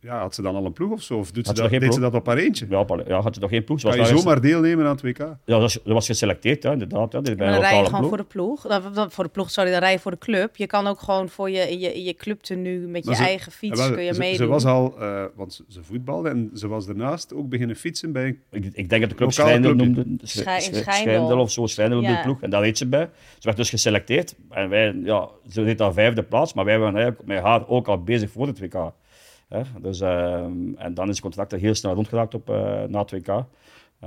ja, 0.00 0.20
had 0.20 0.34
ze 0.34 0.42
dan 0.42 0.54
al 0.54 0.64
een 0.64 0.72
ploeg 0.72 0.90
of 0.90 1.02
zo? 1.02 1.18
Of 1.18 1.30
doet 1.30 1.46
ze, 1.46 1.52
dat, 1.52 1.70
deed 1.70 1.94
ze 1.94 2.00
dat 2.00 2.14
op 2.14 2.26
haar 2.26 2.36
eentje? 2.36 2.66
Ja, 2.68 2.84
ja 3.06 3.20
had 3.20 3.34
ze 3.34 3.40
nog 3.40 3.50
geen 3.50 3.64
ploeg. 3.64 3.80
Ze 3.80 3.88
kan 3.88 3.96
je 3.96 4.06
zomaar 4.06 4.40
deelnemen 4.40 4.84
aan 4.84 4.90
het 4.90 5.02
WK? 5.02 5.18
Ja, 5.18 5.38
dat 5.44 5.60
was, 5.60 5.72
dat 5.72 5.92
was 5.92 6.06
geselecteerd, 6.06 6.62
ja, 6.62 6.72
inderdaad. 6.72 7.12
Ja, 7.12 7.20
dan 7.20 7.36
rij 7.36 7.78
je 7.78 7.84
gewoon 7.84 8.08
voor 8.08 8.16
de 8.16 8.24
ploeg. 8.24 8.62
Dan, 8.92 9.10
voor 9.10 9.24
de 9.24 9.30
ploeg, 9.30 9.50
sorry, 9.50 9.70
dan 9.70 9.80
rij 9.80 9.92
je 9.92 9.98
voor 9.98 10.10
de 10.10 10.18
club. 10.18 10.56
Je 10.56 10.66
kan 10.66 10.86
ook 10.86 11.00
gewoon 11.00 11.28
voor 11.28 11.50
je, 11.50 11.78
je, 11.78 12.04
je 12.04 12.14
clubtenu 12.14 12.78
met 12.88 13.04
je 13.04 13.16
eigen 13.16 13.52
fiets 13.52 13.88
kun 13.90 14.02
je 14.02 14.12
ze, 14.12 14.18
meedoen. 14.18 14.36
Ze 14.36 14.46
was 14.46 14.64
al, 14.64 14.94
uh, 15.00 15.24
want 15.34 15.64
ze 15.68 15.82
voetbalde 15.82 16.28
en 16.28 16.50
ze 16.54 16.68
was 16.68 16.86
daarnaast 16.86 17.34
ook 17.34 17.48
beginnen 17.48 17.76
fietsen 17.76 18.12
bij 18.12 18.38
Ik, 18.50 18.64
ik 18.72 18.88
denk 18.88 19.00
dat 19.00 19.10
de 19.10 19.16
club 19.16 19.32
Schijndel 19.32 19.74
noemde. 19.74 20.04
Schijndel 20.22 21.38
of 21.38 21.50
zo, 21.50 21.66
Schijndel 21.66 22.00
ja. 22.00 22.16
de 22.16 22.22
ploeg. 22.22 22.42
En 22.42 22.50
daar 22.50 22.62
reed 22.62 22.78
ze 22.78 22.86
bij. 22.86 23.10
Ze 23.34 23.40
werd 23.42 23.56
dus 23.56 23.70
geselecteerd. 23.70 24.34
En 24.50 24.68
wij, 24.68 25.00
ja, 25.04 25.28
ze 25.50 25.62
reed 25.62 25.78
daar 25.78 25.92
vijfde 25.92 26.22
plaats, 26.22 26.54
maar 26.54 26.64
wij 26.64 26.78
waren 26.78 26.96
eigenlijk 26.96 27.26
met 27.26 27.42
haar 27.42 27.68
ook 27.68 27.88
al 27.88 28.02
bezig 28.02 28.30
voor 28.30 28.46
het 28.46 28.58
WK. 28.58 28.92
Dus, 29.80 30.00
ehm, 30.00 30.74
en 30.76 30.94
dan 30.94 31.08
is 31.08 31.14
het 31.14 31.20
contract 31.20 31.52
er 31.52 31.58
heel 31.58 31.74
snel 31.74 31.94
rondgeraakt 31.94 32.34
op, 32.34 32.50
uh, 32.50 32.82
na 32.82 33.04
2K. 33.04 33.44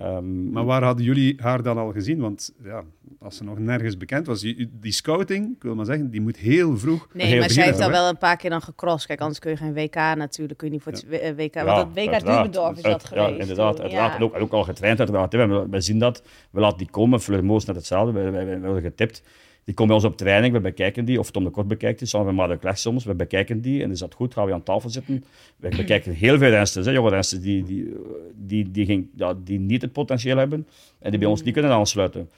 Um, 0.03 0.51
maar 0.51 0.65
waar 0.65 0.83
hadden 0.83 1.05
jullie 1.05 1.35
haar 1.41 1.63
dan 1.63 1.77
al 1.77 1.91
gezien? 1.91 2.19
Want 2.19 2.53
ja, 2.63 2.83
als 3.19 3.37
ze 3.37 3.43
nog 3.43 3.59
nergens 3.59 3.97
bekend 3.97 4.27
was, 4.27 4.41
die, 4.41 4.69
scouting, 4.81 5.55
ik 5.55 5.63
wil 5.63 5.75
maar 5.75 5.85
zeggen, 5.85 6.09
die 6.09 6.21
moet 6.21 6.37
heel 6.37 6.77
vroeg. 6.77 7.07
Nee, 7.13 7.39
maar 7.39 7.49
zij 7.49 7.63
heeft 7.63 7.79
al 7.79 7.89
wel 7.89 8.09
een 8.09 8.17
paar 8.17 8.37
keer 8.37 8.49
dan 8.49 8.61
gecrossed. 8.61 9.07
Kijk, 9.07 9.19
anders 9.19 9.39
kun 9.39 9.51
je 9.51 9.57
geen 9.57 9.73
WK 9.73 9.95
natuurlijk, 9.95 10.59
kun 10.59 10.67
je 10.67 10.73
niet 10.73 10.83
voor 10.83 10.91
het 10.91 11.05
ja. 11.09 11.35
WK. 11.35 11.53
want 11.53 11.77
het 11.77 12.05
WK 12.05 12.19
Dubendorf 12.19 12.77
is 12.77 12.83
dat 12.83 13.05
geweest. 13.05 13.29
Ja, 13.29 13.37
inderdaad. 13.37 13.81
uiteraard. 13.81 14.15
En, 14.15 14.23
ook, 14.23 14.35
ook 14.35 14.51
al 14.51 14.63
getraind 14.63 14.99
uiteraard. 14.99 15.33
We, 15.33 15.67
we 15.69 15.81
zien 15.81 15.99
dat, 15.99 16.23
we 16.51 16.59
laten 16.59 16.77
die 16.77 16.89
komen. 16.89 17.21
Fleur 17.21 17.45
Moos 17.45 17.65
net 17.65 17.75
hetzelfde, 17.75 18.11
we, 18.11 18.29
we, 18.29 18.45
we 18.45 18.59
worden 18.59 18.81
getipt. 18.81 19.23
Die 19.67 19.75
komen 19.75 19.95
bij 19.95 20.03
ons 20.03 20.13
op 20.13 20.17
training, 20.17 20.53
we 20.53 20.59
bekijken 20.59 21.05
die. 21.05 21.19
Of 21.19 21.31
Tom 21.31 21.43
de 21.43 21.49
Kort 21.49 21.67
bekijkt 21.67 21.99
die, 21.99 22.07
samen 22.07 22.35
met 22.35 22.47
Mark 22.47 22.63
Leg 22.63 22.77
soms. 22.77 23.05
We 23.05 23.15
bekijken 23.15 23.61
die 23.61 23.83
en 23.83 23.91
is 23.91 23.99
dat 23.99 24.13
goed, 24.13 24.33
gaan 24.33 24.45
we 24.45 24.53
aan 24.53 24.63
tafel 24.63 24.89
zitten. 24.89 25.23
We 25.57 25.69
bekijken 25.69 26.13
heel 26.13 26.37
veel 26.37 26.49
rensters, 26.49 26.85
jonge 26.85 27.09
rensters, 27.09 27.41
die, 27.41 27.63
die, 27.63 27.93
die, 28.35 28.71
die, 28.71 28.85
ging, 28.85 29.09
ja, 29.15 29.33
die 29.43 29.59
niet 29.59 29.81
het 29.81 29.91
potentieel 29.91 30.37
hebben 30.37 30.67
en 30.99 31.09
die 31.09 31.19
bij 31.19 31.29
ons 31.29 31.43
niet 31.43 31.53
kunnen 31.53 31.71
aansluiten. 31.71 32.29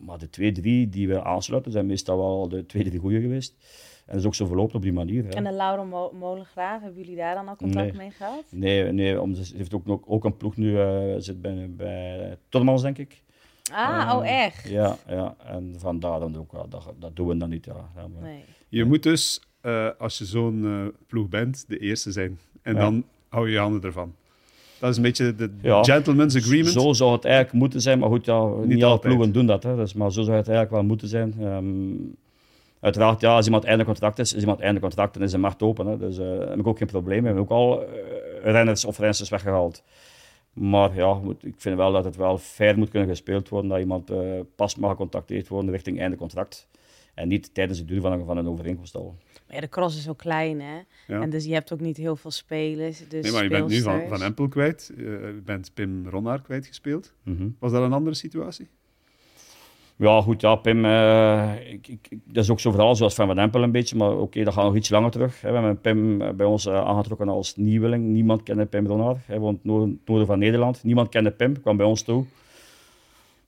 Maar 0.00 0.18
de 0.18 0.30
twee, 0.30 0.52
drie 0.52 0.88
die 0.88 1.08
we 1.08 1.24
aansluiten, 1.24 1.72
zijn 1.72 1.86
meestal 1.86 2.16
wel 2.16 2.48
de 2.48 2.66
twee, 2.66 2.84
drie 2.84 2.98
goede 2.98 3.20
geweest. 3.20 3.54
En 4.06 4.12
dat 4.12 4.20
is 4.20 4.26
ook 4.26 4.34
zo 4.34 4.46
verlopen 4.46 4.76
op 4.76 4.82
die 4.82 4.92
manier. 4.92 5.28
En 5.28 5.44
de 5.44 5.52
Laura 5.52 5.82
Mo 5.82 6.12
Molengraaf, 6.12 6.82
hebben 6.82 7.00
jullie 7.00 7.16
daar 7.16 7.34
dan 7.34 7.48
al 7.48 7.56
contact 7.56 7.96
mee 7.96 8.10
gehad? 8.10 8.44
Nee, 8.50 8.92
nee 8.92 9.20
om, 9.20 9.34
ze 9.34 9.56
heeft 9.56 9.74
ook, 9.74 10.02
ook 10.06 10.24
een 10.24 10.36
ploeg 10.36 10.56
nu, 10.56 10.70
uh, 10.70 11.14
zit 11.18 11.40
bij, 11.40 11.70
bij 11.76 12.36
Tottemans, 12.48 12.82
denk 12.82 12.98
ik. 12.98 13.22
Ah, 13.70 14.12
oh 14.14 14.26
ehm, 14.26 14.34
echt? 14.34 14.68
Ja, 14.68 14.96
ja, 15.08 15.34
en 15.46 15.74
vandaar 15.78 16.20
dan 16.20 16.38
ook 16.38 16.52
wel. 16.52 16.68
Dat, 16.68 16.92
dat 16.98 17.16
doen 17.16 17.28
we 17.28 17.36
dan 17.36 17.48
niet. 17.48 17.64
Ja. 17.64 18.08
Nee. 18.20 18.44
Je 18.68 18.84
moet 18.84 19.02
dus, 19.02 19.40
uh, 19.62 19.88
als 19.98 20.18
je 20.18 20.24
zo'n 20.24 20.64
uh, 20.64 20.86
ploeg 21.06 21.28
bent, 21.28 21.64
de 21.68 21.78
eerste 21.78 22.12
zijn. 22.12 22.38
En 22.62 22.74
ja. 22.74 22.80
dan 22.80 23.04
hou 23.28 23.46
je 23.46 23.52
je 23.52 23.58
handen 23.58 23.82
ervan. 23.82 24.14
Dat 24.78 24.90
is 24.90 24.96
een 24.96 25.02
beetje 25.02 25.34
de 25.34 25.50
ja, 25.60 25.82
gentleman's 25.82 26.36
agreement. 26.36 26.72
Zo 26.72 26.92
zou 26.92 27.12
het 27.12 27.24
eigenlijk 27.24 27.54
moeten 27.54 27.80
zijn, 27.80 27.98
maar 27.98 28.08
goed, 28.08 28.24
ja, 28.24 28.46
niet, 28.46 28.66
niet 28.66 28.84
alle 28.84 28.98
ploegen 28.98 29.32
doen 29.32 29.46
dat. 29.46 29.62
Hè, 29.62 29.76
dus, 29.76 29.94
maar 29.94 30.12
zo 30.12 30.22
zou 30.22 30.36
het 30.36 30.48
eigenlijk 30.48 30.70
wel 30.70 30.84
moeten 30.84 31.08
zijn. 31.08 31.42
Um, 31.42 32.16
uiteraard, 32.80 33.20
ja, 33.20 33.34
als 33.34 33.44
iemand 33.44 33.64
einde 33.64 33.84
contract 33.84 34.18
is, 34.18 34.32
is 34.32 34.40
iemand 34.40 34.60
einde 34.60 34.80
contract, 34.80 35.14
dan 35.14 35.22
is 35.22 35.30
de 35.30 35.38
markt 35.38 35.62
open. 35.62 35.86
Hè, 35.86 35.98
dus 35.98 36.18
uh, 36.18 36.38
heb 36.38 36.58
ik 36.58 36.66
ook 36.66 36.78
geen 36.78 36.86
probleem. 36.86 37.20
We 37.20 37.26
hebben 37.26 37.42
ook 37.42 37.50
al 37.50 37.84
renners 38.42 38.84
of 38.84 38.98
renners 38.98 39.28
weggehaald. 39.28 39.82
Maar 40.52 40.94
ja, 40.94 41.20
ik 41.40 41.54
vind 41.56 41.76
wel 41.76 41.92
dat 41.92 42.04
het 42.04 42.16
wel 42.16 42.38
fair 42.38 42.78
moet 42.78 42.90
kunnen 42.90 43.08
gespeeld 43.08 43.48
worden, 43.48 43.70
dat 43.70 43.80
iemand 43.80 44.10
uh, 44.10 44.40
pas 44.56 44.76
mag 44.76 44.90
gecontacteerd 44.90 45.48
worden 45.48 45.70
richting 45.70 46.00
einde 46.00 46.16
contract. 46.16 46.68
En 47.14 47.28
niet 47.28 47.54
tijdens 47.54 47.78
het 47.78 47.88
duur 47.88 48.00
van 48.00 48.12
een, 48.12 48.24
van 48.24 48.36
een 48.36 48.48
overeenkomst 48.48 48.94
al. 48.94 49.16
Ja, 49.48 49.60
de 49.60 49.68
cross 49.68 49.96
is 49.96 50.02
zo 50.02 50.14
klein, 50.14 50.60
hè? 50.60 50.80
En 51.06 51.30
dus 51.30 51.44
je 51.44 51.52
hebt 51.52 51.72
ook 51.72 51.80
niet 51.80 51.96
heel 51.96 52.16
veel 52.16 52.30
spelers. 52.30 53.08
Dus 53.08 53.22
nee, 53.22 53.32
maar 53.32 53.42
je 53.42 53.48
bent 53.48 53.68
nu 53.68 53.80
van, 53.80 54.08
van 54.08 54.22
Empel 54.22 54.48
kwijt. 54.48 54.92
Je 54.96 55.40
bent 55.44 55.74
Pim 55.74 56.08
Ronnaar 56.08 56.42
kwijtgespeeld. 56.42 57.14
Mm 57.22 57.56
Was 57.58 57.72
dat 57.72 57.82
een 57.82 57.92
andere 57.92 58.16
situatie? 58.16 58.68
Ja, 60.02 60.20
goed, 60.22 60.40
ja, 60.40 60.54
Pim, 60.54 60.84
uh, 60.84 61.52
ik, 61.70 62.08
dat 62.24 62.44
is 62.44 62.50
ook 62.50 62.60
zo 62.60 62.70
verhaal 62.70 62.96
zoals 62.96 63.14
Van 63.14 63.26
Van 63.26 63.38
Empel 63.38 63.62
een 63.62 63.70
beetje, 63.70 63.96
maar 63.96 64.16
oké, 64.16 64.44
dat 64.44 64.54
gaat 64.54 64.64
nog 64.64 64.76
iets 64.76 64.88
langer 64.88 65.10
terug. 65.10 65.40
We 65.40 65.48
hebben 65.48 65.80
Pim 65.80 66.22
eh, 66.22 66.30
bij 66.30 66.46
ons 66.46 66.66
uh, 66.66 66.84
aangetrokken 66.84 67.28
als 67.28 67.56
nieuweling. 67.56 68.04
Niemand 68.04 68.42
kende 68.42 68.66
Pim 68.66 68.86
Ronnaar. 68.86 69.22
Hij 69.26 69.38
woont 69.38 69.64
noorden, 69.64 70.00
noorden 70.04 70.26
van 70.26 70.38
Nederland. 70.38 70.84
Niemand 70.84 71.08
kende 71.08 71.30
Pim, 71.30 71.60
kwam 71.60 71.76
bij 71.76 71.86
ons 71.86 72.02
toe. 72.02 72.24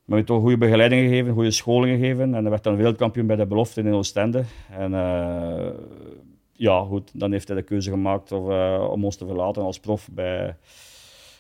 Maar 0.04 0.18
we 0.18 0.24
toch 0.24 0.40
goede 0.40 0.58
begeleiding 0.58 1.08
gegeven, 1.08 1.32
goede 1.32 1.50
scholing 1.50 1.98
gegeven. 1.98 2.34
En 2.34 2.40
hij 2.40 2.50
werd 2.50 2.64
dan 2.64 2.76
wereldkampioen 2.76 3.26
bij 3.26 3.36
de 3.36 3.46
belofte 3.46 3.80
in 3.80 3.94
Oostende. 3.94 4.44
En 4.70 4.90
ja, 6.52 6.80
goed, 6.80 7.10
dan 7.14 7.32
heeft 7.32 7.48
hij 7.48 7.56
de 7.56 7.62
keuze 7.62 7.90
gemaakt 7.90 8.32
of, 8.32 8.42
om 8.88 9.04
ons 9.04 9.16
te 9.16 9.26
verlaten 9.26 9.62
als 9.62 9.80
prof 9.80 10.08
bij, 10.12 10.56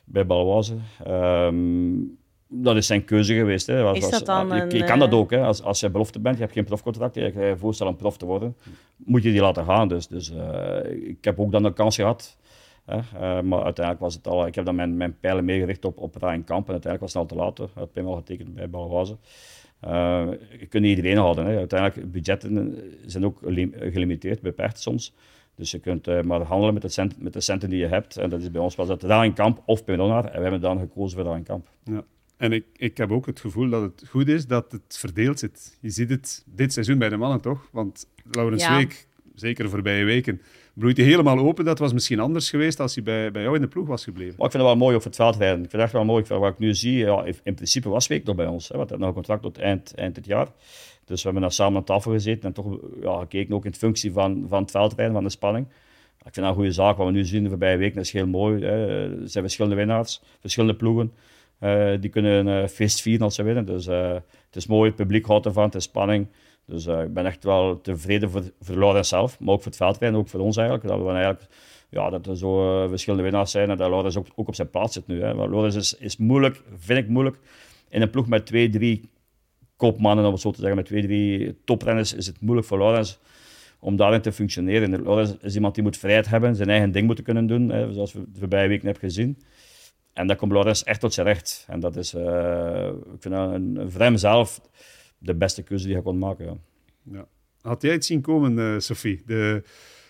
bij 0.04 0.26
Baloise. 0.26 0.74
Um, 1.08 2.18
dat 2.48 2.76
is 2.76 2.86
zijn 2.86 3.04
keuze 3.04 3.34
geweest. 3.34 3.66
Hè. 3.66 3.82
Als, 3.82 3.98
is 3.98 4.10
dat 4.10 4.26
dan 4.26 4.48
je, 4.48 4.76
je, 4.76 4.84
kan 4.84 4.98
dat 4.98 5.12
ook. 5.12 5.30
Hè. 5.30 5.42
Als, 5.42 5.62
als 5.62 5.80
je 5.80 5.90
belofte 5.90 6.20
bent, 6.20 6.34
je 6.34 6.42
hebt 6.42 6.54
geen 6.54 6.64
profcontract, 6.64 7.14
je 7.14 7.20
je 7.20 7.54
voorstelt 7.58 7.90
om 7.90 7.96
prof 7.96 8.16
te 8.16 8.26
worden, 8.26 8.56
moet 8.96 9.22
je 9.22 9.30
die 9.30 9.40
laten 9.40 9.64
gaan. 9.64 9.88
Dus, 9.88 10.06
dus 10.06 10.32
uh, 10.32 11.08
ik 11.08 11.24
heb 11.24 11.40
ook 11.40 11.52
dan 11.52 11.62
de 11.62 11.72
kans 11.72 11.96
gehad. 11.96 12.36
Hè. 12.84 12.96
Uh, 12.96 13.40
maar 13.40 13.62
uiteindelijk 13.62 14.00
was 14.00 14.14
het 14.14 14.26
al, 14.26 14.46
ik 14.46 14.54
heb 14.54 14.64
dan 14.64 14.74
mijn, 14.74 14.96
mijn 14.96 15.18
pijlen 15.20 15.44
meegericht 15.44 15.84
op, 15.84 15.98
op 15.98 16.16
Ryan 16.16 16.44
Kamp 16.44 16.66
en 16.66 16.72
uiteindelijk 16.72 17.00
was 17.00 17.12
het 17.12 17.22
al 17.22 17.28
te 17.28 17.34
laat. 17.34 17.68
Ik 17.68 17.74
had 17.74 17.92
Pim 17.92 18.06
al 18.06 18.14
getekend 18.14 18.54
bij 18.54 18.70
Balwaze. 18.70 19.16
Uh, 19.84 20.26
je 20.58 20.66
kunt 20.66 20.82
niet 20.82 20.96
iedereen 20.96 21.18
houden. 21.18 21.46
Hè. 21.46 21.56
Uiteindelijk, 21.56 22.12
budgetten 22.12 22.78
zijn 23.06 23.24
ook 23.24 23.38
gelimiteerd, 23.78 24.40
beperkt 24.40 24.80
soms. 24.80 25.14
Dus 25.56 25.70
je 25.70 25.78
kunt 25.78 26.08
uh, 26.08 26.22
maar 26.22 26.40
handelen 26.40 26.74
met 26.74 26.82
de, 26.82 26.88
cent, 26.88 27.22
met 27.22 27.32
de 27.32 27.40
centen 27.40 27.70
die 27.70 27.78
je 27.78 27.86
hebt. 27.86 28.16
En 28.16 28.30
dat 28.30 28.40
is 28.40 28.50
bij 28.50 28.60
ons 28.60 28.74
was 28.74 28.88
dat 28.88 29.02
Ryan 29.02 29.32
Kamp 29.32 29.62
of 29.64 29.84
Pim 29.84 29.96
Donner. 29.96 30.24
En 30.24 30.36
we 30.36 30.42
hebben 30.42 30.60
dan 30.60 30.78
gekozen 30.78 31.18
voor 31.18 31.28
Ryan 31.28 31.42
Kamp. 31.42 31.68
Ja. 31.84 32.04
En 32.36 32.52
ik, 32.52 32.64
ik 32.76 32.96
heb 32.96 33.12
ook 33.12 33.26
het 33.26 33.40
gevoel 33.40 33.68
dat 33.68 33.82
het 33.82 34.08
goed 34.08 34.28
is 34.28 34.46
dat 34.46 34.72
het 34.72 34.96
verdeeld 34.98 35.38
zit. 35.38 35.78
Je 35.80 35.90
ziet 35.90 36.10
het 36.10 36.44
dit 36.46 36.72
seizoen 36.72 36.98
bij 36.98 37.08
de 37.08 37.16
mannen 37.16 37.40
toch? 37.40 37.68
Want 37.72 38.06
Laurens 38.30 38.62
ja. 38.62 38.76
Week, 38.76 39.06
zeker 39.34 39.68
voorbije 39.70 40.04
weken, 40.04 40.40
bloeit 40.74 40.96
hij 40.96 41.06
helemaal 41.06 41.38
open. 41.38 41.64
Dat 41.64 41.78
was 41.78 41.92
misschien 41.92 42.20
anders 42.20 42.50
geweest 42.50 42.80
als 42.80 42.94
hij 42.94 43.04
bij, 43.04 43.30
bij 43.30 43.42
jou 43.42 43.54
in 43.54 43.60
de 43.60 43.68
ploeg 43.68 43.86
was 43.86 44.04
gebleven. 44.04 44.34
Maar 44.36 44.46
ik 44.46 44.52
vind 44.52 44.62
het 44.62 44.72
wel 44.72 44.82
mooi 44.82 44.96
op 44.96 45.04
het 45.04 45.16
veld 45.16 45.36
rijden. 45.36 45.62
Ik 45.62 45.70
vind 45.70 45.72
het 45.72 45.82
echt 45.82 45.92
wel 45.92 46.04
mooi. 46.04 46.20
Ik 46.20 46.26
vind, 46.26 46.40
wat 46.40 46.52
ik 46.52 46.58
nu 46.58 46.74
zie, 46.74 46.96
ja, 46.96 47.24
in 47.42 47.54
principe 47.54 47.88
was 47.88 48.06
Week 48.06 48.24
nog 48.24 48.36
bij 48.36 48.46
ons. 48.46 48.68
Hè, 48.68 48.76
want 48.76 48.88
hij 48.88 48.98
had 48.98 49.06
nog 49.06 49.16
een 49.16 49.22
contract 49.24 49.42
tot 49.42 49.58
eind, 49.58 49.94
eind 49.94 50.14
dit 50.14 50.26
jaar. 50.26 50.48
Dus 51.04 51.16
we 51.16 51.22
hebben 51.22 51.42
daar 51.42 51.52
samen 51.52 51.76
aan 51.76 51.84
tafel 51.84 52.12
gezeten 52.12 52.42
en 52.42 52.52
toch 52.52 52.78
ja, 53.00 53.18
gekeken 53.18 53.54
ook 53.54 53.64
in 53.64 53.74
functie 53.74 54.12
van, 54.12 54.46
van 54.48 54.62
het 54.62 54.70
veldrijden, 54.70 55.14
van 55.14 55.24
de 55.24 55.30
spanning. 55.30 55.66
Ik 56.24 56.34
vind 56.34 56.34
dat 56.34 56.44
een 56.44 56.54
goede 56.54 56.72
zaak. 56.72 56.96
Wat 56.96 57.06
we 57.06 57.12
nu 57.12 57.24
zien 57.24 57.42
de 57.42 57.48
voorbije 57.48 57.76
week, 57.76 57.94
dat 57.94 58.04
is 58.04 58.12
heel 58.12 58.26
mooi. 58.26 58.62
Hè. 58.64 58.86
Er 59.20 59.28
zijn 59.28 59.44
verschillende 59.44 59.76
winnaars, 59.76 60.22
verschillende 60.40 60.76
ploegen. 60.76 61.12
Uh, 61.60 61.92
die 62.00 62.10
kunnen 62.10 62.46
een 62.46 62.62
uh, 62.62 62.68
feest 62.68 63.00
vieren 63.00 63.22
als 63.22 63.34
ze 63.34 63.42
winnen. 63.42 63.64
Dus 63.64 63.86
uh, 63.86 64.12
het 64.12 64.56
is 64.56 64.66
mooi, 64.66 64.88
het 64.88 64.96
publiek 64.96 65.26
houdt 65.26 65.46
ervan, 65.46 65.64
het 65.64 65.74
is 65.74 65.84
spanning. 65.84 66.26
Dus 66.66 66.86
ik 66.86 67.14
ben 67.14 67.26
echt 67.26 67.44
wel 67.44 67.80
tevreden 67.80 68.30
voor, 68.30 68.42
voor 68.60 68.76
Laurens 68.76 69.08
zelf, 69.08 69.40
maar 69.40 69.54
ook 69.54 69.62
voor 69.62 69.70
het 69.70 69.76
veldrijden, 69.76 70.18
ook 70.18 70.28
voor 70.28 70.40
ons 70.40 70.56
eigenlijk. 70.56 70.88
Dat 70.88 70.98
we 70.98 71.08
eigenlijk 71.08 71.46
ja, 71.88 72.10
dat 72.10 72.26
er 72.26 72.36
zo 72.36 72.86
verschillende 72.88 73.24
winnaars 73.24 73.50
zijn 73.50 73.70
en 73.70 73.76
dat 73.76 73.88
Laurens 73.88 74.16
ook, 74.16 74.26
op 74.34 74.54
zijn 74.54 74.70
plaats 74.70 74.94
zit 74.94 75.06
nu. 75.06 75.22
Hè. 75.22 75.34
Laurens 75.34 75.74
is, 75.74 75.94
is 75.94 76.16
moeilijk, 76.16 76.62
vind 76.76 76.98
ik 76.98 77.08
moeilijk. 77.08 77.38
In 77.88 78.02
een 78.02 78.10
ploeg 78.10 78.28
met 78.28 78.46
twee, 78.46 78.68
drie 78.68 79.08
kopmannen, 79.76 80.24
om 80.24 80.32
het 80.32 80.40
zo 80.40 80.50
te 80.50 80.58
zeggen, 80.58 80.76
met 80.76 80.86
twee, 80.86 81.02
drie 81.02 81.56
toprenners, 81.64 82.12
is 82.12 82.26
het 82.26 82.40
moeilijk 82.40 82.66
voor 82.66 82.78
Laurens 82.78 83.18
om 83.78 83.96
daarin 83.96 84.20
te 84.20 84.32
functioneren. 84.32 85.02
Laurens 85.02 85.36
is 85.40 85.54
iemand 85.54 85.74
die 85.74 85.82
moet 85.82 85.96
vrijheid 85.96 86.28
hebben, 86.28 86.56
zijn 86.56 86.68
eigen 86.68 86.92
ding 86.92 87.06
moeten 87.06 87.24
kunnen 87.24 87.46
doen, 87.46 87.68
hè, 87.68 87.92
zoals 87.92 88.12
we 88.12 88.20
de 88.32 88.38
voorbije 88.38 88.68
weken 88.68 88.84
hebben 88.84 89.02
gezien. 89.02 89.38
En 90.14 90.26
dat 90.26 90.36
komt 90.36 90.52
Laurens 90.52 90.84
echt 90.84 91.00
tot 91.00 91.14
zijn 91.14 91.26
recht. 91.26 91.64
En 91.68 91.80
dat 91.80 91.96
is, 91.96 92.14
uh, 92.14 92.86
ik 92.86 93.20
vind 93.20 93.34
dat 93.34 93.52
een, 93.52 93.86
voor 93.88 94.00
hem 94.00 94.16
zelf 94.16 94.60
de 95.18 95.34
beste 95.34 95.62
keuze 95.62 95.84
die 95.84 95.94
hij 95.94 96.02
kon 96.02 96.18
maken. 96.18 96.44
Ja. 96.44 96.56
ja. 97.12 97.26
Had 97.60 97.82
jij 97.82 97.92
het 97.92 98.04
zien 98.04 98.20
komen, 98.20 98.58
uh, 98.58 98.78
Sophie? 98.78 99.22
De, 99.26 99.62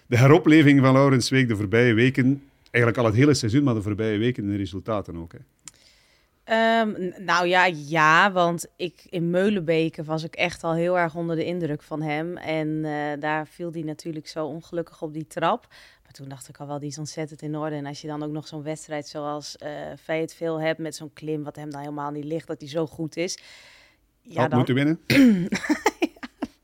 de 0.06 0.18
heropleving 0.18 0.80
van 0.80 0.92
Laurens 0.92 1.30
Week 1.30 1.48
de 1.48 1.56
voorbije 1.56 1.94
weken, 1.94 2.42
eigenlijk 2.70 2.98
al 2.98 3.04
het 3.04 3.14
hele 3.14 3.34
seizoen, 3.34 3.62
maar 3.62 3.74
de 3.74 3.82
voorbije 3.82 4.18
weken 4.18 4.46
de 4.46 4.56
resultaten 4.56 5.16
ook. 5.16 5.32
Hè? 5.32 5.38
Um, 6.46 7.12
nou 7.18 7.46
ja, 7.46 7.64
ja, 7.66 8.32
want 8.32 8.66
ik 8.76 9.06
in 9.10 9.30
Meulenbeke 9.30 10.04
was 10.04 10.24
ik 10.24 10.34
echt 10.34 10.64
al 10.64 10.74
heel 10.74 10.98
erg 10.98 11.14
onder 11.14 11.36
de 11.36 11.44
indruk 11.44 11.82
van 11.82 12.02
hem. 12.02 12.36
En 12.36 12.68
uh, 12.68 12.92
daar 13.20 13.46
viel 13.46 13.72
hij 13.72 13.82
natuurlijk 13.82 14.28
zo 14.28 14.46
ongelukkig 14.46 15.02
op 15.02 15.12
die 15.12 15.26
trap. 15.26 15.66
Toen 16.14 16.28
dacht 16.28 16.48
ik 16.48 16.58
al 16.58 16.66
wel, 16.66 16.78
die 16.78 16.88
is 16.88 16.98
ontzettend 16.98 17.42
in 17.42 17.56
orde. 17.56 17.76
En 17.76 17.86
als 17.86 18.00
je 18.00 18.06
dan 18.06 18.22
ook 18.22 18.30
nog 18.30 18.46
zo'n 18.46 18.62
wedstrijd 18.62 19.08
zoals 19.08 19.56
uh, 19.62 19.70
Fayetteville 20.02 20.60
hebt 20.60 20.78
met 20.78 20.94
zo'n 20.94 21.12
klim, 21.12 21.42
wat 21.42 21.56
hem 21.56 21.70
dan 21.70 21.80
helemaal 21.80 22.10
niet 22.10 22.24
ligt, 22.24 22.46
dat 22.46 22.60
hij 22.60 22.68
zo 22.68 22.86
goed 22.86 23.16
is. 23.16 23.38
Ja, 24.20 24.40
Had 24.40 24.50
dan... 24.50 24.58
moeten 24.58 24.74
winnen. 24.74 25.00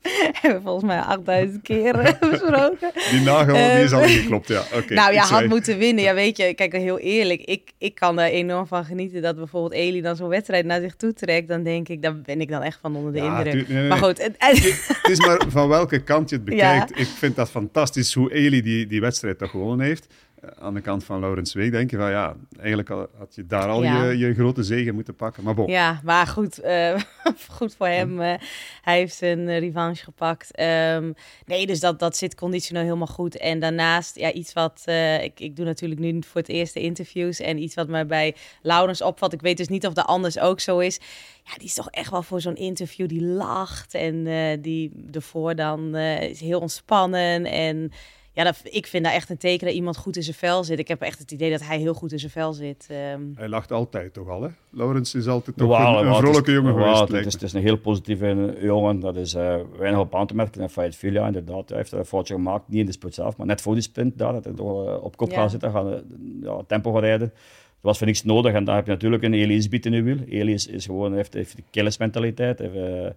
hebben 0.41 0.59
we 0.59 0.65
volgens 0.65 0.85
mij 0.85 0.99
8000 0.99 1.61
keer 1.61 1.93
besproken. 2.31 2.91
Die 3.11 3.21
nagel 3.21 3.53
die 3.53 3.83
is 3.83 3.91
al 3.91 4.01
geklopt, 4.01 4.47
ja. 4.47 4.63
Okay, 4.73 4.97
nou 4.97 5.13
ja, 5.13 5.23
had 5.23 5.45
moeten 5.45 5.77
winnen. 5.77 6.03
Ja, 6.03 6.13
weet 6.13 6.37
je, 6.37 6.53
kijk, 6.53 6.73
heel 6.73 6.99
eerlijk. 6.99 7.41
Ik, 7.41 7.71
ik 7.77 7.95
kan 7.95 8.19
er 8.19 8.31
enorm 8.31 8.67
van 8.67 8.85
genieten 8.85 9.21
dat 9.21 9.35
bijvoorbeeld 9.35 9.73
Eli 9.73 10.01
dan 10.01 10.15
zo'n 10.15 10.27
wedstrijd 10.27 10.65
naar 10.65 10.81
zich 10.81 10.95
toe 10.95 11.13
trekt. 11.13 11.47
Dan 11.47 11.63
denk 11.63 11.89
ik, 11.89 12.01
daar 12.01 12.21
ben 12.21 12.41
ik 12.41 12.49
dan 12.49 12.61
echt 12.61 12.79
van 12.81 12.95
onder 12.95 13.13
de 13.13 13.17
ja, 13.17 13.37
indruk. 13.37 13.67
Nee, 13.67 13.77
nee, 13.77 13.87
maar 13.87 13.97
goed. 13.97 14.23
Het, 14.23 14.35
het, 14.37 15.09
is 15.09 15.19
maar 15.19 15.41
van 15.47 15.67
welke 15.67 16.03
kant 16.03 16.29
je 16.29 16.35
het 16.35 16.45
bekijkt. 16.45 16.89
Ja. 16.89 17.01
Ik 17.01 17.07
vind 17.07 17.35
dat 17.35 17.49
fantastisch 17.49 18.13
hoe 18.13 18.33
Eli 18.33 18.61
die, 18.61 18.87
die 18.87 19.01
wedstrijd 19.01 19.37
toch 19.37 19.49
gewonnen 19.49 19.85
heeft. 19.85 20.07
Eh, 20.41 20.49
aan 20.59 20.73
de 20.73 20.81
kant 20.81 21.03
van 21.03 21.19
Laurens 21.19 21.53
Week 21.53 21.71
denk 21.71 21.91
je 21.91 21.97
van 21.97 22.09
ja, 22.09 22.35
eigenlijk 22.59 22.89
had 22.89 23.35
je 23.35 23.45
daar 23.45 23.67
al 23.67 23.83
je, 23.83 24.17
je 24.17 24.33
grote 24.33 24.63
zegen 24.63 24.93
moeten 24.93 25.15
pakken. 25.15 25.43
Maar 25.43 25.53
bon. 25.53 25.67
Ja, 25.67 26.01
maar 26.03 26.27
goed, 26.27 26.63
uh, 26.63 26.99
goed 27.57 27.75
voor 27.75 27.87
hem. 27.87 28.19
Uh, 28.19 28.33
hij 28.81 28.97
heeft 28.97 29.15
zijn 29.15 29.59
revanche 29.59 30.03
gepakt. 30.03 30.59
Um, 30.59 31.13
nee, 31.45 31.65
dus 31.65 31.79
dat, 31.79 31.99
dat 31.99 32.17
zit 32.17 32.35
conditioneel 32.35 32.83
helemaal 32.83 33.07
goed. 33.07 33.37
En 33.37 33.59
daarnaast, 33.59 34.17
ja, 34.19 34.31
iets 34.31 34.53
wat 34.53 34.83
ik, 35.21 35.39
ik 35.39 35.55
doe 35.55 35.65
natuurlijk 35.65 36.01
nu 36.01 36.19
voor 36.23 36.41
het 36.41 36.49
eerste 36.49 36.79
interviews. 36.79 37.39
En 37.39 37.57
iets 37.57 37.75
wat 37.75 37.87
mij 37.87 38.05
bij 38.05 38.35
Laurens 38.61 39.01
opvalt. 39.01 39.33
Ik 39.33 39.41
weet 39.41 39.57
dus 39.57 39.67
niet 39.67 39.87
of 39.87 39.93
dat 39.93 40.05
anders 40.05 40.39
ook 40.39 40.59
zo 40.59 40.79
is. 40.79 40.99
Ja, 41.43 41.53
die 41.57 41.67
is 41.67 41.73
toch 41.73 41.89
echt 41.89 42.11
wel 42.11 42.23
voor 42.23 42.41
zo'n 42.41 42.55
interview. 42.55 43.07
Die 43.07 43.23
lacht 43.23 43.93
en 43.93 44.23
die 44.61 44.91
ervoor 45.11 45.55
dan 45.55 45.95
is 45.95 46.39
heel 46.39 46.59
ontspannen. 46.59 47.45
En 47.45 47.91
ja, 48.33 48.43
dat, 48.43 48.61
ik 48.63 48.87
vind 48.87 49.03
dat 49.03 49.13
echt 49.13 49.29
een 49.29 49.37
teken 49.37 49.65
dat 49.67 49.75
iemand 49.75 49.97
goed 49.97 50.15
in 50.15 50.23
zijn 50.23 50.35
vel 50.35 50.63
zit. 50.63 50.79
Ik 50.79 50.87
heb 50.87 51.01
echt 51.01 51.19
het 51.19 51.31
idee 51.31 51.49
dat 51.49 51.63
hij 51.63 51.77
heel 51.77 51.93
goed 51.93 52.11
in 52.11 52.19
zijn 52.19 52.31
vel 52.31 52.53
zit. 52.53 52.87
Um... 52.91 53.33
Hij 53.35 53.47
lacht 53.47 53.71
altijd 53.71 54.13
toch 54.13 54.29
al, 54.29 54.41
hè? 54.41 54.49
Laurens 54.69 55.15
is 55.15 55.27
altijd 55.27 55.57
toch 55.57 55.79
een, 55.79 56.07
een, 56.07 56.15
vrolijke 56.15 56.51
jongen 56.51 56.73
geweest. 56.73 56.99
Het 56.99 57.25
is, 57.25 57.33
het 57.33 57.41
is, 57.41 57.53
een 57.53 57.61
heel 57.61 57.77
positieve 57.77 58.57
jongen. 58.61 58.99
Dat 58.99 59.15
is 59.15 59.33
uh, 59.33 59.55
weinig 59.77 59.99
op 59.99 60.15
aan 60.15 60.27
te 60.27 60.35
merken. 60.35 60.61
En 60.61 60.69
Fayette 60.69 60.97
Filia, 60.97 61.25
inderdaad, 61.25 61.69
hij 61.69 61.77
heeft 61.77 61.91
een 61.91 62.05
foutje 62.05 62.33
gemaakt. 62.33 62.67
Niet 62.67 62.79
in 62.79 62.85
de 62.85 62.91
sprint 62.91 63.15
zelf, 63.15 63.37
maar 63.37 63.47
net 63.47 63.61
voor 63.61 63.73
die 63.73 63.83
sprint 63.83 64.17
daar. 64.17 64.33
Dat 64.33 64.43
hij 64.43 64.53
door, 64.53 64.89
uh, 64.89 65.03
op 65.03 65.17
kop 65.17 65.29
ja. 65.29 65.35
gaat 65.35 65.51
zitten, 65.51 65.71
gaan, 65.71 65.93
uh, 65.93 65.97
ja, 66.41 66.61
tempo 66.67 66.91
gaan 66.91 67.01
rijden. 67.01 67.27
Dat 67.27 67.89
was 67.89 67.97
voor 67.97 68.07
niks 68.07 68.23
nodig. 68.23 68.53
En 68.53 68.63
daar 68.63 68.75
heb 68.75 68.85
je 68.85 68.91
natuurlijk 68.91 69.23
een 69.23 69.33
Elie 69.33 69.57
Isbiet 69.57 69.85
in 69.85 69.93
je 69.93 70.01
wiel. 70.01 70.19
Elie 70.29 70.53
is, 70.53 70.67
is 70.67 70.85
gewoon, 70.85 71.13
heeft, 71.13 71.33
heeft 71.33 71.55
de 71.55 71.63
killismentaliteit. 71.69 72.59
Heeft, 72.59 73.15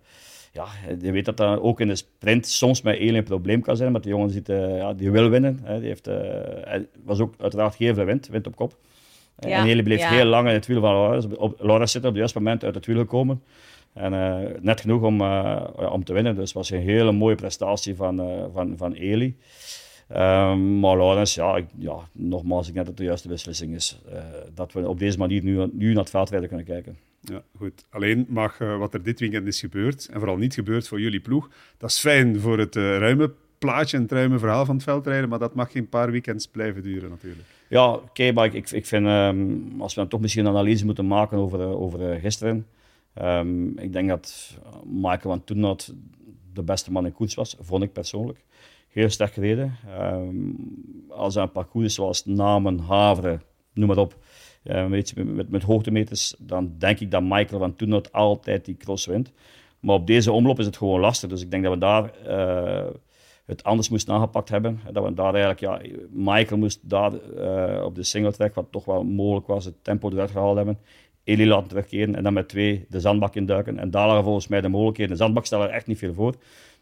ja, 0.55 0.67
je 1.01 1.13
weet 1.13 1.25
dat 1.25 1.37
dat 1.37 1.61
ook 1.61 1.81
in 1.81 1.89
de 1.89 1.97
sprint 1.97 2.47
soms 2.47 2.83
met 2.83 2.97
Eli 2.97 3.17
een 3.17 3.25
probleem 3.25 3.61
kan 3.61 3.77
zijn, 3.77 3.93
maar 3.93 4.01
die 4.01 4.11
jongen 4.11 4.31
ziet, 4.31 4.49
uh, 4.49 4.77
ja, 4.77 4.93
die 4.93 5.11
wil 5.11 5.29
winnen. 5.29 5.61
Hè. 5.63 5.79
Die 5.79 5.89
heeft, 5.89 6.09
uh, 6.09 6.15
hij 6.65 6.87
was 7.05 7.21
ook 7.21 7.35
uiteraard 7.39 7.75
geen 7.75 7.95
veel 7.95 8.05
wind, 8.05 8.29
wind 8.29 8.47
op 8.47 8.57
kop. 8.57 8.77
Ja, 9.39 9.59
en 9.59 9.67
Eli 9.67 9.83
bleef 9.83 10.01
ja. 10.01 10.09
heel 10.09 10.25
lang 10.25 10.49
in 10.49 10.55
het 10.55 10.67
wiel 10.67 10.81
van 10.81 10.93
Laurens. 10.93 11.27
Op, 11.27 11.61
Laurens 11.61 11.93
zit 11.93 12.03
op 12.03 12.09
het 12.09 12.17
juiste 12.17 12.39
moment 12.39 12.65
uit 12.65 12.75
het 12.75 12.87
wiel 12.87 12.99
gekomen. 12.99 13.43
En 13.93 14.13
uh, 14.13 14.39
net 14.61 14.81
genoeg 14.81 15.03
om, 15.03 15.21
om 15.93 16.05
te 16.05 16.13
winnen. 16.13 16.35
Dus 16.35 16.45
het 16.45 16.53
was 16.53 16.71
een 16.71 16.81
hele 16.81 17.13
mooie 17.13 17.35
prestatie 17.35 17.97
van, 17.97 18.49
van, 18.53 18.75
van 18.77 18.93
Eli. 18.93 19.37
Um, 20.11 20.79
maar 20.79 20.97
Laurens, 20.97 21.35
ja, 21.35 21.57
ik, 21.57 21.67
ja, 21.79 21.97
nogmaals, 22.13 22.69
ik 22.69 22.75
denk 22.75 22.87
dat 22.87 22.95
het 22.95 22.97
de 22.97 23.05
juiste 23.05 23.29
beslissing 23.29 23.75
is. 23.75 24.01
dat 24.55 24.73
we 24.73 24.89
op 24.89 24.99
deze 24.99 25.19
manier 25.19 25.43
nu, 25.43 25.69
nu 25.73 25.89
naar 25.89 26.03
het 26.03 26.11
veldrijden 26.11 26.49
kunnen 26.49 26.67
kijken. 26.67 26.99
Ja, 27.25 27.43
goed. 27.57 27.85
Alleen 27.91 28.27
mag 28.29 28.61
uh, 28.61 28.79
wat 28.79 28.95
er 28.95 29.03
dit 29.03 29.21
weekend 29.21 29.47
is 29.47 29.61
gebeurd, 29.61 30.09
en 30.09 30.19
vooral 30.19 30.37
niet 30.37 30.55
gebeurd 30.55 30.89
voor 30.89 31.01
jullie 31.01 31.21
ploeg, 31.21 31.49
dat 31.79 31.91
is 31.91 31.99
fijn 31.99 32.41
voor 32.41 32.59
het 32.59 32.77
uh, 32.77 32.99
ruime 32.99 33.33
plaatje 33.59 33.97
en 33.97 34.03
het 34.03 34.13
ruime 34.13 34.39
verhaal 34.39 34.65
van 34.65 34.75
het 34.75 34.85
veldrijden, 34.85 35.29
maar 35.29 35.39
dat 35.39 35.55
mag 35.55 35.73
geen 35.73 35.89
paar 35.89 36.11
weekends 36.11 36.47
blijven 36.47 36.83
duren 36.83 37.11
natuurlijk. 37.11 37.49
Ja, 37.69 37.93
oké, 37.93 38.33
maar 38.33 38.55
ik, 38.55 38.71
ik 38.71 38.87
vind, 38.87 39.07
um, 39.07 39.81
als 39.81 39.95
we 39.95 40.01
dan 40.01 40.09
toch 40.09 40.21
misschien 40.21 40.45
een 40.45 40.51
analyse 40.51 40.85
moeten 40.85 41.07
maken 41.07 41.39
over, 41.39 41.61
uh, 41.61 41.81
over 41.81 42.21
gisteren, 42.21 42.67
um, 43.23 43.79
ik 43.79 43.93
denk 43.93 44.09
dat 44.09 44.59
Michael 44.85 45.21
van 45.21 45.45
Toenhout 45.45 45.95
de 46.53 46.63
beste 46.63 46.93
man 46.93 47.07
in 47.07 47.13
koets 47.13 47.35
was, 47.35 47.57
vond 47.61 47.83
ik 47.83 47.93
persoonlijk. 47.93 48.45
Heel 48.89 49.11
sterk 49.11 49.33
gereden. 49.33 49.77
Um, 50.01 50.57
als 51.09 51.37
er 51.37 51.51
een 51.55 51.83
is 51.83 51.95
zoals 51.95 52.25
Namen, 52.25 52.79
Haveren, 52.79 53.43
noem 53.73 53.89
maar 53.89 53.97
op, 53.97 54.17
uh, 54.65 54.87
met, 54.87 55.15
met, 55.17 55.51
met 55.51 55.63
hoogtemeters, 55.63 56.35
dan 56.39 56.75
denk 56.79 57.01
ik 57.01 57.11
dat 57.11 57.23
Michael 57.23 57.59
van 57.59 57.77
toen 57.77 58.13
altijd 58.13 58.65
die 58.65 58.77
cross 58.77 59.07
wint. 59.07 59.33
Maar 59.81 59.95
op 59.95 60.07
deze 60.07 60.33
omloop 60.33 60.59
is 60.59 60.67
het 60.67 60.77
gewoon 60.77 61.01
lastig. 61.01 61.29
Dus 61.29 61.43
ik 61.43 61.51
denk 61.51 61.63
dat 61.63 61.73
we 61.73 61.79
daar 61.79 62.11
uh, 62.27 62.91
het 63.47 63.65
anders 63.65 63.89
moesten 63.89 64.15
aangepakt 64.15 64.49
hebben. 64.49 64.81
Dat 64.93 65.05
we 65.05 65.15
daar 65.15 65.35
eigenlijk, 65.35 65.61
ja, 65.61 65.81
Michael 66.11 66.59
moest 66.61 66.81
daar 66.83 67.13
uh, 67.13 67.85
op 67.85 67.95
de 67.95 68.03
single 68.03 68.33
track, 68.33 68.55
wat 68.55 68.67
toch 68.71 68.85
wel 68.85 69.05
mogelijk 69.05 69.47
was, 69.47 69.65
het 69.65 69.75
tempo 69.83 70.11
eruit 70.11 70.31
gehaald 70.31 70.57
hebben. 70.57 70.79
Eli 71.25 71.47
laten 71.47 71.69
terugkeren 71.69 72.15
en 72.15 72.23
dan 72.23 72.33
met 72.33 72.49
twee 72.49 72.87
de 72.89 73.01
zandbak 73.01 73.35
induiken. 73.35 73.79
En 73.79 73.91
daar 73.91 74.07
lagen 74.07 74.25
volgens 74.25 74.49
mij 74.49 74.61
de 74.61 74.69
mogelijkheden. 74.69 75.13
De 75.13 75.19
zandbak 75.19 75.47
stelde 75.47 75.65
er 75.65 75.71
echt 75.71 75.87
niet 75.87 75.99
veel 75.99 76.15
voor. 76.15 76.35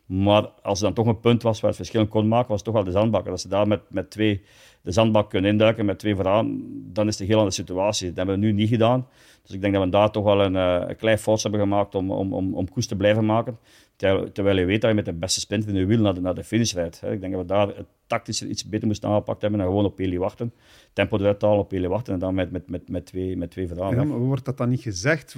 Maar 0.07 0.47
als 0.63 0.79
er 0.79 0.85
dan 0.85 0.95
toch 0.95 1.07
een 1.07 1.21
punt 1.21 1.43
was 1.43 1.61
waar 1.61 1.71
het 1.71 1.79
verschil 1.79 2.07
kon 2.07 2.29
maken, 2.29 2.49
was 2.49 2.57
het 2.57 2.65
toch 2.65 2.75
wel 2.75 2.85
de 2.85 2.91
zandbak. 2.91 3.29
Als 3.29 3.43
ze 3.43 3.49
daar 3.49 3.69
met, 3.69 3.81
met 3.89 4.11
twee 4.11 4.43
de 4.83 4.93
zandbak 4.93 5.31
kunnen 5.31 5.51
induiken 5.51 5.85
met 5.85 5.99
twee 5.99 6.15
vooraan, 6.15 6.63
dan 6.93 7.07
is 7.07 7.13
het 7.13 7.21
een 7.21 7.27
heel 7.27 7.39
andere 7.39 7.55
situatie. 7.55 8.09
Dat 8.09 8.17
hebben 8.17 8.35
we 8.35 8.41
nu 8.41 8.53
niet 8.53 8.69
gedaan. 8.69 9.07
Dus 9.43 9.55
ik 9.55 9.61
denk 9.61 9.75
dat 9.75 9.85
we 9.85 9.89
daar 9.89 10.11
toch 10.11 10.25
wel 10.25 10.45
een, 10.45 10.55
uh, 10.55 10.89
een 10.89 10.97
klein 10.97 11.19
fout 11.19 11.43
hebben 11.43 11.61
gemaakt 11.61 11.95
om, 11.95 12.11
om, 12.11 12.33
om, 12.33 12.55
om 12.55 12.71
koers 12.71 12.87
te 12.87 12.97
blijven 12.97 13.27
maken. 13.27 13.59
Terwijl, 13.97 14.33
terwijl 14.33 14.59
je 14.59 14.65
weet 14.65 14.81
dat 14.81 14.91
je 14.91 14.97
met 14.97 15.05
de 15.05 15.13
beste 15.13 15.41
sprint 15.41 15.67
in 15.67 15.75
je 15.75 15.87
wiel 15.87 16.01
naar 16.01 16.15
de, 16.15 16.21
naar 16.21 16.35
de 16.35 16.45
finish 16.45 16.73
rijdt. 16.73 17.03
Ik 17.03 17.21
denk 17.21 17.33
dat 17.33 17.41
we 17.41 17.47
daar 17.47 17.67
het 17.67 17.87
tactisch 18.07 18.43
iets 18.43 18.69
beter 18.69 18.87
moesten 18.87 19.09
aangepakt 19.09 19.43
hebben 19.43 19.61
en 19.61 19.67
gewoon 19.67 19.85
op 19.85 19.97
Peli 19.97 20.19
wachten. 20.19 20.53
Tempo 20.93 21.19
eruit 21.19 21.43
halen, 21.43 21.59
op 21.59 21.69
Peli 21.69 21.89
wachten 21.89 22.13
en 22.13 22.19
dan 22.19 22.35
met, 22.35 22.51
met, 22.51 22.71
met, 22.71 22.89
met, 22.89 23.07
twee, 23.07 23.37
met 23.37 23.51
twee 23.51 23.69
vooraan. 23.69 23.95
Ja, 23.95 24.05
maar 24.05 24.19
wordt 24.19 24.45
dat 24.45 24.57
dan 24.57 24.69
niet 24.69 24.81
gezegd? 24.81 25.37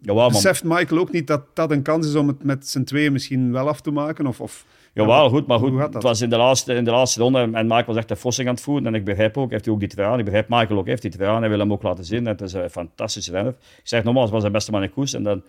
Jawel, 0.00 0.28
Beseft 0.28 0.64
Michael 0.64 1.00
ook 1.00 1.12
niet 1.12 1.26
dat 1.26 1.42
dat 1.54 1.70
een 1.70 1.82
kans 1.82 2.06
is 2.06 2.14
om 2.14 2.28
het 2.28 2.44
met 2.44 2.68
z'n 2.68 2.82
tweeën 2.82 3.12
misschien 3.12 3.52
wel 3.52 3.68
af 3.68 3.80
te 3.80 3.90
maken? 3.90 4.26
Of, 4.26 4.40
of 4.40 4.66
Jawel, 4.94 5.28
goed, 5.28 5.46
maar 5.46 5.58
goed. 5.58 5.94
Het 5.94 6.02
was 6.02 6.20
in 6.20 6.30
de 6.30 6.36
laatste, 6.36 6.74
in 6.74 6.84
de 6.84 6.90
laatste 6.90 7.20
ronde 7.20 7.38
en 7.38 7.66
Michael 7.66 7.84
was 7.86 7.96
echt 7.96 8.08
de 8.08 8.16
fossing 8.16 8.48
aan 8.48 8.54
het 8.54 8.62
voeren. 8.62 8.86
En 8.86 8.94
ik 8.94 9.04
begrijp 9.04 9.36
ook, 9.36 9.50
heeft 9.50 9.64
hij 9.64 9.74
ook 9.74 9.80
die 9.80 9.88
traan. 9.88 10.18
Ik 10.18 10.24
begrijp 10.24 10.48
Michael 10.48 10.78
ook, 10.78 10.86
heeft 10.86 11.02
die 11.02 11.10
traan. 11.10 11.40
Hij 11.40 11.50
wil 11.50 11.58
hem 11.58 11.72
ook 11.72 11.82
laten 11.82 12.04
zien. 12.04 12.26
Het 12.26 12.40
is 12.40 12.52
een 12.52 12.70
fantastische 12.70 13.30
renner. 13.30 13.52
Ik 13.52 13.80
zeg 13.82 14.04
nogmaals, 14.04 14.24
het 14.24 14.34
was 14.34 14.42
de 14.42 14.50
beste 14.50 14.70
man 14.70 14.82
in 14.82 14.90
koers. 14.90 15.12
En 15.12 15.22
dan, 15.22 15.42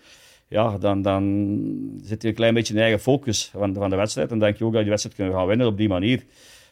ja, 0.47 0.77
dan, 0.77 1.01
dan 1.01 1.23
zit 2.03 2.21
hij 2.21 2.31
een 2.31 2.37
klein 2.37 2.53
beetje 2.53 2.73
in 2.73 2.79
eigen 2.79 2.99
focus 2.99 3.49
van, 3.53 3.73
van 3.73 3.89
de 3.89 3.95
wedstrijd. 3.95 4.31
En 4.31 4.39
dan 4.39 4.47
denk 4.47 4.59
je 4.59 4.65
ook 4.65 4.71
dat 4.71 4.79
je 4.79 4.85
de 4.85 4.91
wedstrijd 4.91 5.15
kunnen 5.15 5.33
gaan 5.33 5.47
winnen 5.47 5.67
op 5.67 5.77
die 5.77 5.89
manier. 5.89 6.23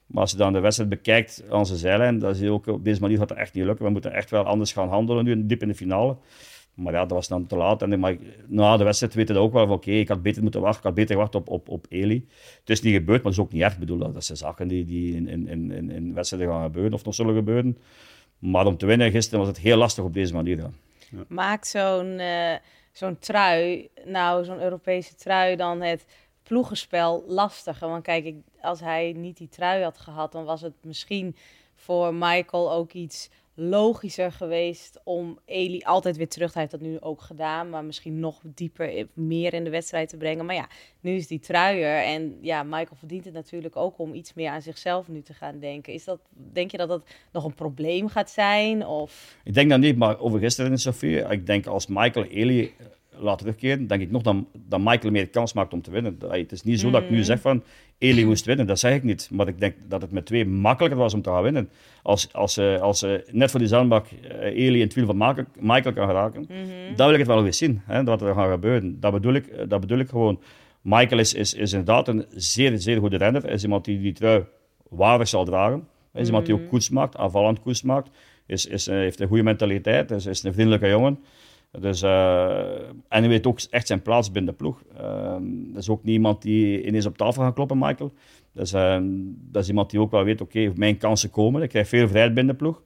Maar 0.06 0.22
als 0.22 0.32
je 0.32 0.38
dan 0.38 0.54
de 0.54 0.60
wedstrijd 0.60 0.90
bekijkt 0.90 1.44
aan 1.50 1.66
zijn 1.66 1.80
zijlijn, 1.80 2.20
dan 2.20 2.36
zie 2.36 2.46
je 2.46 2.52
ook 2.52 2.68
op 2.68 2.84
deze 2.84 3.02
manier 3.02 3.18
gaat 3.18 3.30
het 3.30 3.38
echt 3.38 3.54
niet 3.54 3.66
lukken. 3.66 3.86
We 3.86 3.92
moeten 3.92 4.14
echt 4.14 4.30
wel 4.30 4.44
anders 4.44 4.72
gaan 4.72 4.90
handelen 4.90 5.24
nu, 5.24 5.46
diep 5.46 5.62
in 5.62 5.68
de 5.68 5.76
finale. 5.76 6.18
Maar 6.74 6.94
ja, 6.94 7.00
dat 7.00 7.12
was 7.12 7.28
dan 7.28 7.46
te 7.46 7.56
laat. 7.56 7.82
En, 7.82 8.00
maar 8.00 8.18
na 8.48 8.78
de 8.78 8.84
wedstrijd 8.84 9.14
weten 9.14 9.36
we 9.36 9.42
ook 9.42 9.54
wel 9.54 9.68
van 9.68 9.76
oké, 9.76 9.92
ik 9.92 10.08
had 10.08 10.22
beter 10.22 10.42
moeten 10.42 10.62
wachten. 10.62 10.80
Ik 10.80 10.86
had 10.86 10.94
beter 10.94 11.16
gewacht 11.16 11.36
op, 11.36 11.50
op, 11.50 11.70
op 11.70 11.86
Eli. 11.90 12.28
Het 12.60 12.70
is 12.70 12.82
niet 12.82 12.94
gebeurd, 12.94 13.24
maar 13.24 13.32
dat 13.32 13.40
is 13.40 13.46
ook 13.46 13.52
niet 13.52 13.62
erg. 13.62 13.74
Ik 13.74 13.80
bedoel, 13.80 13.98
dat 13.98 14.26
zijn 14.26 14.38
zaken 14.38 14.68
die, 14.68 14.86
die 14.86 15.16
in, 15.16 15.28
in, 15.28 15.48
in, 15.48 15.92
in 15.92 16.14
wedstrijden 16.14 16.50
gaan 16.50 16.64
gebeuren 16.64 16.94
of 16.94 17.04
nog 17.04 17.16
zullen 17.16 17.36
gebeuren. 17.36 17.78
Maar 18.40 18.66
om 18.66 18.78
te 18.78 18.86
winnen 18.86 19.12
gisteren 19.12 19.40
was 19.40 19.48
het 19.48 19.60
heel 19.60 19.78
lastig 19.78 20.04
op 20.04 20.14
deze 20.14 20.34
manier. 20.34 20.58
Ja. 20.58 20.70
Maakt 21.28 21.68
zo'n 21.68 22.20
uh, 22.20 22.56
zo'n 22.92 23.20
trui, 23.20 23.90
nou 24.06 24.46
zo'n 24.46 24.62
Europese 24.62 25.16
trui, 25.16 25.56
dan 25.56 25.82
het 25.82 26.06
ploegenspel 26.44 27.24
lastiger? 27.28 27.88
Want 27.88 28.04
kijk, 28.04 28.26
ik, 28.26 28.36
als 28.62 28.80
hij 28.80 29.14
niet 29.18 29.38
die 29.38 29.50
trui 29.50 29.84
had 29.84 29.98
gehad, 29.98 30.32
dan 30.32 30.46
was 30.46 30.62
het 30.62 30.74
misschien 30.82 31.36
voor 31.76 32.14
Michael 32.14 32.72
ook 32.72 32.92
iets 32.92 33.30
logischer 33.54 34.32
geweest 34.32 35.02
om 35.04 35.40
Eli 35.46 35.82
altijd 35.82 36.18
weer 36.18 36.28
terug. 36.28 36.54
Hij 36.54 36.62
heeft 36.62 36.74
dat 36.74 36.90
nu 36.90 37.00
ook 37.00 37.22
gedaan, 37.22 37.70
maar 37.70 37.86
misschien 37.86 38.20
nog 38.20 38.42
dieper, 38.44 39.08
meer 39.14 39.54
in 39.54 39.64
de 39.64 39.70
wedstrijd 39.70 40.10
te 40.10 40.18
brengen. 40.18 40.46
Maar 40.46 40.56
ja, 40.56 40.68
nu 41.00 41.16
is 41.16 41.28
die 41.28 41.40
truier. 41.40 42.04
En 42.04 42.38
ja, 42.42 42.64
Michael 42.64 42.96
verdient 42.96 43.26
het 43.26 43.34
natuurlijk 43.34 43.76
ook 43.76 44.00
om 44.00 44.14
iets 44.14 44.34
meer 44.34 44.50
aan 44.50 44.62
zichzelf 44.62 45.08
nu 45.08 45.22
te 45.22 45.34
gaan 45.34 45.60
denken. 45.60 45.94
Is 45.94 46.04
dat, 46.04 46.20
denk 46.54 46.72
je 46.72 46.78
dat 46.78 46.88
dat 46.88 47.04
nog 47.32 47.44
een 47.44 47.54
probleem 47.54 48.08
gaat 48.08 48.30
zijn? 48.30 48.86
Of? 48.86 49.38
Ik 49.44 49.54
denk 49.54 49.70
dat 49.70 49.80
niet, 49.80 49.98
maar 49.98 50.20
over 50.20 50.40
gisteren, 50.40 50.78
Sofie. 50.78 51.18
Ik 51.18 51.46
denk 51.46 51.66
als 51.66 51.88
Michael 51.88 52.26
Eli 52.26 52.74
laat 53.22 53.38
terugkeren, 53.38 53.88
denk 53.88 54.02
ik 54.02 54.12
nog 54.12 54.22
dat, 54.22 54.36
dat 54.68 54.80
Michael 54.80 55.12
meer 55.12 55.28
kans 55.28 55.54
maakt 55.54 55.74
om 55.74 55.82
te 55.82 55.92
winnen. 55.92 56.18
Het 56.30 56.52
is 56.52 56.64
niet 56.64 56.80
zo 56.80 56.90
dat 56.90 57.02
ik 57.02 57.10
nu 57.10 57.16
mhm. 57.16 57.26
zeg 57.26 57.42
van 57.42 57.64
Eli 57.98 58.26
moest 58.26 58.46
winnen, 58.46 58.68
dat 58.68 58.80
zeg 58.80 58.96
ik 58.96 59.04
niet. 59.04 59.30
Maar 59.32 59.48
ik 59.48 59.60
denk 59.60 59.76
dat 59.88 60.02
het 60.02 60.12
met 60.12 60.26
twee 60.26 60.46
makkelijker 60.46 61.00
was 61.00 61.14
om 61.14 61.22
te 61.22 61.30
gaan 61.30 61.44
winnen. 61.44 61.70
Als, 62.04 62.34
als, 62.34 62.58
uh, 62.58 62.80
als 62.80 63.04
uh, 63.04 63.14
net 63.32 63.52
voor 63.52 63.60
die 63.60 63.70
zandbak 63.70 64.06
uh, 64.12 64.44
Eli 64.44 64.76
in 64.80 64.86
het 64.86 64.94
wiel 64.94 65.06
van 65.06 65.46
Michael 65.60 65.94
kan 65.94 66.08
geraken, 66.08 66.46
mm 66.50 66.70
dan 66.96 67.06
wil 67.06 67.16
ik 67.20 67.26
het 67.26 67.28
wel 67.36 67.44
weer 67.44 67.54
zien, 67.54 67.82
hè, 67.86 68.04
wat 68.04 68.22
er 68.22 68.34
gaat 68.34 68.52
gebeuren. 68.52 69.00
Dat 69.00 69.12
bedoel 69.12 69.34
ik, 69.34 69.70
dat 69.70 69.80
bedoel 69.80 70.00
ik 70.00 70.10
gewoon. 70.10 70.42
Michael 70.82 71.20
is, 71.20 71.34
is, 71.34 71.54
is 71.54 71.72
inderdaad 71.72 72.08
een 72.08 72.26
zeer, 72.36 72.80
zeer 72.80 73.00
goede 73.00 73.18
renner. 73.18 73.42
Hij 73.42 73.54
is 73.54 73.64
iemand 73.64 73.86
die 73.86 74.02
die 74.02 74.14
trui 74.14 74.44
waardig 74.90 75.28
zal 75.28 75.46
dragen. 75.46 75.88
Hij 76.12 76.22
is 76.22 76.28
iemand 76.28 76.46
die 76.46 76.56
ook 76.56 76.62
mhm. 76.62 76.70
koers 76.70 76.90
maakt, 76.90 77.18
aanvallend 77.18 77.62
koers 77.62 77.82
maakt. 77.82 78.10
Is, 78.46 78.66
is, 78.66 78.86
heeft 78.86 79.20
een 79.20 79.28
goede 79.28 79.44
mentaliteit, 79.44 80.12
is, 80.12 80.26
is 80.26 80.44
een 80.44 80.54
vriendelijke 80.54 80.88
jongen. 80.88 81.20
Dus, 81.80 82.02
uh, 82.02 82.90
en 82.90 83.02
hij 83.08 83.28
weet 83.28 83.48
ook 83.48 83.60
echt 83.70 83.88
zijn 83.88 84.02
plaats 84.02 84.32
binnen 84.32 84.52
de 84.52 84.58
ploeg. 84.58 84.84
Uh, 85.02 85.36
dat 85.74 85.82
is 85.82 85.90
ook 85.90 86.04
niet 86.04 86.14
iemand 86.14 86.42
die 86.42 86.86
ineens 86.86 87.06
op 87.06 87.18
tafel 87.18 87.44
gaat 87.44 87.54
kloppen, 87.54 87.78
Michael. 87.78 88.14
Dus, 88.54 88.74
uh, 88.74 88.98
dat 89.52 89.62
is 89.62 89.70
iemand 89.70 89.90
die 89.90 90.00
ook 90.00 90.12
wel 90.12 90.24
weet, 90.24 90.42
oké, 90.42 90.72
mijn 90.76 90.98
kansen 90.98 91.30
komen. 91.30 91.62
Ik 91.62 91.70
krijg 91.70 91.88
veel 91.88 92.08
vrijheid 92.08 92.34
binnen 92.34 92.54
de 92.54 92.64
ploeg. 92.64 92.82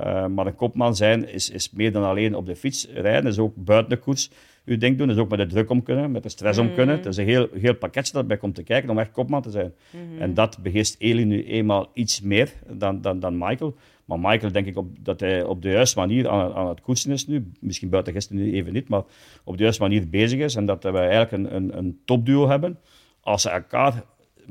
Uh, 0.00 0.26
maar 0.26 0.46
een 0.46 0.54
kopman 0.54 0.96
zijn 0.96 1.28
is, 1.28 1.50
is 1.50 1.70
meer 1.70 1.92
dan 1.92 2.04
alleen 2.04 2.34
op 2.34 2.46
de 2.46 2.56
fiets 2.56 2.88
rijden. 2.94 3.30
is 3.30 3.38
ook 3.38 3.54
buiten 3.56 3.90
de 3.90 3.96
koets 3.96 4.30
uw 4.64 4.78
ding 4.78 4.98
doen. 4.98 5.10
is 5.10 5.16
ook 5.16 5.28
met 5.28 5.38
de 5.38 5.46
druk 5.46 5.70
om 5.70 5.82
kunnen, 5.82 6.10
met 6.10 6.22
de 6.22 6.28
stress 6.28 6.58
om 6.58 6.74
kunnen. 6.74 6.96
Het 6.96 7.06
is 7.06 7.16
een 7.16 7.24
heel, 7.24 7.48
heel 7.52 7.74
pakketje 7.74 8.12
dat 8.12 8.26
bij 8.26 8.36
komt 8.36 8.54
te 8.54 8.62
kijken 8.62 8.90
om 8.90 8.98
echt 8.98 9.10
kopman 9.10 9.42
te 9.42 9.50
zijn. 9.50 9.72
Mhm. 9.90 10.22
En 10.22 10.34
dat 10.34 10.58
begeest 10.62 10.96
Eli 10.98 11.24
nu 11.24 11.44
eenmaal 11.44 11.90
iets 11.92 12.20
meer 12.20 12.52
dan, 12.72 13.00
dan, 13.00 13.20
dan 13.20 13.38
Michael. 13.38 13.76
Maar 14.04 14.18
Michael, 14.20 14.52
denk 14.52 14.66
ik 14.66 14.76
op, 14.76 15.04
dat 15.04 15.20
hij 15.20 15.44
op 15.44 15.62
de 15.62 15.70
juiste 15.70 15.98
manier 15.98 16.28
aan, 16.28 16.52
aan 16.52 16.68
het 16.68 16.80
koersen 16.80 17.12
is 17.12 17.26
nu. 17.26 17.50
Misschien 17.60 17.88
buiten 17.88 18.12
gisteren 18.12 18.42
nu 18.42 18.52
even 18.52 18.72
niet, 18.72 18.88
maar 18.88 19.02
op 19.44 19.56
de 19.56 19.62
juiste 19.62 19.82
manier 19.82 20.08
bezig 20.08 20.40
is. 20.40 20.54
En 20.54 20.66
dat 20.66 20.82
we 20.82 20.98
eigenlijk 20.98 21.32
een, 21.32 21.54
een, 21.54 21.78
een 21.78 22.00
topduo 22.04 22.48
hebben. 22.48 22.78
Als 23.20 23.42
ze 23.42 23.50
elkaar 23.50 24.04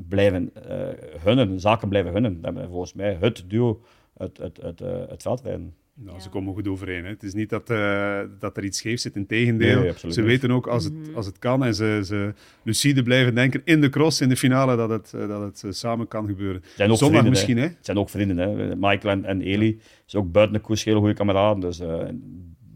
blijven 0.08 0.52
uh, 0.56 0.88
hunnen, 1.22 1.60
zaken 1.60 1.88
blijven 1.88 2.12
hunnen, 2.12 2.40
dan 2.40 2.66
volgens 2.68 2.92
mij 2.92 3.16
het 3.20 3.44
duo 3.48 3.82
het, 4.16 4.38
het, 4.38 4.56
het, 4.62 4.80
uh, 4.80 5.08
het 5.08 5.22
veldrijden. 5.22 5.74
Nou, 5.96 6.20
Ze 6.20 6.28
komen 6.28 6.54
goed 6.54 6.68
overeen. 6.68 7.04
Hè. 7.04 7.10
Het 7.10 7.22
is 7.22 7.34
niet 7.34 7.50
dat, 7.50 7.70
uh, 7.70 8.20
dat 8.38 8.56
er 8.56 8.64
iets 8.64 8.78
scheef 8.78 9.00
zit. 9.00 9.16
Integendeel, 9.16 9.80
nee, 9.80 10.12
ze 10.12 10.22
weten 10.22 10.50
ook 10.50 10.66
als 10.66 10.84
het, 10.84 10.92
mhm. 10.92 11.14
als 11.14 11.26
het 11.26 11.38
kan 11.38 11.64
en 11.64 11.74
ze, 11.74 12.00
ze 12.04 12.34
lucide 12.62 13.02
blijven 13.02 13.34
denken 13.34 13.62
in 13.64 13.80
de 13.80 13.88
cross, 13.88 14.20
in 14.20 14.28
de 14.28 14.36
finale, 14.36 14.76
dat 14.76 14.90
het, 14.90 15.12
uh, 15.14 15.28
dat 15.28 15.40
het 15.40 15.62
uh, 15.66 15.72
samen 15.72 16.08
kan 16.08 16.26
gebeuren. 16.26 16.62
Zijn 16.76 16.90
ook 16.90 16.96
Zondag 16.96 17.28
misschien, 17.28 17.56
hè? 17.56 17.64
Het 17.64 17.76
zijn 17.80 17.98
ook 17.98 18.08
vrienden. 18.08 18.36
Hè. 18.36 18.76
Michael 18.76 19.12
en, 19.14 19.24
en 19.24 19.40
Eli 19.40 19.80
zijn 20.06 20.22
ook 20.22 20.32
buiten 20.32 20.56
de 20.56 20.60
koers 20.60 20.84
heel 20.84 20.98
goede 20.98 21.14
kameraden. 21.14 21.60
Dus 21.60 21.80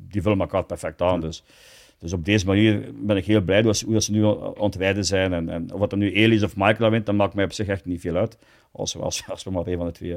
die 0.08 0.22
vullen 0.22 0.40
elkaar 0.40 0.64
perfect 0.64 1.02
aan. 1.02 1.20
Dus, 1.20 1.44
dus 1.98 2.12
op 2.12 2.24
deze 2.24 2.46
manier 2.46 2.92
ben 2.94 3.16
ik 3.16 3.24
heel 3.24 3.40
blij 3.40 3.62
hoe, 3.62 3.74
hoe 3.86 4.02
ze 4.02 4.12
nu 4.12 4.24
aan 4.26 4.64
het 4.64 4.76
rijden 4.76 5.04
zijn. 5.04 5.32
En, 5.32 5.48
en 5.48 5.72
of 5.72 5.78
wat 5.78 5.92
er 5.92 5.98
nu 5.98 6.12
Eli 6.12 6.34
is 6.34 6.42
of 6.42 6.56
Michael 6.56 6.90
wint, 6.90 7.06
dat 7.06 7.14
maakt 7.14 7.34
mij 7.34 7.44
op 7.44 7.52
zich 7.52 7.66
echt 7.66 7.84
niet 7.84 8.00
veel 8.00 8.16
uit. 8.16 8.38
Als, 8.72 8.96
als, 8.96 9.24
als 9.28 9.44
we 9.44 9.50
maar 9.50 9.66
een 9.66 9.76
van 9.76 9.86
de 9.86 9.92
twee 9.92 10.16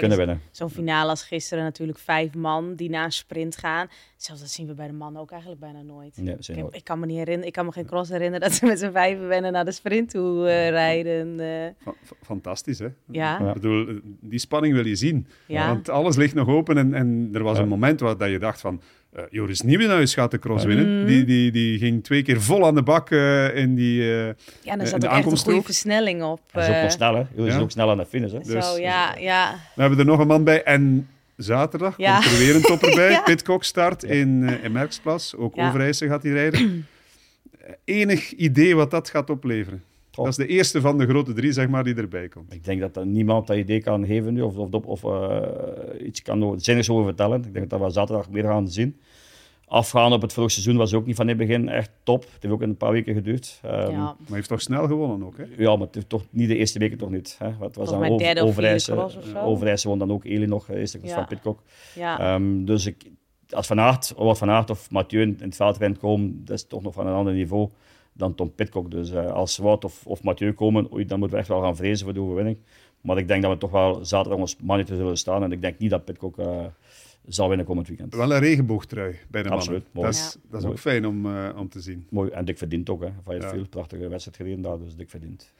kunnen 0.00 0.18
winnen. 0.18 0.40
Zo'n 0.50 0.70
finale 0.70 1.10
als 1.10 1.22
gisteren 1.22 1.64
natuurlijk 1.64 1.98
vijf 1.98 2.34
man 2.34 2.74
die 2.74 2.90
na 2.90 3.04
een 3.04 3.12
sprint 3.12 3.56
gaan. 3.56 3.88
Zelfs 4.16 4.40
dat 4.40 4.50
zien 4.50 4.66
we 4.66 4.74
bij 4.74 4.86
de 4.86 4.92
mannen 4.92 5.22
ook 5.22 5.30
eigenlijk 5.30 5.60
bijna 5.60 5.82
nooit. 5.82 6.16
ik, 6.48 6.66
ik, 6.70 6.84
kan 6.84 6.98
me 6.98 7.06
niet 7.06 7.16
herinneren, 7.16 7.46
ik 7.46 7.52
kan 7.52 7.64
me 7.64 7.72
geen 7.72 7.86
cross 7.86 8.10
herinneren 8.10 8.48
dat 8.48 8.58
ze 8.58 8.66
met 8.66 8.78
z'n 8.78 8.90
vijven 8.90 9.28
wennen 9.28 9.52
naar 9.52 9.64
de 9.64 9.72
sprint 9.72 10.10
toe 10.10 10.36
uh, 10.36 10.68
rijden. 10.68 11.40
Uh. 11.40 11.94
Fantastisch, 12.22 12.78
hè? 12.78 12.88
Ja. 13.10 13.38
Ik 13.38 13.54
bedoel, 13.54 14.00
die 14.20 14.38
spanning 14.38 14.74
wil 14.74 14.86
je 14.86 14.96
zien. 14.96 15.26
Ja. 15.46 15.68
Want 15.68 15.88
alles 15.88 16.16
ligt 16.16 16.34
nog 16.34 16.48
open 16.48 16.78
en, 16.78 16.94
en 16.94 17.30
er 17.32 17.42
was 17.42 17.58
een 17.58 17.68
moment 17.68 18.00
waar 18.00 18.16
dat 18.16 18.30
je 18.30 18.38
dacht 18.38 18.60
van 18.60 18.80
uh, 19.16 19.22
Joris 19.30 19.60
Nieuwenhuis 19.60 20.14
gaat 20.14 20.30
de 20.30 20.38
cross 20.38 20.64
winnen. 20.64 20.98
Mhm. 20.98 21.06
Die, 21.06 21.24
die, 21.24 21.50
die 21.52 21.78
ging 21.78 22.04
twee 22.04 22.22
keer 22.22 22.42
vol 22.42 22.66
aan 22.66 22.74
de 22.74 22.82
bak 22.82 23.10
uh, 23.10 23.56
in 23.56 23.74
die 23.74 24.00
uh, 24.00 24.26
Ja, 24.60 24.76
daar 24.76 24.86
zat 24.86 25.04
ook 25.04 25.10
echt 25.10 25.30
een 25.30 25.38
goede 25.38 25.62
versnelling 25.62 26.22
op. 26.22 26.40
Hij 26.50 26.62
is 26.62 26.74
ook 26.74 26.80
wel 26.80 26.90
snel, 26.90 27.14
hè? 27.14 27.22
Joris 27.34 27.52
ja. 27.52 27.56
is 27.56 27.62
ook 27.62 27.70
snel 27.70 27.90
aan 27.90 27.96
de 27.96 28.06
finish, 28.06 28.32
hè? 28.32 28.38
Dus, 28.38 28.66
Zo, 28.66 28.78
ja, 28.78 29.14
ja. 29.18 29.54
We 29.74 29.80
hebben 29.80 29.98
er 29.98 30.04
nog 30.04 30.18
een 30.18 30.26
man 30.26 30.44
bij 30.44 30.62
en 30.62 31.08
zaterdag 31.36 31.96
ja. 31.96 32.20
komt 32.20 32.32
er 32.32 32.38
weer 32.38 32.54
een 32.54 32.62
topper 32.62 32.94
bij. 32.94 33.10
ja. 33.16 33.20
Pitcock 33.20 33.64
start 33.64 34.02
in, 34.02 34.58
in 34.62 34.72
Merksplas. 34.72 35.36
Ook 35.36 35.58
Overijse 35.58 36.06
gaat 36.06 36.22
hij 36.22 36.32
rijden. 36.32 36.86
Enig 37.84 38.32
idee 38.32 38.76
wat 38.76 38.90
dat 38.90 39.10
gaat 39.10 39.30
opleveren? 39.30 39.84
Dat 40.24 40.38
is 40.38 40.46
de 40.46 40.46
eerste 40.46 40.80
van 40.80 40.98
de 40.98 41.06
grote 41.06 41.32
drie, 41.32 41.52
zeg 41.52 41.68
maar, 41.68 41.84
die 41.84 41.94
erbij 41.94 42.28
komt. 42.28 42.52
Ik 42.52 42.64
denk 42.64 42.80
dat 42.80 42.96
er 42.96 43.06
niemand 43.06 43.46
dat 43.46 43.56
idee 43.56 43.82
kan 43.82 44.06
geven 44.06 44.34
nu, 44.34 44.40
of, 44.40 44.56
of, 44.56 44.84
of 44.84 45.02
uh, 45.02 46.06
iets 46.06 46.22
kan 46.22 46.60
zinnigs 46.60 46.90
over 46.90 47.04
vertellen. 47.04 47.44
Ik 47.44 47.54
denk 47.54 47.70
dat 47.70 47.80
we 47.80 47.90
zaterdag 47.90 48.30
meer 48.30 48.44
gaan 48.44 48.68
zien. 48.68 48.96
Afgaan 49.68 50.12
op 50.12 50.22
het 50.22 50.32
vorige 50.32 50.52
seizoen 50.52 50.76
was 50.76 50.94
ook 50.94 51.06
niet 51.06 51.16
van 51.16 51.28
het 51.28 51.36
begin 51.36 51.68
echt 51.68 51.90
top. 52.02 52.22
Het 52.22 52.30
heeft 52.40 52.54
ook 52.54 52.62
een 52.62 52.76
paar 52.76 52.92
weken 52.92 53.14
geduurd. 53.14 53.60
Um, 53.64 53.70
ja. 53.70 53.88
Maar 53.88 54.14
hij 54.26 54.36
heeft 54.36 54.48
toch 54.48 54.60
snel 54.60 54.86
gewonnen 54.86 55.26
ook, 55.26 55.36
hè? 55.36 55.44
Ja, 55.56 55.76
maar 55.76 55.86
het 55.86 55.94
heeft 55.94 56.08
toch 56.08 56.24
niet 56.30 56.48
de 56.48 56.56
eerste 56.56 56.78
weken 56.78 56.98
toch 56.98 57.10
niet. 57.10 57.36
Hè? 57.38 57.56
Wat 57.58 57.76
was 57.76 57.90
dan 57.90 58.08
over, 58.08 58.42
Overijse, 58.42 59.08
Overijse 59.36 59.88
won 59.88 59.98
dan 59.98 60.12
ook 60.12 60.24
Eli 60.24 60.46
nog, 60.46 60.68
eerste 60.68 60.98
ja. 61.02 61.14
van 61.14 61.26
Pitcock. 61.26 61.62
Ja. 61.94 62.34
Um, 62.34 62.64
dus 62.64 62.86
ik, 62.86 63.10
als 63.50 63.66
Van 63.66 63.80
Aert, 63.80 64.14
of 64.14 64.38
Van 64.38 64.50
Aert 64.50 64.70
of 64.70 64.90
Mathieu 64.90 65.22
in 65.22 65.36
het 65.38 65.56
veld 65.56 65.98
komen, 65.98 66.44
dat 66.44 66.56
is 66.56 66.66
toch 66.66 66.82
nog 66.82 66.94
van 66.94 67.06
een 67.06 67.14
ander 67.14 67.32
niveau 67.32 67.68
dan 68.16 68.34
Tom 68.34 68.54
Pitcock. 68.54 68.90
Dus 68.90 69.10
uh, 69.10 69.26
als 69.26 69.56
Wout 69.56 69.84
of, 69.84 70.06
of 70.06 70.22
Mathieu 70.22 70.52
komen, 70.52 70.92
oei, 70.92 71.06
dan 71.06 71.18
moeten 71.18 71.36
we 71.36 71.42
echt 71.42 71.52
wel 71.52 71.62
gaan 71.62 71.76
vrezen 71.76 72.04
voor 72.04 72.14
de 72.14 72.20
overwinning. 72.20 72.58
Maar 73.00 73.18
ik 73.18 73.28
denk 73.28 73.42
dat 73.42 73.52
we 73.52 73.58
toch 73.58 73.70
wel 73.70 74.04
zaterdag 74.04 74.38
ons 74.40 74.56
mannetje 74.56 74.96
zullen 74.96 75.16
staan. 75.16 75.42
En 75.42 75.52
ik 75.52 75.60
denk 75.60 75.78
niet 75.78 75.90
dat 75.90 76.04
Pitcock 76.04 76.38
uh, 76.38 76.64
zal 77.26 77.48
winnen 77.48 77.66
komend 77.66 77.88
weekend. 77.88 78.14
Wel 78.14 78.32
een 78.32 78.38
regenboogtrui 78.38 79.18
bij 79.28 79.42
de 79.42 79.48
Absoluut, 79.48 79.84
mannen. 79.92 80.12
Dat 80.12 80.22
is, 80.22 80.36
dat 80.50 80.62
is 80.62 80.68
ook 80.68 80.78
fijn 80.78 81.06
om, 81.06 81.26
uh, 81.26 81.48
om 81.56 81.68
te 81.68 81.80
zien. 81.80 82.06
Mooi. 82.10 82.30
En 82.30 82.44
dik 82.44 82.58
verdient 82.58 82.90
ook. 82.90 83.02
Hè. 83.02 83.08
Van 83.22 83.34
je 83.34 83.40
ja. 83.40 83.48
veel 83.48 83.68
prachtige 83.68 84.08
wedstrijd 84.08 84.36
gereden 84.36 84.62
daar, 84.62 84.78
dus 84.78 84.96
dik 84.96 85.10
verdient. 85.10 85.52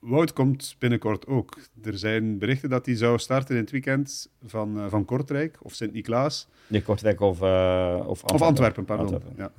Wout 0.00 0.32
komt 0.32 0.76
binnenkort 0.78 1.26
ook. 1.26 1.58
Er 1.82 1.98
zijn 1.98 2.38
berichten 2.38 2.70
dat 2.70 2.86
hij 2.86 2.96
zou 2.96 3.18
starten 3.18 3.54
in 3.54 3.60
het 3.60 3.70
weekend 3.70 4.30
van, 4.44 4.90
van 4.90 5.04
Kortrijk 5.04 5.58
of 5.62 5.74
Sint-Niklaas. 5.74 6.48
Nee, 6.66 6.82
Kortrijk 6.82 7.20
of, 7.20 7.40
of 7.40 7.42
Antwerpen. 7.42 8.34
Of 8.34 8.42
Antwerpen, 8.42 8.84
pardon. 8.84 9.06
Antwerpen, 9.06 9.34
ja. 9.36 9.52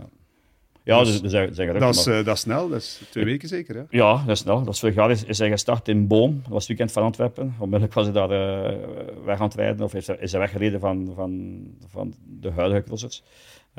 Ja. 0.84 1.00
Dus, 1.00 1.22
dus, 1.22 1.32
dus 1.32 1.56
zeggen 1.56 1.80
dat, 1.80 1.96
is, 1.96 2.08
uh, 2.08 2.26
dat 2.26 2.36
is 2.36 2.42
snel, 2.42 2.70
dat 2.70 2.80
is 2.80 3.02
twee 3.10 3.26
weken 3.26 3.48
zeker. 3.48 3.76
Hè? 3.76 3.84
Ja, 3.90 4.18
dat 4.18 4.36
is 4.36 4.40
snel. 4.40 4.64
Dat 4.64 4.74
is 4.74 4.80
vorig 4.80 4.96
jaar 4.96 5.12
is, 5.12 5.24
is 5.24 5.38
hij 5.38 5.50
gestart 5.50 5.88
in 5.88 6.08
Boom, 6.08 6.40
dat 6.42 6.52
was 6.52 6.60
het 6.60 6.68
weekend 6.68 6.92
van 6.92 7.04
Antwerpen. 7.04 7.56
Onmiddellijk 7.60 7.94
was 7.94 8.06
hij 8.06 8.14
daar 8.14 8.32
uh, 8.32 8.78
weg 9.26 9.40
aan 9.40 9.48
het 9.48 9.56
rijden, 9.56 9.86
of 9.86 9.94
is 9.94 10.08
hij, 10.08 10.18
is 10.20 10.32
hij 10.32 10.40
weggereden 10.42 10.80
van, 10.80 11.12
van, 11.16 11.62
van 11.88 12.14
de 12.40 12.52
huidige 12.52 12.84
crossers. 12.84 13.24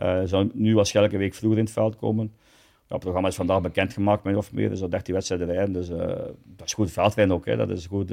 Uh, 0.02 0.20
zou 0.24 0.50
nu 0.54 0.74
waarschijnlijk 0.74 1.14
een 1.14 1.20
week 1.20 1.34
vroeger 1.34 1.58
in 1.58 1.64
het 1.64 1.72
veld 1.72 1.96
komen. 1.96 2.32
Ja, 2.90 2.96
het 2.96 3.04
programma 3.04 3.28
is 3.28 3.36
vandaag 3.36 3.60
bekendgemaakt, 3.60 4.24
min 4.24 4.36
of 4.36 4.52
meer. 4.52 4.68
Dus 4.68 4.80
dat 4.80 4.90
13 4.90 5.14
wedstrijden 5.14 5.46
rijden. 5.46 5.72
Dus 5.72 5.88
dat 6.56 6.66
is 6.66 6.74
goed 6.74 6.90
veldrijden 6.90 7.34
ook. 7.34 7.46
Hè. 7.46 7.56
Dat 7.56 7.70
is 7.70 7.86
goed 7.86 8.12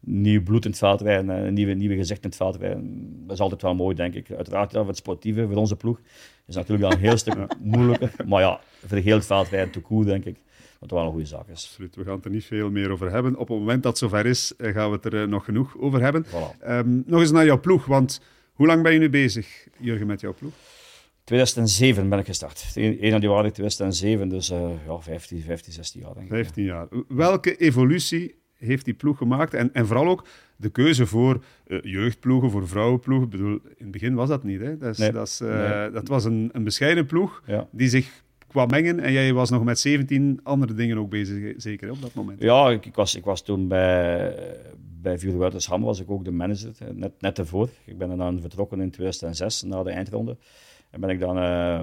nieuw 0.00 0.42
bloed 0.42 0.64
in 0.64 0.70
het 0.70 0.78
veld 0.78 1.00
rijden, 1.00 1.28
een 1.28 1.54
nieuwe, 1.54 1.72
nieuwe 1.72 1.96
gezicht 1.96 2.22
in 2.22 2.28
het 2.28 2.38
veld 2.38 2.56
rijden. 2.56 3.12
Dat 3.26 3.34
is 3.36 3.42
altijd 3.42 3.62
wel 3.62 3.74
mooi, 3.74 3.94
denk 3.94 4.14
ik. 4.14 4.30
Uiteraard, 4.30 4.72
ja, 4.72 4.78
voor 4.78 4.88
het 4.88 4.96
sportieve, 4.96 5.46
voor 5.46 5.56
onze 5.56 5.76
ploeg, 5.76 6.00
is 6.46 6.54
natuurlijk 6.54 6.82
wel 6.82 6.92
een 6.92 7.04
heel 7.04 7.16
stuk 7.16 7.34
moeilijker. 7.58 8.10
Maar 8.26 8.40
ja, 8.40 8.60
voor 8.86 8.98
heel 8.98 9.16
het 9.16 9.26
veld 9.26 9.48
rijden, 9.48 9.70
te 9.70 9.82
cool, 9.82 10.04
denk 10.04 10.24
ik. 10.24 10.36
Wat 10.78 10.90
wel 10.90 11.04
een 11.04 11.10
goede 11.10 11.26
zaak 11.26 11.48
is. 11.48 11.64
Absoluut, 11.64 11.96
we 11.96 12.04
gaan 12.04 12.16
het 12.16 12.24
er 12.24 12.30
niet 12.30 12.44
veel 12.44 12.70
meer 12.70 12.90
over 12.90 13.10
hebben. 13.10 13.36
Op 13.36 13.48
het 13.48 13.58
moment 13.58 13.82
dat 13.82 14.00
het 14.00 14.10
zover 14.10 14.26
is, 14.26 14.56
eh, 14.56 14.72
gaan 14.72 14.90
we 14.90 14.96
het 14.96 15.04
er 15.04 15.22
eh, 15.22 15.28
nog 15.28 15.44
genoeg 15.44 15.78
over 15.78 16.00
hebben. 16.00 16.26
Um, 16.68 17.02
nog 17.06 17.20
eens 17.20 17.30
naar 17.30 17.44
jouw 17.44 17.60
ploeg, 17.60 17.86
want 17.86 18.20
hoe 18.52 18.66
lang 18.66 18.82
ben 18.82 18.92
je 18.92 18.98
nu 18.98 19.10
bezig, 19.10 19.66
Jurgen, 19.78 20.06
met 20.06 20.20
jouw 20.20 20.34
ploeg? 20.34 20.52
2007 21.28 22.08
ben 22.08 22.18
ik 22.18 22.26
gestart. 22.26 22.72
1 22.74 22.96
januari 23.00 23.50
2007, 23.50 24.28
dus 24.28 24.50
uh, 24.50 24.70
ja, 24.86 25.00
15, 25.00 25.40
15, 25.42 25.72
16 25.72 26.00
jaar 26.00 26.14
denk 26.14 26.26
ik. 26.26 26.32
15 26.32 26.64
jaar. 26.64 26.88
Welke 27.08 27.56
evolutie 27.56 28.34
heeft 28.54 28.84
die 28.84 28.94
ploeg 28.94 29.18
gemaakt. 29.18 29.54
En, 29.54 29.72
en 29.72 29.86
vooral 29.86 30.06
ook 30.08 30.26
de 30.56 30.68
keuze 30.68 31.06
voor 31.06 31.44
uh, 31.66 31.78
jeugdploegen, 31.82 32.50
voor 32.50 32.68
vrouwenploegen. 32.68 33.24
Ik 33.26 33.30
bedoel, 33.30 33.54
in 33.64 33.74
het 33.78 33.90
begin 33.90 34.14
was 34.14 34.28
dat 34.28 34.44
niet. 34.44 34.60
Hè? 34.60 34.78
Dat, 34.78 34.98
is, 34.98 35.10
dat, 35.12 35.26
is, 35.26 35.40
uh, 35.40 35.92
dat 35.92 36.08
was 36.08 36.24
een, 36.24 36.50
een 36.52 36.64
bescheiden 36.64 37.06
ploeg 37.06 37.42
Ja. 37.46 37.68
die 37.70 37.88
zich 37.88 38.22
kwam 38.46 38.68
mengen. 38.70 39.00
En 39.00 39.12
jij 39.12 39.32
was 39.32 39.50
nog 39.50 39.64
met 39.64 39.78
17 39.78 40.40
andere 40.42 40.74
dingen 40.74 40.98
ook 40.98 41.10
bezig, 41.10 41.54
zeker 41.56 41.86
hè, 41.86 41.92
op 41.92 42.02
dat 42.02 42.14
moment. 42.14 42.42
Ja, 42.42 42.70
ik, 42.70 42.86
ik, 42.86 42.94
was, 42.94 43.14
ik 43.14 43.24
was 43.24 43.42
toen 43.42 43.68
bij, 43.68 44.34
bij 45.00 45.18
Vuurwatersham 45.18 45.82
was 45.82 46.00
ik 46.00 46.10
ook 46.10 46.24
de 46.24 46.30
manager, 46.30 46.72
eh, 46.78 46.88
net, 46.94 47.12
net 47.20 47.38
ervoor. 47.38 47.68
Ik 47.84 47.98
ben 47.98 48.10
er 48.10 48.16
dan 48.16 48.40
vertrokken 48.40 48.80
in 48.80 48.90
2006, 48.90 49.62
na 49.62 49.82
de 49.82 49.90
eindronde. 49.90 50.36
En 50.90 51.00
ben 51.00 51.10
ik 51.10 51.20
dan... 51.20 51.38
Uh, 51.38 51.82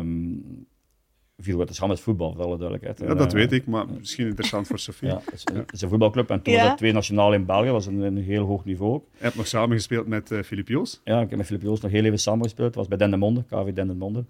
Vuurwatersham 1.37 1.91
is 1.91 2.01
voetbal, 2.01 2.33
voor 2.33 2.43
alle 2.43 2.57
duidelijkheid. 2.57 2.99
Ja, 2.99 3.15
dat 3.15 3.33
weet 3.33 3.51
ik, 3.51 3.65
maar 3.65 3.85
misschien 3.89 4.27
interessant 4.27 4.67
voor 4.67 4.79
Sofie. 4.79 5.07
Ja, 5.07 5.21
het 5.25 5.33
is, 5.33 5.43
het 5.53 5.73
is 5.73 5.81
een 5.81 5.89
voetbalclub 5.89 6.29
en 6.29 6.41
toen 6.41 6.53
ja. 6.53 6.59
was 6.59 6.67
dat 6.67 6.77
twee 6.77 6.91
nationaal 6.91 7.33
in 7.33 7.45
België, 7.45 7.69
was 7.69 7.85
een, 7.85 7.99
een 7.99 8.17
heel 8.17 8.45
hoog 8.45 8.65
niveau 8.65 8.93
ook. 8.93 9.05
Je 9.11 9.23
hebt 9.23 9.35
nog 9.35 9.47
samengespeeld 9.47 10.07
met 10.07 10.31
uh, 10.31 10.41
Filip 10.41 10.67
Joos? 10.67 11.01
Ja, 11.03 11.21
ik 11.21 11.29
heb 11.29 11.37
met 11.37 11.47
Filip 11.47 11.61
Joos 11.61 11.81
nog 11.81 11.91
heel 11.91 12.03
even 12.03 12.19
samengespeeld. 12.19 12.67
Het 12.67 12.75
was 12.75 12.87
bij 12.87 12.97
Dendermonde, 12.97 13.43
KV 13.43 13.73
Dendermonde. 13.73 14.25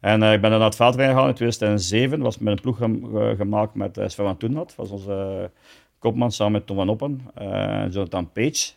En 0.00 0.22
uh, 0.22 0.32
ik 0.32 0.40
ben 0.40 0.50
dan 0.50 0.58
naar 0.58 0.68
het 0.68 0.76
veld 0.76 0.94
gegaan 0.94 1.28
in 1.28 1.34
2007. 1.34 2.20
was 2.20 2.38
met 2.38 2.52
een 2.52 2.60
ploeg 2.60 2.76
ge 2.76 3.34
gemaakt 3.36 3.74
met 3.74 3.98
uh, 3.98 4.08
Sven 4.08 4.24
van 4.24 4.36
Toenat. 4.36 4.66
Dat 4.66 4.76
was 4.76 4.90
onze 4.90 5.38
uh, 5.40 5.60
kopman 5.98 6.32
samen 6.32 6.52
met 6.52 6.66
Tom 6.66 6.76
van 6.76 6.88
Oppen 6.88 7.20
en 7.34 7.90
Jonathan 7.90 8.32
Page. 8.32 8.72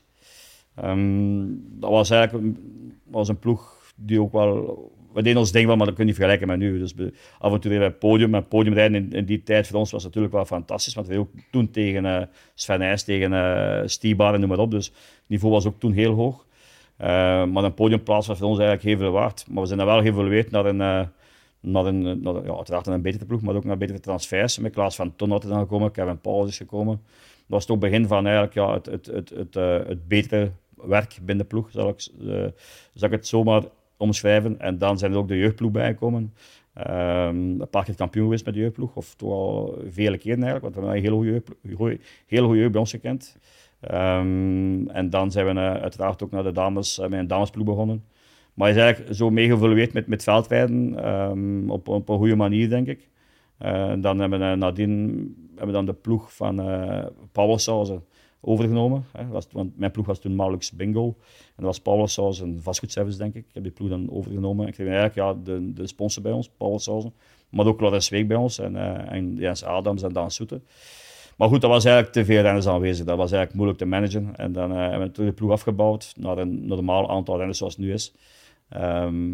Um, 0.83 1.63
dat 1.79 1.89
was 1.89 2.09
eigenlijk 2.09 2.43
een, 2.43 2.93
was 3.03 3.27
een 3.27 3.39
ploeg 3.39 3.91
die 3.95 4.21
ook 4.21 4.31
wel... 4.31 4.95
We 5.17 5.23
deden 5.23 5.39
ons 5.39 5.51
ding 5.51 5.65
wel, 5.65 5.75
maar 5.75 5.85
dat 5.85 5.95
kun 5.95 6.03
je 6.03 6.09
niet 6.09 6.19
vergelijken 6.19 6.47
met 6.47 6.59
nu. 6.59 6.79
Dus 6.79 6.93
we, 6.93 7.13
af 7.39 7.53
en 7.53 7.59
toe 7.59 7.69
weer 7.69 7.79
bij 7.79 7.87
het 7.87 7.99
podium. 7.99 8.35
En 8.35 8.47
podiumrijden 8.47 8.95
in, 8.95 9.11
in, 9.11 9.25
die 9.25 9.43
tijd 9.43 9.67
voor 9.67 9.79
ons 9.79 9.91
was 9.91 10.03
natuurlijk 10.03 10.33
wel 10.33 10.45
fantastisch. 10.45 10.93
Want 10.93 11.07
we 11.07 11.17
ook 11.17 11.29
toen 11.51 11.71
tegen 11.71 12.29
Sven 12.53 12.81
IJs, 12.81 13.03
tegen 13.03 13.31
uh, 13.31 14.33
en 14.33 14.39
noem 14.39 14.49
maar 14.49 14.57
op. 14.57 14.71
Dus 14.71 14.85
het 14.85 14.95
niveau 15.27 15.53
was 15.53 15.65
ook 15.65 15.79
toen 15.79 15.91
heel 15.91 16.13
hoog. 16.13 16.45
Uh, 17.01 17.07
maar 17.45 17.63
een 17.63 17.73
podiumplaats 17.73 18.27
was 18.27 18.37
voor 18.37 18.47
ons 18.47 18.59
eigenlijk 18.59 18.99
heel 18.99 19.11
waard. 19.11 19.45
Maar 19.49 19.61
we 19.61 19.67
zijn 19.67 19.79
dan 19.79 19.87
wel 19.87 20.01
geëvolueerd 20.01 20.51
naar 20.51 20.65
een, 20.65 20.79
uh, 20.79 21.01
naar 21.59 21.85
een, 21.85 22.21
ja, 22.23 22.55
uiteraard 22.55 22.87
een 22.87 23.01
betere 23.01 23.25
ploeg, 23.25 23.41
maar 23.41 23.55
ook 23.55 23.65
naar 23.65 23.77
betere 23.77 23.99
transfers. 23.99 24.59
Met 24.59 24.73
Klaas 24.73 24.95
van 24.95 25.13
is 25.17 25.27
dan 25.27 25.59
gekomen, 25.59 25.91
Kevin 25.91 26.21
Paul 26.21 26.45
is 26.45 26.57
gekomen. 26.57 27.01
Dat 27.05 27.45
was 27.47 27.61
het 27.61 27.71
ook 27.71 27.79
begin 27.79 28.07
van 28.07 28.25
eigenlijk, 28.25 28.53
ja, 28.53 28.73
het, 28.73 28.85
het, 28.85 29.05
het, 29.05 29.29
het, 29.29 29.55
uh, 29.55 29.77
het 29.87 30.07
betere 30.07 30.51
werk 30.75 31.17
binnen 31.21 31.37
de 31.37 31.43
ploeg, 31.43 31.71
zal 31.71 31.89
ik, 31.89 31.99
zal 32.93 33.07
ik 33.07 33.11
het 33.11 33.27
zomaar 33.27 33.63
omschrijven. 33.97 34.59
En 34.59 34.77
dan 34.77 34.97
zijn 34.97 35.11
er 35.11 35.17
ook 35.17 35.27
de 35.27 35.37
jeugdploeg 35.37 35.71
bijgekomen. 35.71 36.33
Um, 36.87 37.61
een 37.61 37.69
paar 37.69 37.83
keer 37.83 37.95
kampioen 37.95 38.23
geweest 38.23 38.45
met 38.45 38.53
de 38.53 38.59
jeugdploeg, 38.59 38.95
of 38.95 39.15
toch 39.15 39.31
al 39.31 39.77
vele 39.89 40.17
keren 40.17 40.43
eigenlijk, 40.43 40.61
want 40.61 40.75
we 40.75 40.81
hebben 40.81 40.97
een 40.97 41.03
hele 41.03 41.41
goede 41.75 41.99
jeugd, 42.27 42.53
jeugd 42.53 42.71
bij 42.71 42.79
ons 42.79 42.91
gekend. 42.91 43.37
Um, 43.91 44.89
en 44.89 45.09
dan 45.09 45.31
zijn 45.31 45.45
we 45.45 45.51
uh, 45.51 45.73
uiteraard 45.73 46.23
ook 46.23 46.31
naar 46.31 46.43
de 46.43 46.51
dames, 46.51 46.99
uh, 46.99 47.07
met 47.07 47.19
een 47.19 47.27
damesploeg 47.27 47.65
begonnen. 47.65 48.03
Maar 48.53 48.69
is 48.69 48.75
eigenlijk 48.75 49.15
zo 49.15 49.29
mee 49.29 49.47
geëvolueerd 49.47 49.93
met, 49.93 50.07
met 50.07 50.23
veldrijden, 50.23 51.09
um, 51.09 51.69
op, 51.69 51.87
op 51.87 52.09
een 52.09 52.17
goede 52.17 52.35
manier, 52.35 52.69
denk 52.69 52.87
ik. 52.87 53.09
Uh, 53.61 53.93
dan 53.97 54.19
hebben 54.19 54.39
we 54.39 54.55
nadien 54.55 55.35
hebben 55.49 55.67
we 55.67 55.71
dan 55.71 55.85
de 55.85 56.01
ploeg 56.01 56.35
van 56.35 56.69
uh, 56.69 57.05
overgenomen. 58.41 59.05
Hè. 59.11 59.27
Was, 59.27 59.47
want 59.51 59.77
mijn 59.77 59.91
ploeg 59.91 60.05
was 60.05 60.19
toen 60.19 60.35
Malux 60.35 60.71
Bingo. 60.71 61.05
En 61.27 61.53
dat 61.55 61.65
was 61.65 61.79
Powersauce 61.79 62.43
en 62.43 62.59
vastgoedservice, 62.61 63.17
denk 63.17 63.33
ik. 63.33 63.45
Ik 63.47 63.53
heb 63.53 63.63
die 63.63 63.71
ploeg 63.71 63.89
dan 63.89 64.11
overgenomen. 64.11 64.61
En 64.61 64.67
ik 64.67 64.73
kreeg 64.73 64.87
eigenlijk 64.87 65.15
ja, 65.15 65.43
de, 65.43 65.73
de 65.73 65.87
sponsor 65.87 66.23
bij 66.23 66.31
ons, 66.31 66.49
Powersauce. 66.57 67.11
Maar 67.49 67.65
ook 67.65 67.81
Loris 67.81 68.09
Week 68.09 68.27
bij 68.27 68.37
ons 68.37 68.59
en, 68.59 68.73
uh, 68.73 69.11
en 69.11 69.35
Jens 69.35 69.63
Adams 69.63 70.03
en 70.03 70.13
Daan 70.13 70.31
Soete. 70.31 70.61
Maar 71.37 71.47
goed, 71.47 71.61
dat 71.61 71.69
was 71.69 71.85
eigenlijk 71.85 72.15
te 72.15 72.25
veel 72.25 72.41
renners 72.41 72.67
aanwezig. 72.67 73.05
Dat 73.05 73.17
was 73.17 73.31
eigenlijk 73.31 73.53
moeilijk 73.53 73.79
te 73.79 73.85
managen. 73.85 74.35
En 74.35 74.51
dan 74.51 74.71
uh, 74.71 74.77
hebben 74.77 75.07
we 75.07 75.11
toen 75.11 75.25
de 75.25 75.31
ploeg 75.31 75.51
afgebouwd 75.51 76.13
naar 76.17 76.37
een 76.37 76.65
normaal 76.65 77.09
aantal 77.09 77.37
renners 77.37 77.57
zoals 77.57 77.75
het 77.75 77.85
nu 77.85 77.93
is. 77.93 78.13
Um, 78.75 78.79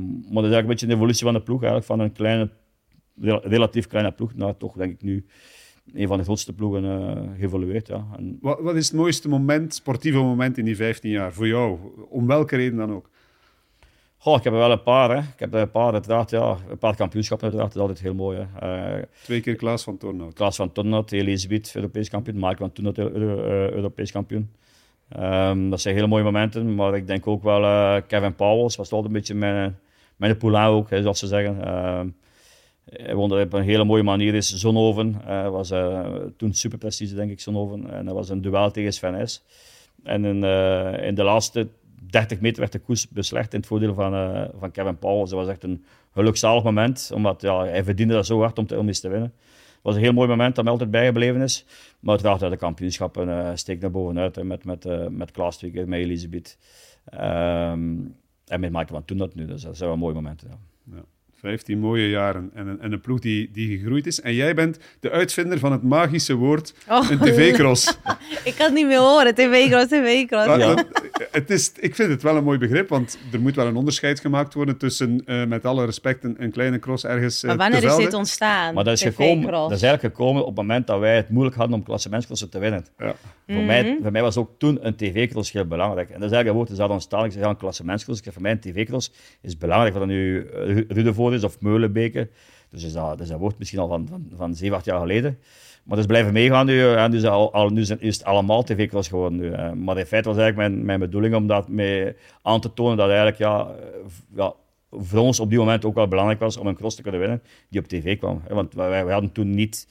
maar 0.06 0.43
dat 0.43 0.51
is 0.51 0.51
eigenlijk 0.51 0.62
een 0.62 0.68
beetje 0.68 0.86
een 0.86 0.93
evolutie 0.93 1.26
van 1.26 1.34
de 1.34 1.41
ploeg. 1.41 1.62
Eigenlijk 1.62 1.86
van 1.86 1.99
een 1.99 2.12
kleine, 2.12 2.49
relatief 3.43 3.88
kleine 3.88 4.12
ploeg 4.12 4.36
naar 4.36 4.58
toch, 4.58 4.76
denk 4.76 4.91
ik, 4.91 5.01
nu 5.01 5.26
een 5.93 6.07
van 6.07 6.17
de 6.17 6.23
grootste 6.23 6.53
ploegen 6.53 6.84
uh, 6.84 7.39
geëvolueerd. 7.39 7.88
Ja. 7.88 8.07
En... 8.17 8.38
Wat, 8.41 8.59
wat, 8.59 8.75
is 8.75 8.88
het 8.88 8.95
mooiste 8.95 9.29
moment, 9.29 9.73
sportieve 9.73 10.17
moment 10.17 10.57
in 10.57 10.65
die 10.65 10.75
15 10.75 11.11
jaar 11.11 11.34
voor 11.34 11.47
jou? 11.47 11.77
Om 12.09 12.27
welke 12.27 12.55
reden 12.55 12.77
dan 12.77 12.93
ook? 12.93 13.09
Goh, 14.17 14.38
ik 14.38 14.43
heb 14.43 14.53
er 14.53 14.59
wel 14.59 14.71
een 14.71 14.84
paar. 14.84 15.09
Hè. 15.09 15.17
Ik 15.17 15.39
heb 15.39 15.53
er 15.53 15.61
een 15.61 15.71
paar, 15.71 15.93
uiteraard. 15.93 16.29
Ja. 16.29 16.57
Een 16.69 16.77
paar 16.77 16.95
kampioenschappen, 16.95 17.47
uiteraard. 17.47 17.73
Dat 17.73 17.84
is 17.84 17.89
altijd 17.89 18.07
heel 18.07 18.23
mooi. 18.23 18.47
Hè. 18.53 18.97
Uh, 18.97 19.03
Twee 19.23 19.41
keer 19.41 19.55
Klaas 19.55 19.84
van 19.84 19.97
Tornout. 19.97 20.34
Klaas 20.34 20.55
van 20.55 20.71
Tornout, 20.71 21.11
Elisabeth, 21.11 21.71
Europees 21.75 22.09
kampioen. 22.09 22.38
Mark 22.38 22.57
van 22.57 22.71
Tornout, 22.71 22.97
uh, 22.97 23.05
Europees 23.69 24.11
kampioen. 24.11 24.49
Um, 25.19 25.69
dat 25.69 25.81
zijn 25.81 25.95
hele 25.95 26.07
mooie 26.07 26.23
momenten. 26.23 26.75
Maar 26.75 26.95
ik 26.95 27.07
denk 27.07 27.27
ook 27.27 27.43
wel 27.43 27.61
uh, 27.63 27.95
Kevin 28.07 28.36
Powels 28.36 28.75
was 28.75 28.91
altijd 28.91 29.05
een 29.07 29.17
beetje 29.17 29.36
mijn, 29.36 29.79
mijn 30.15 30.38
poulain 30.38 30.67
ook, 30.67 30.89
hè, 30.89 31.01
zoals 31.01 31.19
ze 31.19 31.27
zeggen. 31.27 31.55
Uh, 32.99 33.05
hij 33.05 33.15
woonde 33.15 33.41
op 33.41 33.53
een 33.53 33.63
hele 33.63 33.83
mooie 33.83 34.03
manier. 34.03 34.33
Is 34.33 34.55
Zonhoven 34.55 35.21
uh, 35.27 35.49
was 35.49 35.73
toen 36.37 36.53
super 36.53 36.77
prestige, 36.77 37.15
denk 37.15 37.31
ik, 37.31 37.39
Zonhoven. 37.39 37.89
En 37.89 38.05
dat 38.05 38.15
was 38.15 38.29
een 38.29 38.41
duel 38.41 38.71
tegen 38.71 38.93
Sven 38.93 39.29
S. 39.29 39.43
En 40.03 40.25
in, 40.25 40.43
in 41.03 41.15
de 41.15 41.23
laatste 41.23 41.67
30 42.13 42.39
meter 42.39 42.59
werd 42.59 42.71
de 42.71 42.79
koers 42.79 43.09
beslecht 43.09 43.53
in 43.53 43.59
het 43.59 43.67
voordeel 43.67 43.93
van, 43.93 44.13
uh, 44.13 44.43
van 44.59 44.71
Kevin 44.71 44.97
Powell. 44.97 45.19
Dat 45.19 45.31
was 45.31 45.47
echt 45.47 45.63
een 45.63 45.85
gelukzalig 46.11 46.63
moment, 46.63 47.11
omdat 47.13 47.41
ja, 47.41 47.65
hij 47.65 47.83
verdiende 47.83 48.13
dat 48.13 48.25
zo 48.25 48.39
hard 48.39 48.57
om, 48.57 48.67
te, 48.67 48.99
te 49.01 49.09
winnen. 49.09 49.33
Het 49.33 49.91
was 49.91 49.95
een 49.95 50.01
heel 50.01 50.13
mooi 50.13 50.27
moment 50.27 50.55
dat 50.55 50.63
mij 50.63 50.73
altijd 50.73 50.91
bijgebleven 50.91 51.41
is. 51.41 51.65
Maar 51.99 52.11
uiteraard 52.11 52.41
uit 52.41 52.51
de 52.51 52.57
kampioenschappen 52.57 53.27
uh, 53.27 53.51
steekt 53.53 53.81
naar 53.81 53.91
bovenuit 53.91 54.43
met, 54.43 54.65
met, 54.65 54.85
uh, 54.85 55.07
met 55.07 55.31
Klaas 55.31 55.57
twee 55.57 55.71
keer, 55.71 55.87
met 55.87 55.99
Elisabeth. 55.99 56.57
Um, 57.13 58.15
en 58.47 58.59
met 58.59 58.71
Michael 58.71 58.87
van 58.87 59.05
toen 59.05 59.17
dat 59.17 59.35
nu. 59.35 59.45
Dus 59.45 59.61
dat 59.61 59.77
zijn 59.77 59.89
wel 59.89 59.97
mooie 59.97 60.13
momenten. 60.13 60.47
Ja. 60.49 60.57
Ja. 60.95 61.03
15 61.43 61.79
mooie 61.79 62.09
jaren 62.09 62.49
en 62.53 62.67
een, 62.67 62.79
en 62.81 62.91
een 62.91 63.01
ploeg 63.01 63.19
die, 63.19 63.49
die 63.53 63.77
gegroeid 63.77 64.07
is. 64.07 64.21
En 64.21 64.33
jij 64.33 64.53
bent 64.55 64.77
de 64.99 65.09
uitvinder 65.11 65.59
van 65.59 65.71
het 65.71 65.83
magische 65.83 66.33
woord, 66.35 66.73
Oh. 66.89 67.09
een 67.09 67.17
tv-cross. 67.19 67.87
Ik 68.43 68.53
kan 68.55 68.65
het 68.65 68.73
niet 68.75 68.87
meer 68.87 68.99
horen. 68.99 69.35
TV-cross, 69.35 69.87
TV-cross. 69.87 70.45
Ja. 70.45 70.75
het 71.31 71.49
is, 71.49 71.71
ik 71.79 71.95
vind 71.95 72.09
het 72.09 72.21
wel 72.23 72.37
een 72.37 72.43
mooi 72.43 72.57
begrip, 72.57 72.89
want 72.89 73.17
er 73.31 73.39
moet 73.41 73.55
wel 73.55 73.67
een 73.67 73.75
onderscheid 73.75 74.19
gemaakt 74.19 74.53
worden 74.53 74.77
tussen, 74.77 75.21
eh, 75.25 75.45
met 75.45 75.65
alle 75.65 75.85
respect, 75.85 76.23
een, 76.23 76.35
een 76.39 76.51
kleine 76.51 76.79
cross 76.79 77.03
ergens 77.05 77.43
eh, 77.43 77.49
Maar 77.49 77.57
wanneer 77.57 77.83
is 77.89 77.95
dit 77.95 78.13
ontstaan? 78.13 78.73
Maar 78.73 78.83
dat 78.83 78.93
is, 78.93 79.01
gekomen, 79.01 79.51
dat 79.51 79.71
is 79.71 79.81
eigenlijk 79.81 80.15
gekomen 80.15 80.41
op 80.41 80.47
het 80.47 80.55
moment 80.55 80.87
dat 80.87 80.99
wij 80.99 81.15
het 81.15 81.29
moeilijk 81.29 81.55
hadden 81.55 81.75
om 81.75 81.83
klassementsclassen 81.83 82.49
te 82.49 82.59
winnen. 82.59 82.85
Ja. 82.97 83.15
Voor, 83.47 83.61
mij, 83.63 83.97
voor 84.01 84.11
mij 84.11 84.21
was 84.21 84.37
ook 84.37 84.49
toen 84.57 84.85
een 84.87 84.95
tv-cross 84.95 85.51
heel 85.51 85.65
belangrijk. 85.65 86.09
En 86.09 86.19
dat 86.19 86.29
is 86.29 86.35
eigenlijk 86.35 86.49
een 86.49 86.55
woord 86.55 86.77
dat 86.77 86.87
is 86.87 86.93
ontstaan. 86.93 87.25
Ik 87.25 87.31
zeg 87.31 87.41
ja, 87.41 87.49
een 87.49 87.57
klassementscross. 87.57 88.17
Ik 88.19 88.23
zeg, 88.23 88.33
voor 88.33 88.41
mij 88.41 88.51
een 88.51 88.59
tv-cross 88.59 89.11
is 89.41 89.57
belangrijk. 89.57 89.93
Dat 89.93 90.05
nu 90.07 90.47
eh, 90.47 90.65
Ru- 90.65 90.85
Rudevoort 90.87 91.32
of 91.41 91.61
Meulenbeke. 91.61 92.29
Dus 92.69 92.84
is 92.84 92.93
dat, 92.93 93.09
dat 93.09 93.19
is 93.19 93.29
een 93.29 93.38
woord 93.38 93.57
misschien 93.57 93.79
al 93.79 93.88
van, 93.88 94.07
van, 94.09 94.31
van 94.36 94.55
7, 94.55 94.75
8 94.75 94.86
jaar 94.86 94.99
geleden. 94.99 95.38
Maar 95.84 95.95
dat 95.95 95.97
is 95.97 96.05
blijven 96.05 96.34
meegaan 96.34 96.65
nu. 96.65 96.93
En 96.93 97.11
dus 97.11 97.25
al, 97.25 97.53
al, 97.53 97.69
nu 97.69 97.84
zijn- 97.84 98.01
is 98.01 98.17
het 98.17 98.25
allemaal 98.25 98.63
tv-cross 98.63 99.09
geworden. 99.09 99.39
Nu. 99.39 99.49
Maar 99.75 99.97
in 99.97 100.05
feite 100.05 100.29
was 100.29 100.38
eigenlijk 100.38 100.55
mijn, 100.69 100.86
mijn 100.86 100.99
bedoeling 100.99 101.36
om 101.36 101.47
dat 101.47 101.67
mee 101.67 102.13
aan 102.41 102.61
te 102.61 102.73
tonen 102.73 102.97
dat 102.97 103.07
eigenlijk 103.07 103.38
ja, 103.38 103.67
ja, 104.36 104.53
voor 104.91 105.19
ons 105.19 105.39
op 105.39 105.49
die 105.49 105.57
moment 105.57 105.86
ook 105.86 105.95
wel 105.95 106.07
belangrijk 106.07 106.39
was 106.39 106.57
om 106.57 106.67
een 106.67 106.75
cross 106.75 106.95
te 106.95 107.01
kunnen 107.01 107.19
winnen 107.19 107.41
die 107.69 107.79
op 107.79 107.88
tv 107.88 108.17
kwam. 108.17 108.41
Want 108.49 108.73
wij, 108.73 109.03
wij 109.03 109.13
hadden 109.13 109.31
toen 109.31 109.49
niet... 109.49 109.88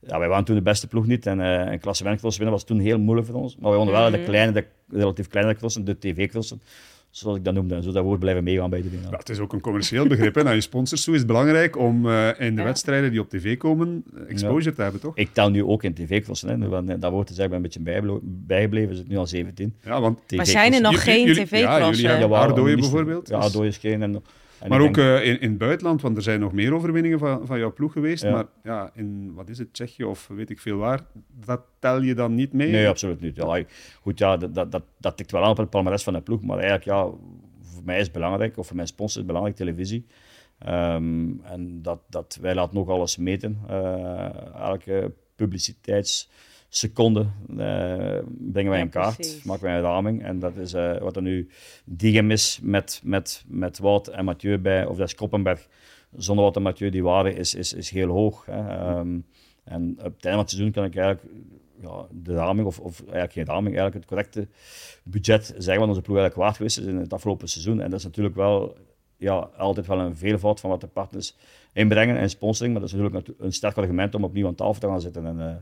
Ja, 0.00 0.18
wij 0.18 0.28
waren 0.28 0.44
toen 0.44 0.54
de 0.54 0.62
beste 0.62 0.86
ploeg 0.88 1.06
niet 1.06 1.26
en 1.26 1.40
eh 1.40 1.72
een 1.72 1.80
klassementcross 1.80 2.36
winnen 2.36 2.54
was 2.54 2.64
toen 2.64 2.78
heel 2.78 2.98
moeilijk 2.98 3.28
voor 3.28 3.40
ons. 3.40 3.56
Maar 3.56 3.68
wij 3.68 3.78
wonnen 3.78 3.94
wel 3.96 4.10
de 4.10 4.22
kleine, 4.22 4.52
de 4.52 4.66
relatief 4.90 5.28
kleinere 5.28 5.56
crossen, 5.56 5.84
de 5.84 5.98
tv-crossen, 5.98 6.60
zoals 7.10 7.36
ik 7.36 7.44
dat 7.44 7.54
noemde. 7.54 7.74
En 7.74 7.82
zo 7.82 7.92
dat 7.92 8.04
woord 8.04 8.20
blijven 8.20 8.44
meegaan 8.44 8.70
bij 8.70 8.82
de 8.82 8.90
dingen. 8.90 9.10
Ja, 9.10 9.16
het 9.16 9.28
is 9.28 9.38
ook 9.38 9.52
een 9.52 9.60
commercieel 9.60 10.06
begrip. 10.06 10.34
Hè. 10.34 10.42
Naar 10.42 10.54
je 10.54 10.60
sponsors 10.60 11.04
toe 11.04 11.12
is 11.14 11.18
het 11.18 11.28
belangrijk 11.28 11.78
om 11.78 12.08
eh, 12.08 12.28
in 12.38 12.54
de 12.54 12.60
Ja. 12.60 12.66
wedstrijden 12.66 13.10
die 13.10 13.20
op 13.20 13.28
tv 13.30 13.56
komen, 13.56 14.04
eh, 14.14 14.20
exposure 14.30 14.74
te 14.74 14.82
hebben, 14.82 15.00
toch? 15.00 15.16
Ik 15.16 15.28
tel 15.32 15.50
nu 15.50 15.64
ook 15.64 15.82
in 15.82 15.94
tv-crossen. 15.94 16.48
hè. 16.60 16.68
Want, 16.68 16.88
eh, 16.90 16.96
Dat 17.00 17.10
woord 17.12 17.30
is 17.30 17.38
eigenlijk 17.38 17.74
een 17.76 17.82
beetje 17.82 18.20
bijgebleven. 18.22 18.92
Is 18.92 18.98
het 18.98 19.08
nu 19.08 19.16
al 19.16 19.26
17. 19.26 19.74
Ja, 19.84 20.00
want 20.00 20.18
Maar 20.36 20.46
zijn 20.46 20.72
er 20.74 20.80
nog 20.80 21.02
geen 21.02 21.26
jullie- 21.26 21.46
ja, 21.58 21.88
jullie 21.90 22.06
hebben 22.08 22.38
Ardooien 22.38 22.80
bijvoorbeeld. 22.80 23.28
Ja, 23.28 23.36
Ardooien 23.36 23.68
is 23.70 23.76
geen. 23.78 24.02
En, 24.02 24.22
en 24.66 24.72
Maar 24.72 24.88
ook 24.88 24.94
denk- 24.94 25.20
eh, 25.20 25.26
in, 25.28 25.40
in 25.40 25.48
het 25.48 25.58
buitenland, 25.58 26.02
want 26.02 26.16
er 26.16 26.22
zijn 26.22 26.40
nog 26.40 26.52
meer 26.52 26.74
overwinningen 26.74 27.18
van, 27.18 27.46
van 27.46 27.58
jouw 27.58 27.72
ploeg 27.72 27.92
geweest. 27.92 28.22
Ja. 28.22 28.30
Maar 28.30 28.44
ja, 28.62 28.90
in, 28.94 29.34
wat 29.34 29.48
is 29.48 29.58
het, 29.58 29.72
Tsjechië 29.72 30.04
of 30.04 30.28
weet 30.28 30.50
ik 30.50 30.60
veel 30.60 30.76
waar, 30.76 31.00
dat 31.44 31.60
tel 31.78 32.02
je 32.02 32.14
dan 32.14 32.34
niet 32.34 32.52
mee? 32.52 32.70
Nee, 32.70 32.88
absoluut 32.88 33.20
niet. 33.20 33.36
Ja, 33.36 33.62
goed, 34.00 34.18
ja, 34.18 34.36
dat, 34.36 34.54
dat, 34.54 34.72
dat, 34.72 34.82
dat 34.98 35.16
tikt 35.16 35.30
wel 35.30 35.42
aan 35.42 35.50
op 35.50 35.56
het 35.56 35.70
palmarès 35.70 36.02
van 36.02 36.12
de 36.12 36.20
ploeg. 36.20 36.42
Maar 36.42 36.58
eigenlijk, 36.58 36.84
ja, 36.84 37.02
voor 37.62 37.84
mij 37.84 37.96
is 37.96 38.02
het 38.02 38.12
belangrijk, 38.12 38.56
of 38.56 38.66
voor 38.66 38.76
mijn 38.76 38.88
sponsor 38.88 39.20
is 39.20 39.26
belangrijk, 39.26 39.56
televisie. 39.56 40.06
Ehm, 40.58 41.30
en 41.42 41.82
dat, 41.82 42.00
dat, 42.08 42.38
wij 42.40 42.54
laten 42.54 42.74
nog 42.76 42.88
alles 42.88 43.16
meten. 43.16 43.58
Eh, 43.68 44.54
elke 44.54 45.12
publiciteitsseconde 46.80 47.20
eh, 47.20 48.24
brengen 48.52 48.70
wij 48.70 48.78
Ja, 48.78 48.84
in 48.84 48.90
kaart, 48.90 49.16
precies. 49.16 49.42
maken 49.42 49.64
wij 49.64 49.74
een 49.74 49.80
raming. 49.80 50.22
En 50.22 50.38
dat 50.38 50.56
is 50.56 50.72
eh, 50.72 50.98
wat 50.98 51.16
er 51.16 51.22
nu 51.22 51.48
Diegem 51.84 52.30
is 52.30 52.60
met, 52.62 53.00
met, 53.04 53.44
met 53.46 53.78
Wout 53.78 54.08
en 54.08 54.24
Mathieu 54.24 54.58
bij, 54.58 54.86
of 54.86 54.96
dat 54.96 55.06
is 55.06 55.14
Koppenberg. 55.14 55.68
Zonder 56.16 56.44
Wout 56.44 56.56
en 56.56 56.62
Mathieu, 56.62 56.90
die 56.90 57.02
waarde 57.02 57.34
is, 57.34 57.54
is, 57.54 57.72
is 57.72 57.90
heel 57.90 58.08
hoog. 58.08 58.44
Hè. 58.46 58.68
Ehm, 58.68 59.18
en 59.64 59.90
op 59.90 60.14
het 60.14 60.24
einde 60.24 60.30
van 60.30 60.38
het 60.38 60.50
seizoen 60.50 60.72
kan 60.72 60.84
ik 60.84 60.96
eigenlijk 60.96 61.34
ja, 61.80 62.06
de 62.10 62.34
raming, 62.34 62.66
of, 62.66 62.80
of 62.80 63.00
eigenlijk 63.00 63.32
geen 63.32 63.44
raming, 63.44 63.76
eigenlijk 63.76 63.94
het 63.94 64.04
correcte 64.04 64.48
budget 65.02 65.44
zeggen 65.46 65.78
wat 65.78 65.88
onze 65.88 66.00
ploeg 66.00 66.18
eigenlijk 66.18 66.36
waard 66.36 66.56
geweest 66.56 66.78
is 66.78 66.84
in 66.84 66.96
het 66.96 67.12
afgelopen 67.12 67.48
seizoen. 67.48 67.80
En 67.80 67.90
dat 67.90 67.98
is 67.98 68.04
natuurlijk 68.04 68.34
wel 68.34 68.76
ja, 69.16 69.50
altijd 69.56 69.86
wel 69.86 69.98
een 69.98 70.16
veelvoud 70.16 70.60
van 70.60 70.70
wat 70.70 70.80
de 70.80 70.86
partners 70.86 71.36
inbrengen 71.72 72.16
en 72.16 72.30
sponsoring. 72.30 72.72
Maar 72.72 72.82
dat 72.82 72.92
is 72.92 72.98
natuurlijk 72.98 73.28
een 73.38 73.52
sterk 73.52 73.76
argument 73.76 74.14
om 74.14 74.24
opnieuw 74.24 74.46
aan 74.46 74.54
tafel 74.54 74.80
te 74.80 74.86
gaan 74.86 75.00
zitten. 75.00 75.26
En, 75.26 75.36
uh, 75.36 75.54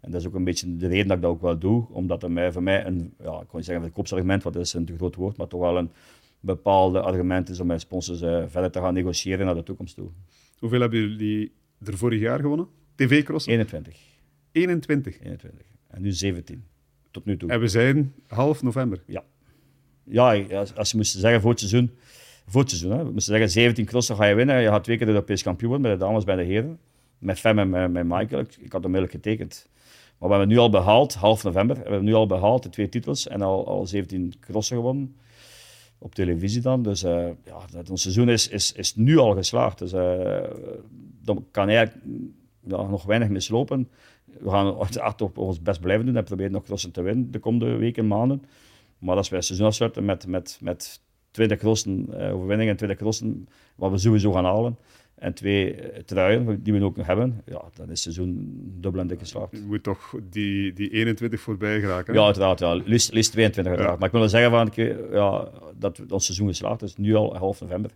en 0.00 0.10
dat 0.10 0.20
is 0.20 0.26
ook 0.26 0.34
een 0.34 0.44
beetje 0.44 0.76
de 0.76 0.86
reden 0.86 1.06
dat 1.06 1.16
ik 1.16 1.22
dat 1.22 1.30
ook 1.30 1.40
wel 1.40 1.58
doe. 1.58 1.86
Omdat 1.90 2.22
er 2.22 2.30
mij, 2.30 2.52
voor 2.52 2.62
mij 2.62 2.86
een, 2.86 3.14
ja, 3.18 3.32
ik 3.32 3.46
kan 3.46 3.46
niet 3.52 3.64
zeggen 3.64 3.84
een 3.84 3.92
koopsargument, 3.92 4.42
want 4.42 4.54
dat 4.54 4.64
is 4.64 4.72
een 4.72 4.84
te 4.84 4.96
groot 4.96 5.14
woord, 5.14 5.36
maar 5.36 5.46
toch 5.46 5.60
wel 5.60 5.76
een 5.76 5.90
bepaalde 6.40 7.00
argument 7.00 7.48
is 7.48 7.60
om 7.60 7.66
met 7.66 7.80
sponsors 7.80 8.22
uh, 8.22 8.44
verder 8.46 8.70
te 8.70 8.78
gaan 8.78 8.94
negociëren 8.94 9.46
naar 9.46 9.54
de 9.54 9.62
toekomst 9.62 9.94
toe. 9.94 10.08
Hoeveel 10.58 10.80
hebben 10.80 10.98
jullie 10.98 11.52
er 11.84 11.96
vorig 11.96 12.20
jaar 12.20 12.40
gewonnen? 12.40 12.68
TV-cross? 12.94 13.46
21. 13.46 13.96
21? 14.52 15.20
21. 15.20 15.66
En 15.88 16.02
nu 16.02 16.12
17. 16.12 16.64
Tot 17.10 17.24
nu 17.24 17.36
toe. 17.36 17.50
En 17.50 17.60
we 17.60 17.68
zijn 17.68 18.14
half 18.26 18.62
november? 18.62 19.02
Ja. 19.06 19.24
Ja, 20.04 20.44
als 20.74 20.90
je 20.90 20.96
moest 20.96 21.18
zeggen 21.18 21.40
voor 21.40 21.50
het 21.50 21.58
seizoen... 21.58 21.90
Voor 22.46 22.60
het 22.60 22.70
seizoen, 22.70 22.90
hè. 22.90 23.04
We 23.04 23.10
moesten 23.10 23.32
zeggen 23.32 23.50
17 23.50 23.84
crossen 23.84 24.16
ga 24.16 24.24
je 24.24 24.34
winnen. 24.34 24.60
Je 24.60 24.68
gaat 24.68 24.84
twee 24.84 24.96
keer 24.96 25.06
de 25.06 25.12
Europees 25.12 25.42
kampioen 25.42 25.70
worden, 25.70 25.88
bij 25.88 25.98
de 25.98 26.04
dames 26.04 26.24
bij 26.24 26.36
de 26.36 26.42
heren. 26.42 26.78
Met 27.20 27.38
Fem 27.38 27.58
en 27.58 27.92
met, 27.92 28.06
Michael. 28.06 28.40
Ik, 28.40 28.56
ik 28.56 28.72
had 28.72 28.84
onmiddellijk 28.84 29.12
getekend. 29.12 29.68
Maar 30.18 30.28
we 30.28 30.34
hebben 30.34 30.54
nu 30.54 30.58
al 30.58 30.70
behaald, 30.70 31.14
half 31.14 31.44
november, 31.44 31.76
we 31.76 31.82
hebben 31.82 32.04
nu 32.04 32.14
al 32.14 32.26
behaald 32.26 32.62
de 32.62 32.68
twee 32.68 32.88
titels 32.88 33.28
en 33.28 33.42
al, 33.42 33.66
al 33.66 33.86
17 33.86 34.34
crossen 34.40 34.76
gewonnen. 34.76 35.16
Op 35.98 36.14
televisie 36.14 36.60
dan. 36.60 36.82
Dus 36.82 37.04
uh, 37.04 37.28
ja, 37.44 37.58
dat, 37.72 37.90
ons 37.90 38.02
seizoen 38.02 38.28
is, 38.28 38.48
is, 38.48 38.72
is 38.72 38.94
nu 38.94 39.18
al 39.18 39.34
geslaagd. 39.34 39.78
Dus 39.78 39.92
uh, 39.92 40.40
dan 41.22 41.46
kan 41.50 41.68
eigenlijk 41.68 42.04
nog 42.60 43.04
weinig 43.04 43.28
mislopen. 43.28 43.88
We 44.24 44.50
gaan 44.50 44.74
hard 44.98 45.20
op 45.28 45.38
ons 45.38 45.62
best 45.62 45.80
blijven 45.80 46.06
doen 46.06 46.16
en 46.16 46.24
proberen 46.24 46.52
nog 46.52 46.64
crossen 46.64 46.92
te 46.92 47.02
winnen 47.02 47.30
de 47.30 47.38
komende 47.38 47.76
weken 47.76 48.02
en 48.02 48.08
maanden. 48.08 48.42
Maar 48.98 49.16
als 49.16 49.28
wij 49.28 49.38
het 49.38 49.46
seizoen 49.46 49.68
afsluiten 49.68 50.04
met, 50.04 50.26
met, 50.26 50.58
met 50.60 51.00
20 51.30 51.58
crossen 51.58 52.08
overwinningen 52.32 52.70
en 52.70 52.76
20 52.76 52.96
crossen, 52.98 53.48
wat 53.74 53.90
we 53.90 53.98
sowieso 53.98 54.32
gaan 54.32 54.44
halen, 54.44 54.78
en 55.20 55.34
twee 55.34 55.74
eh, 55.74 56.02
truien 56.02 56.62
die 56.62 56.72
we 56.72 56.84
ook 56.84 56.96
nog 56.96 57.06
hebben, 57.06 57.42
ja, 57.46 57.62
dan 57.74 57.84
is 57.84 57.90
het 57.90 57.98
seizoen 57.98 58.60
dubbel 58.80 59.00
en 59.00 59.06
dik 59.06 59.18
geslaagd. 59.18 59.52
Je 59.52 59.64
moet 59.66 59.82
toch 59.82 60.14
die, 60.30 60.72
die 60.72 60.90
21 60.90 61.40
voorbij 61.40 61.80
geraken? 61.80 62.14
Ja, 62.14 62.24
uiteraard. 62.24 62.58
Ja. 62.58 62.74
Liefst, 62.74 63.12
liefst 63.12 63.32
22 63.32 63.72
uiteraard. 63.72 63.98
Maar 63.98 64.06
ik 64.06 64.12
wil 64.12 64.20
wel 64.20 64.30
zeggen 64.30 64.50
van, 64.50 64.70
ja, 65.12 65.48
dat 65.78 66.00
ons 66.08 66.24
seizoen 66.24 66.48
geslaagd 66.48 66.82
is, 66.82 66.96
nu 66.96 67.14
al 67.14 67.36
half 67.36 67.60
november. 67.60 67.90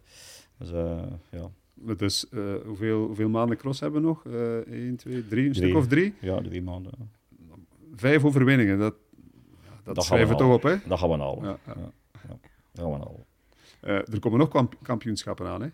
Dus, 0.59 0.73
uh, 0.73 1.03
ja. 1.31 1.51
Dus 1.97 2.27
uh, 2.31 2.55
hoeveel, 2.65 3.07
hoeveel 3.07 3.29
maanden 3.29 3.57
cross 3.57 3.81
hebben 3.81 4.01
we 4.01 4.07
nog? 4.07 4.25
Uh, 4.25 4.57
1, 4.57 4.97
2, 4.97 5.27
3, 5.29 5.49
een 5.49 5.55
stuk 5.55 5.75
of 5.75 5.87
drie? 5.87 6.15
Ja, 6.21 6.41
drie 6.41 6.63
maanden. 6.63 6.93
Vijf 7.95 8.25
overwinningen, 8.25 8.79
dat, 8.79 8.95
dat, 9.85 9.95
dat 9.95 10.05
schrijven 10.05 10.29
we 10.29 10.35
toch 10.35 10.55
op, 10.55 10.63
hè? 10.63 10.77
Dat 10.87 10.99
gaan 10.99 11.09
we 11.09 11.17
halen. 11.17 11.45
Ja, 11.45 11.59
ja. 11.67 11.75
ja. 12.29 12.39
dat 12.73 12.85
gaan 12.85 12.91
we 12.93 12.99
halen. 12.99 14.07
er 14.13 14.21
komen 14.21 14.39
nog 14.39 14.67
kampioenschappen 14.83 15.47
aan, 15.47 15.63
hè? 15.63 15.69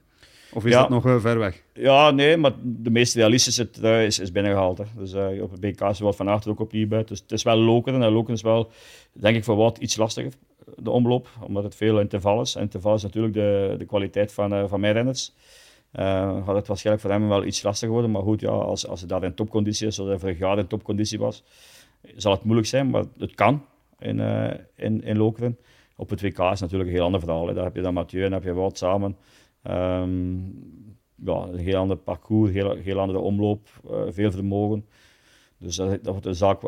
Of 0.53 0.65
is 0.65 0.73
dat 0.73 0.89
nog 0.89 1.07
uh, 1.07 1.21
ver 1.21 1.39
weg? 1.39 1.63
Ja, 1.73 2.11
nee, 2.11 2.37
maar 2.37 2.53
de 2.63 2.91
meest 2.91 3.15
realistische 3.15 3.71
trui 3.71 4.07
is, 4.07 4.19
is 4.19 4.33
binnengehaald. 4.33 4.79
Hè. 4.79 4.85
Dus 4.97 5.13
uh, 5.13 5.43
op 5.43 5.51
het 5.51 5.61
BK 5.61 5.81
is 5.81 5.99
wat 5.99 6.17
van 6.17 6.29
achter 6.29 6.51
ook 6.51 6.61
opnieuw 6.61 6.89
bij. 6.89 7.05
Dus 7.05 7.21
het 7.21 7.33
is 7.33 7.43
wel 7.43 7.57
Lokeren. 7.57 8.03
En 8.03 8.13
Lokeren 8.13 8.35
is 8.35 8.43
wel, 8.43 8.71
denk 9.13 9.37
ik, 9.37 9.45
voor 9.45 9.57
wat 9.57 9.79
iets 9.79 9.97
lastiger, 9.97 10.33
de 10.77 10.91
omloop. 10.91 11.29
Omdat 11.41 11.63
het 11.63 11.75
veel 11.75 12.01
interval 12.01 12.41
is. 12.41 12.55
En 12.55 12.63
interval 12.63 12.95
is 12.95 13.03
natuurlijk 13.03 13.35
de, 13.35 13.75
de 13.79 13.85
kwaliteit 13.85 14.33
van, 14.33 14.69
van 14.69 14.81
mijn 14.81 14.93
renners. 14.93 15.35
Had 16.45 16.57
het 16.57 16.67
waarschijnlijk 16.67 17.07
voor 17.07 17.15
hem 17.15 17.29
wel 17.29 17.45
iets 17.45 17.63
lastiger 17.63 17.93
worden. 17.93 18.11
Maar 18.11 18.23
goed, 18.23 18.41
ja, 18.41 18.49
als, 18.49 18.87
als 18.87 19.01
hij 19.01 19.09
daar 19.09 19.25
in 19.25 19.35
topconditie 19.35 19.87
is, 19.87 19.95
zoals 19.95 20.11
hij 20.11 20.19
vorig 20.19 20.39
jaar 20.39 20.59
in 20.59 20.67
topconditie 20.67 21.19
was, 21.19 21.43
zal 22.17 22.33
het 22.33 22.43
moeilijk 22.43 22.69
zijn. 22.69 22.91
Maar 22.91 23.05
het 23.19 23.35
kan 23.35 23.65
in, 23.99 24.21
in, 24.77 25.03
in 25.03 25.17
Lokeren. 25.17 25.59
Op 25.97 26.11
het 26.11 26.21
WK 26.21 26.39
is 26.39 26.61
natuurlijk 26.61 26.91
een 26.91 26.97
heel 26.97 27.05
ander 27.05 27.21
verhaal. 27.21 27.47
Hè. 27.47 27.55
Daar 27.55 27.65
heb 27.65 27.77
je 27.77 27.83
dan 27.83 27.95
Mathieu 27.95 28.25
en 28.25 28.33
heb 28.33 28.45
je 28.45 28.55
Wout 28.55 28.79
samen. 28.79 29.17
Um, 29.69 30.99
ja, 31.25 31.47
een 31.53 31.59
heel 31.59 31.77
ander 31.77 31.97
parcours, 31.97 32.53
heel, 32.53 32.77
heel 32.77 32.99
andere 32.99 33.19
omloop, 33.19 33.69
uh, 33.91 34.03
veel 34.09 34.31
vermogen. 34.31 34.85
Dus 35.59 35.77
dat, 35.77 35.89
dat 35.89 36.05
wordt 36.05 36.23
de 36.23 36.35
zaak 36.35 36.63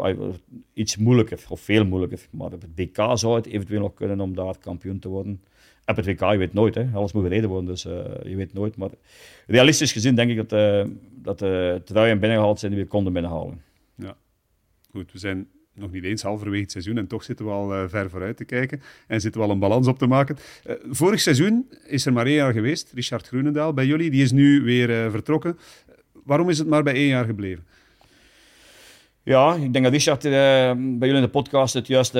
iets 0.73 0.97
moeilijker, 0.97 1.45
of 1.49 1.61
veel 1.61 1.85
moeilijker. 1.85 2.27
Maar 2.31 2.53
op 2.53 2.63
het 2.63 2.71
WK 2.75 3.19
zou 3.19 3.37
het 3.37 3.47
eventueel 3.47 3.81
nog 3.81 3.95
kunnen 3.95 4.21
om 4.21 4.35
daar 4.35 4.59
kampioen 4.59 4.99
te 4.99 5.09
worden. 5.09 5.43
Op 5.87 5.97
het 5.97 6.07
WK, 6.07 6.21
je 6.21 6.37
weet 6.37 6.53
nooit, 6.53 6.75
hè. 6.75 6.87
alles 6.93 7.13
moet 7.13 7.23
gereden 7.23 7.49
worden, 7.49 7.67
dus 7.67 7.87
uh, 7.87 7.93
je 8.23 8.37
weet 8.37 8.53
nooit. 8.53 8.77
Maar 8.77 8.91
realistisch 9.47 9.93
gezien 9.93 10.15
denk 10.15 10.31
ik 10.31 10.37
dat, 10.37 10.53
uh, 10.53 10.93
dat 11.15 11.39
de 11.39 11.81
truien 11.85 12.21
binnengehaald 12.21 12.59
zijn 12.59 12.73
die 12.73 12.81
we 12.81 12.87
konden 12.87 13.13
binnenhalen. 13.13 13.63
Ja, 13.95 14.17
goed, 14.91 15.13
we 15.13 15.19
zijn 15.19 15.49
nog 15.75 15.91
niet 15.91 16.05
eens 16.05 16.23
halverwege 16.23 16.63
het 16.63 16.71
seizoen 16.71 16.99
en 16.99 17.07
toch 17.07 17.23
zitten 17.23 17.47
we 17.47 17.51
al 17.51 17.75
uh, 17.75 17.89
ver 17.89 18.11
vooruit 18.11 18.37
te 18.37 18.45
kijken 18.45 18.83
en 19.07 19.21
zitten 19.21 19.41
we 19.41 19.47
al 19.47 19.53
een 19.53 19.59
balans 19.59 19.87
op 19.87 19.99
te 19.99 20.07
maken. 20.07 20.37
Uh, 20.67 20.75
vorig 20.91 21.21
seizoen 21.21 21.69
is 21.87 22.07
er 22.07 22.13
maar 22.13 22.27
één 22.27 22.35
jaar 22.35 22.53
geweest, 22.53 22.93
Richard 22.95 23.27
Groenendaal 23.27 23.73
bij 23.73 23.87
jullie, 23.87 24.11
die 24.11 24.23
is 24.23 24.33
nu 24.33 24.63
weer 24.63 24.91
uh, 24.91 25.11
vertrokken. 25.11 25.59
waarom 26.25 26.49
is 26.49 26.59
het 26.59 26.69
maar 26.69 26.83
bij 26.83 26.95
één 26.95 27.09
jaar 27.09 27.25
gebleven? 27.25 27.65
Ja, 29.23 29.55
ik 29.55 29.73
denk 29.73 29.85
dat 29.85 29.93
Richard 29.93 30.23
bij 30.23 30.77
jullie 30.99 31.15
in 31.15 31.23
de 31.23 31.29
podcast 31.29 31.75
het 31.75 31.87
juiste, 31.87 32.19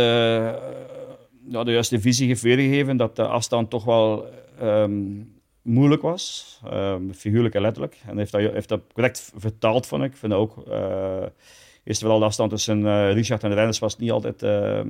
ja, 1.49 1.65
de 1.65 1.73
juiste 1.73 2.01
visie 2.01 2.27
heeft 2.27 2.43
weergegeven, 2.43 2.97
dat 2.97 3.17
de 3.17 3.27
afstand 3.27 3.71
toch 3.71 3.85
wel 3.85 4.27
um, 4.63 5.33
moeilijk 5.63 6.03
was, 6.03 6.61
um, 6.73 7.15
figuurlijk 7.15 7.55
en 7.55 7.61
letterlijk. 7.61 7.97
En 8.07 8.19
heeft 8.19 8.33
dat, 8.33 8.41
heeft 8.41 8.69
dat 8.69 8.81
correct 8.93 9.33
vertaald, 9.37 9.87
vond 9.87 10.03
ik. 10.03 10.11
Ik 10.11 10.17
vind 10.17 10.33
dat 10.33 10.41
ook 10.41 10.65
Eerst 11.85 12.01
vooral 12.01 12.19
de 12.19 12.25
afstand 12.25 12.51
tussen 12.51 12.81
uh, 12.81 13.13
Richard 13.13 13.43
en 13.43 13.49
de 13.49 13.55
renners 13.55 13.79
was 13.79 13.99
niet 13.99 14.11
altijd 14.11 14.43
uh, 14.43 14.81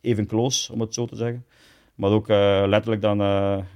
even 0.00 0.26
close, 0.26 0.72
om 0.72 0.80
het 0.80 0.94
zo 0.94 1.06
te 1.06 1.16
zeggen. 1.16 1.44
Maar 1.94 2.10
ook 2.10 2.28
uh, 2.28 2.64
letterlijk 2.66 3.02
dan, 3.02 3.18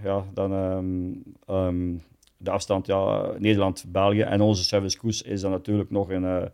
ja, 0.02 0.24
dan 0.34 0.52
um, 0.52 1.22
um, 1.50 2.02
de 2.36 2.50
afstand 2.50 2.86
ja, 2.86 3.30
Nederland-België 3.38 4.20
en 4.20 4.40
onze 4.40 4.64
service 4.64 4.98
koers 4.98 5.22
is 5.22 5.40
dan 5.40 5.50
natuurlijk 5.50 5.90
nog 5.90 6.10
in, 6.10 6.50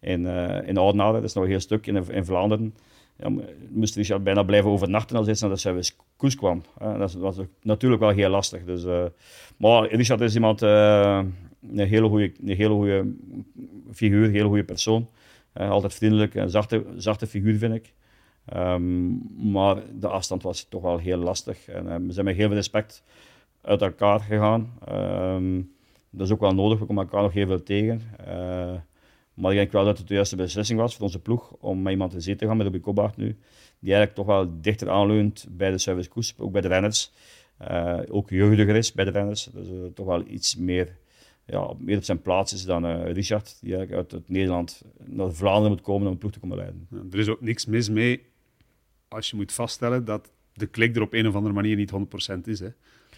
in, 0.00 0.26
in 0.66 0.76
Oudenaarde. 0.76 1.18
Dat 1.18 1.28
is 1.28 1.34
nog 1.34 1.44
een 1.44 1.50
heel 1.50 1.60
stuk 1.60 1.86
in, 1.86 2.10
in 2.10 2.24
Vlaanderen. 2.24 2.74
Ja, 3.16 3.32
moest 3.68 3.96
Richard 3.96 4.24
bijna 4.24 4.42
blijven 4.42 4.70
overnachten 4.70 5.16
als 5.16 5.26
hij 5.26 5.36
naar 5.40 5.50
de 5.50 5.56
service 5.56 5.92
koers 6.16 6.36
kwam. 6.36 6.62
dat 6.78 7.12
was 7.12 7.36
natuurlijk 7.62 8.00
wel 8.00 8.10
heel 8.10 8.28
lastig. 8.28 8.64
Dus, 8.64 8.84
maar 9.56 9.88
Richard 9.94 10.20
is 10.20 10.34
iemand, 10.34 10.60
een 10.60 11.32
hele 11.62 12.08
goede 12.08 13.12
figuur, 13.92 14.24
een 14.24 14.32
hele 14.32 14.48
goede 14.48 14.64
persoon. 14.64 15.08
Uh, 15.54 15.70
altijd 15.70 15.94
vriendelijk 15.94 16.34
en 16.34 16.50
zachte, 16.50 16.84
zachte 16.96 17.26
figuur, 17.26 17.58
vind 17.58 17.74
ik. 17.74 17.92
Um, 18.56 19.22
maar 19.52 19.82
de 19.94 20.08
afstand 20.08 20.42
was 20.42 20.68
toch 20.68 20.82
wel 20.82 20.98
heel 20.98 21.16
lastig. 21.18 21.68
En 21.68 22.06
we 22.06 22.12
zijn 22.12 22.24
met 22.24 22.36
heel 22.36 22.46
veel 22.46 22.56
respect 22.56 23.02
uit 23.60 23.82
elkaar 23.82 24.20
gegaan. 24.20 24.78
Um, 24.88 25.72
dat 26.10 26.26
is 26.26 26.32
ook 26.32 26.40
wel 26.40 26.54
nodig, 26.54 26.78
we 26.78 26.86
komen 26.86 27.04
elkaar 27.04 27.22
nog 27.22 27.32
heel 27.32 27.46
veel 27.46 27.62
tegen. 27.62 28.02
Uh, 28.28 28.74
maar 29.34 29.50
ik 29.50 29.56
denk 29.56 29.72
wel 29.72 29.84
dat 29.84 29.98
het 29.98 30.08
de 30.08 30.14
juiste 30.14 30.36
beslissing 30.36 30.78
was 30.78 30.94
voor 30.94 31.04
onze 31.04 31.20
ploeg 31.20 31.52
om 31.60 31.82
met 31.82 31.92
iemand 31.92 32.10
te 32.10 32.20
zee 32.20 32.36
te 32.36 32.46
gaan, 32.46 32.56
met 32.56 32.66
Ruby 32.66 32.80
Kobart 32.80 33.16
nu. 33.16 33.26
Die 33.78 33.94
eigenlijk 33.94 34.14
toch 34.14 34.26
wel 34.26 34.60
dichter 34.60 34.90
aanleunt 34.90 35.46
bij 35.50 35.70
de 35.70 35.78
service 35.78 36.08
koers, 36.08 36.34
ook 36.38 36.52
bij 36.52 36.60
de 36.60 36.68
renners. 36.68 37.12
ook 38.10 38.30
jeugdiger 38.30 38.76
is 38.76 38.92
bij 38.92 39.04
de 39.04 39.10
renners. 39.10 39.44
Dus 39.44 39.68
toch 39.94 40.06
wel 40.06 40.26
iets 40.26 40.56
meer 40.56 40.96
ja, 41.46 41.74
meer 41.78 41.96
op 41.96 42.04
zijn 42.04 42.22
plaats 42.22 42.52
is 42.52 42.64
dan 42.64 42.86
uh, 42.86 43.12
Richard, 43.12 43.58
die 43.60 43.76
uit 43.76 44.10
het 44.10 44.28
Nederland 44.28 44.82
naar 45.04 45.32
Vlaanderen 45.32 45.70
moet 45.70 45.80
komen 45.80 46.06
om 46.06 46.12
een 46.12 46.18
ploeg 46.18 46.32
te 46.32 46.40
komen 46.40 46.56
leiden. 46.56 46.88
Er 47.12 47.18
is 47.18 47.28
ook 47.28 47.40
niks 47.40 47.66
mis 47.66 47.88
mee 47.88 48.26
als 49.08 49.30
je 49.30 49.36
moet 49.36 49.52
vaststellen 49.52 50.04
dat 50.04 50.30
de 50.52 50.66
klik 50.66 50.96
er 50.96 51.02
op 51.02 51.12
een 51.12 51.26
of 51.26 51.34
andere 51.34 51.54
manier 51.54 51.76
niet 51.76 51.92
100% 52.36 52.40
is. 52.44 52.60
Hè. 52.60 52.68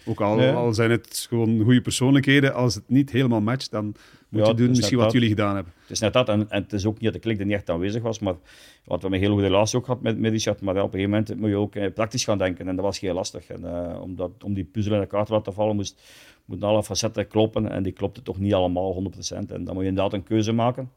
Ook 0.07 0.21
al, 0.21 0.41
al, 0.41 0.73
zijn 0.73 0.91
het 0.91 1.25
gewoon 1.29 1.63
goede 1.63 1.81
persoonlijkheden, 1.81 2.53
als 2.53 2.75
het 2.75 2.83
niet 2.87 3.11
helemaal 3.11 3.41
matcht, 3.41 3.71
dan 3.71 3.95
moet 4.29 4.47
je 4.47 4.53
doen 4.53 4.69
misschien 4.69 4.97
wat 4.97 5.11
jullie 5.11 5.29
gedaan 5.29 5.55
hebben. 5.55 5.73
Het 5.81 5.91
is 5.91 5.99
net 5.99 6.13
dat, 6.13 6.29
en, 6.29 6.49
en, 6.49 6.61
het 6.61 6.73
is 6.73 6.85
ook 6.85 6.93
niet 6.93 7.03
dat 7.03 7.13
de 7.13 7.19
klik 7.19 7.39
er 7.39 7.45
niet 7.45 7.55
echt 7.55 7.69
aanwezig 7.69 8.01
was, 8.01 8.19
maar 8.19 8.35
wat 8.83 9.01
we 9.01 9.07
een 9.07 9.13
hele 9.13 9.31
goede 9.31 9.47
relatie 9.47 9.77
ook 9.77 9.85
gehad 9.85 10.01
met, 10.01 10.19
met 10.19 10.31
Richard, 10.31 10.61
maar 10.61 10.75
op 10.75 10.93
een 10.93 10.99
gegeven 10.99 11.09
moment 11.09 11.39
moet 11.39 11.49
je 11.49 11.55
ook 11.55 11.75
eh, 11.75 11.93
praktisch 11.93 12.23
gaan 12.23 12.37
denken, 12.37 12.67
en 12.67 12.75
dat 12.75 12.85
was 12.85 12.99
heel 12.99 13.13
lastig. 13.13 13.47
En, 13.47 13.61
uh, 13.63 14.01
omdat, 14.01 14.31
om 14.43 14.53
die 14.53 14.63
puzzel 14.63 14.93
in 14.93 14.99
elkaar 14.99 15.25
te 15.25 15.33
laten 15.33 15.53
vallen, 15.53 15.75
moest, 15.75 16.01
moeten 16.45 16.67
alle 16.67 16.83
facetten 16.83 17.27
kloppen, 17.27 17.71
en 17.71 17.83
die 17.83 17.93
klopten 17.93 18.23
toch 18.23 18.39
niet 18.39 18.53
allemaal 18.53 19.11
100%. 19.15 19.35
En 19.35 19.45
dan 19.47 19.73
moet 19.73 19.83
je 19.83 19.89
inderdaad 19.89 20.13
een 20.13 20.23
keuze 20.23 20.51
maken, 20.51 20.91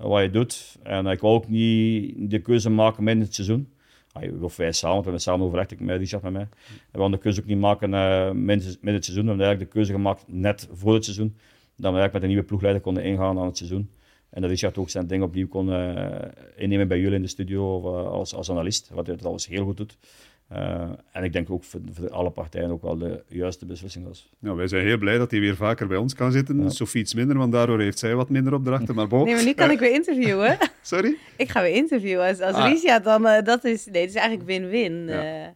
uh, 0.00 0.06
wat 0.06 0.22
je 0.22 0.30
doet. 0.30 0.78
En 0.82 1.06
ik 1.06 1.20
wou 1.20 1.34
ook 1.34 1.48
niet 1.48 2.30
de 2.30 2.38
keuze 2.38 2.70
maken 2.70 3.04
midden 3.04 3.24
het 3.24 3.34
seizoen 3.34 3.68
of 4.40 4.56
wij 4.56 4.72
samen, 4.72 4.96
we 4.96 5.02
hebben 5.02 5.20
samen 5.20 5.46
overlegd, 5.46 5.80
met 5.80 5.98
Richard 5.98 6.22
met 6.22 6.32
mij. 6.32 6.48
We 6.90 6.98
hadden 6.98 7.10
de 7.10 7.18
keuze 7.18 7.40
ook 7.40 7.46
niet 7.46 7.58
maken 7.58 7.92
uh, 7.92 8.30
midden, 8.30 8.94
het 8.94 9.04
seizoen. 9.04 9.24
We 9.24 9.28
hebben 9.28 9.46
eigenlijk 9.46 9.58
de 9.58 9.66
keuze 9.66 9.92
gemaakt 9.92 10.24
net 10.26 10.68
voor 10.72 10.94
het 10.94 11.04
seizoen. 11.04 11.36
Dat 11.76 11.92
we 11.92 11.98
eigenlijk 11.98 12.12
met 12.12 12.22
een 12.22 12.28
nieuwe 12.28 12.44
ploegleider 12.44 12.82
konden 12.82 13.04
ingaan 13.04 13.38
aan 13.38 13.46
het 13.46 13.56
seizoen. 13.56 13.90
En 14.30 14.40
dat 14.40 14.50
Richard 14.50 14.78
ook 14.78 14.90
zijn 14.90 15.06
ding 15.06 15.22
opnieuw 15.22 15.48
kon 15.48 15.68
uh, 15.68 16.06
innemen 16.56 16.88
bij 16.88 16.98
jullie 16.98 17.14
in 17.14 17.22
de 17.22 17.28
studio 17.28 17.76
of, 17.76 17.84
uh, 17.84 18.10
als, 18.10 18.34
als 18.34 18.50
analist. 18.50 18.90
Wat 18.92 19.06
hij 19.06 19.16
trouwens 19.16 19.46
heel 19.46 19.64
goed 19.64 19.76
doet. 19.76 19.96
Uh, 20.56 20.82
en 21.12 21.24
ik 21.24 21.32
denk 21.32 21.50
ook 21.50 21.64
voor, 21.64 21.80
voor, 21.92 22.10
alle 22.10 22.30
partijen 22.30 22.70
ook 22.70 22.82
wel 22.82 22.98
de 22.98 23.22
juiste 23.28 23.66
beslissing 23.66 24.06
was. 24.06 24.30
Nou, 24.38 24.56
wij 24.56 24.68
zijn 24.68 24.86
heel 24.86 24.98
blij 24.98 25.18
dat 25.18 25.30
hij 25.30 25.40
weer 25.40 25.56
vaker 25.56 25.86
bij 25.86 25.96
ons 25.96 26.14
kan 26.14 26.32
zitten. 26.32 26.62
Ja. 26.62 26.68
Sofie 26.68 27.00
iets 27.00 27.14
minder, 27.14 27.38
want 27.38 27.52
daardoor 27.52 27.80
heeft 27.80 27.98
zij 27.98 28.14
wat 28.14 28.28
minder 28.28 28.54
opdrachten. 28.54 28.94
Maar. 28.94 29.06
Nee, 29.08 29.34
maar 29.34 29.44
nu 29.44 29.52
kan 29.52 29.70
ik 29.76 29.78
weer 29.78 29.92
interviewen. 29.92 30.56
Sorry? 30.82 31.16
Ik 31.36 31.50
ga 31.50 31.62
weer 31.62 31.74
interviewen. 31.74 32.26
Als, 32.26 32.40
als 32.40 32.84
ah. 32.84 33.04
Dan, 33.04 33.26
uh, 33.26 33.42
dat 33.42 33.64
is, 33.64 33.86
nee, 33.86 34.00
het 34.00 34.10
is 34.10 34.16
eigenlijk 34.16 34.48
win-win. 34.48 35.06
Ja. 35.06 35.42
Uh, 35.42 35.48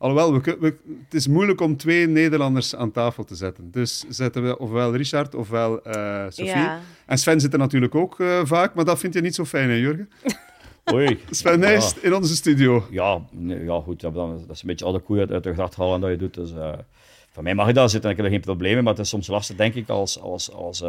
Alhoewel, 0.00 0.40
we, 0.40 0.56
we, 0.60 0.76
het 1.04 1.14
is 1.14 1.26
moeilijk 1.26 1.60
om 1.60 1.76
twee 1.76 2.06
Nederlanders 2.06 2.76
aan 2.76 2.90
tafel 2.90 3.24
te 3.24 3.34
zetten. 3.34 3.70
Dus 3.70 4.04
zetten 4.08 4.42
we 4.42 4.58
ofwel 4.58 4.96
Richard 4.96 5.34
ofwel 5.34 5.88
uh, 5.88 6.24
Sophie. 6.28 6.44
Ja. 6.44 6.80
En 7.06 7.18
Sven 7.18 7.40
zit 7.40 7.52
er 7.52 7.58
natuurlijk 7.58 7.94
ook 7.94 8.18
uh, 8.18 8.40
vaak, 8.44 8.74
maar 8.74 8.84
dat 8.84 8.98
vind 8.98 9.14
je 9.14 9.20
niet 9.20 9.34
zo 9.34 9.44
fijn, 9.44 9.68
hè, 9.68 9.74
Jurgen? 9.74 10.10
Oei. 10.92 11.18
Sven 11.30 11.58
Nijst 11.58 11.94
ja. 11.94 12.02
in 12.02 12.14
onze 12.14 12.36
studio. 12.36 12.86
Ja, 12.90 13.22
nee, 13.30 13.64
ja 13.64 13.80
goed. 13.80 14.00
Ja, 14.00 14.10
dat 14.10 14.50
is 14.50 14.60
een 14.60 14.66
beetje 14.66 14.84
alle 14.84 14.98
koeien 14.98 15.30
uit 15.30 15.42
de 15.42 15.52
gracht 15.52 15.76
halen 15.76 16.00
dat 16.00 16.10
je 16.10 16.16
doet. 16.16 16.34
Dus 16.34 16.52
uh, 16.52 16.72
van 17.30 17.44
mij 17.44 17.54
mag 17.54 17.66
je 17.66 17.72
daar 17.72 17.88
zitten 17.90 18.10
en 18.10 18.16
ik 18.16 18.22
heb 18.22 18.26
er 18.26 18.32
geen 18.32 18.54
problemen 18.54 18.84
Maar 18.84 18.92
het 18.92 19.02
is 19.02 19.08
soms 19.08 19.26
lastig, 19.26 19.56
denk 19.56 19.74
ik, 19.74 19.88
als, 19.88 20.20
als, 20.20 20.52
als, 20.52 20.84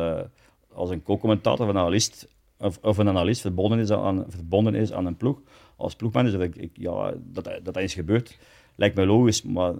als 0.73 0.89
een 0.89 1.03
co-commentator 1.03 1.65
of 1.65 1.71
een 1.71 1.79
analist, 1.79 2.27
of, 2.57 2.79
of, 2.81 2.97
een 2.97 3.09
analist 3.09 3.41
verbonden 3.41 3.79
is 3.79 3.91
aan, 3.91 4.25
verbonden 4.27 4.75
is 4.75 4.91
aan 4.91 5.05
een 5.05 5.17
ploeg. 5.17 5.39
Als 5.75 5.95
ploegmanager, 5.95 6.41
ik, 6.41 6.55
ik, 6.55 6.71
ja, 6.73 7.13
dat, 7.17 7.43
dat 7.43 7.63
dat 7.63 7.77
is 7.77 7.93
gebeurd 7.93 8.37
lijkt 8.81 8.95
me 8.95 9.05
logisch, 9.05 9.41
maar 9.41 9.73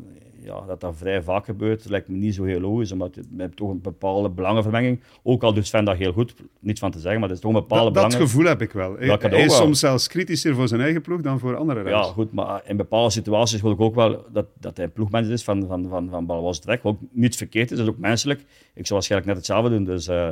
ja, 0.43 0.61
dat 0.67 0.81
dat 0.81 0.97
vrij 0.97 1.23
vaak 1.23 1.45
gebeurt, 1.45 1.89
lijkt 1.89 2.07
me 2.07 2.17
niet 2.17 2.35
zo 2.35 2.43
heel 2.43 2.59
logisch, 2.59 2.91
omdat 2.91 3.15
je 3.15 3.21
hebt 3.37 3.55
toch 3.55 3.69
een 3.69 3.81
bepaalde 3.81 4.29
belangenvermenging. 4.29 4.99
Ook 5.23 5.43
al 5.43 5.53
doet 5.53 5.67
Sven 5.67 5.85
dat 5.85 5.97
heel 5.97 6.13
goed, 6.13 6.33
niets 6.59 6.79
van 6.79 6.91
te 6.91 6.99
zeggen, 6.99 7.19
maar 7.19 7.29
het 7.29 7.37
is 7.37 7.43
toch 7.43 7.53
een 7.53 7.59
bepaalde 7.59 7.83
dat, 7.83 7.93
belangen... 7.93 8.19
Dat 8.19 8.27
gevoel 8.27 8.45
heb 8.45 8.61
ik 8.61 8.71
wel. 8.71 8.95
Hij, 8.97 9.17
hij 9.19 9.43
is 9.43 9.55
soms 9.55 9.79
zelfs 9.79 10.07
kritischer 10.07 10.55
voor 10.55 10.67
zijn 10.67 10.81
eigen 10.81 11.01
ploeg 11.01 11.21
dan 11.21 11.39
voor 11.39 11.55
andere 11.55 11.81
rijders. 11.81 12.07
Ja, 12.07 12.13
goed, 12.13 12.31
maar 12.33 12.61
in 12.65 12.77
bepaalde 12.77 13.11
situaties 13.11 13.61
wil 13.61 13.71
ik 13.71 13.81
ook 13.81 13.95
wel 13.95 14.25
dat, 14.31 14.45
dat 14.59 14.77
hij 14.77 14.87
ploegmanager 14.87 15.33
is 15.33 15.43
van, 15.43 15.67
van, 15.67 15.87
van, 15.89 16.09
van 16.09 16.25
Balois 16.25 16.59
Trek, 16.59 16.83
wat 16.83 16.93
ook 16.93 16.99
niet 17.11 17.35
verkeerd 17.35 17.71
is, 17.71 17.77
dat 17.77 17.87
is 17.87 17.93
ook 17.93 17.99
menselijk. 17.99 18.39
Ik 18.73 18.87
zou 18.87 18.93
waarschijnlijk 18.93 19.29
net 19.31 19.37
hetzelfde 19.37 19.69
doen, 19.69 19.83
dus... 19.83 20.07
Uh, 20.07 20.29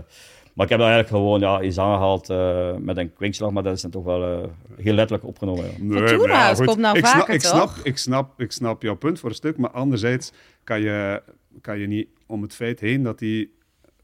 maar 0.60 0.68
ik 0.68 0.74
heb 0.78 0.84
dat 0.84 0.94
eigenlijk 0.94 1.24
gewoon 1.24 1.40
ja, 1.40 1.62
iets 1.62 1.78
aangehaald 1.78 2.30
uh, 2.30 2.76
met 2.76 2.98
een 2.98 3.14
kwinkslag, 3.14 3.52
maar 3.52 3.64
dat 3.64 3.76
is 3.76 3.82
dan 3.82 3.92
toch 3.92 4.04
wel 4.04 4.42
uh, 4.42 4.48
heel 4.78 4.94
letterlijk 4.94 5.28
opgenomen. 5.28 5.66
Ja. 5.66 5.72
Nee, 5.80 6.20
ja, 6.20 6.54
komt 6.54 6.78
nou 6.78 6.98
ik 6.98 7.06
vaker, 7.06 7.22
snap, 7.22 7.36
ik 7.36 7.42
snap, 7.42 7.86
ik, 7.86 7.98
snap, 7.98 8.42
ik 8.42 8.52
snap 8.52 8.82
jouw 8.82 8.96
punt 8.96 9.20
voor 9.20 9.30
een 9.30 9.36
stuk, 9.36 9.58
maar 9.58 9.70
anderzijds 9.70 10.32
kan 10.64 10.82
je, 10.82 11.22
kan 11.62 11.80
je 11.80 11.88
niet 11.88 12.08
om 12.26 12.42
het 12.42 12.56
feit 12.56 12.80
heen 12.80 13.04
dat 13.04 13.20
hij 13.20 13.50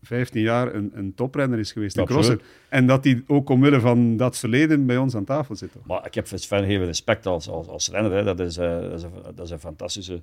15 0.01 0.41
jaar 0.41 0.75
een, 0.75 0.91
een 0.93 1.13
toprenner 1.13 1.59
is 1.59 1.71
geweest, 1.71 1.97
een 1.97 2.05
crosser. 2.05 2.41
En 2.69 2.87
dat 2.87 3.03
hij 3.03 3.23
ook 3.27 3.49
omwille 3.49 3.79
van 3.79 4.17
dat 4.17 4.37
verleden 4.37 4.85
bij 4.85 4.97
ons 4.97 5.15
aan 5.15 5.25
tafel 5.25 5.55
zit. 5.55 5.71
Maar 5.83 6.05
ik 6.05 6.13
heb 6.13 6.27
voor 6.27 6.39
Sven 6.39 6.63
heel 6.63 6.77
veel 6.77 6.85
respect 6.85 7.25
als, 7.25 7.49
als, 7.49 7.67
als 7.67 7.89
renner. 7.89 8.11
Hè. 8.11 8.23
Dat, 8.23 8.39
is, 8.39 8.57
uh, 8.57 8.81
dat, 8.81 8.93
is 8.93 9.03
een, 9.03 9.11
dat 9.35 9.45
is 9.45 9.51
een 9.51 9.59
fantastische 9.59 10.21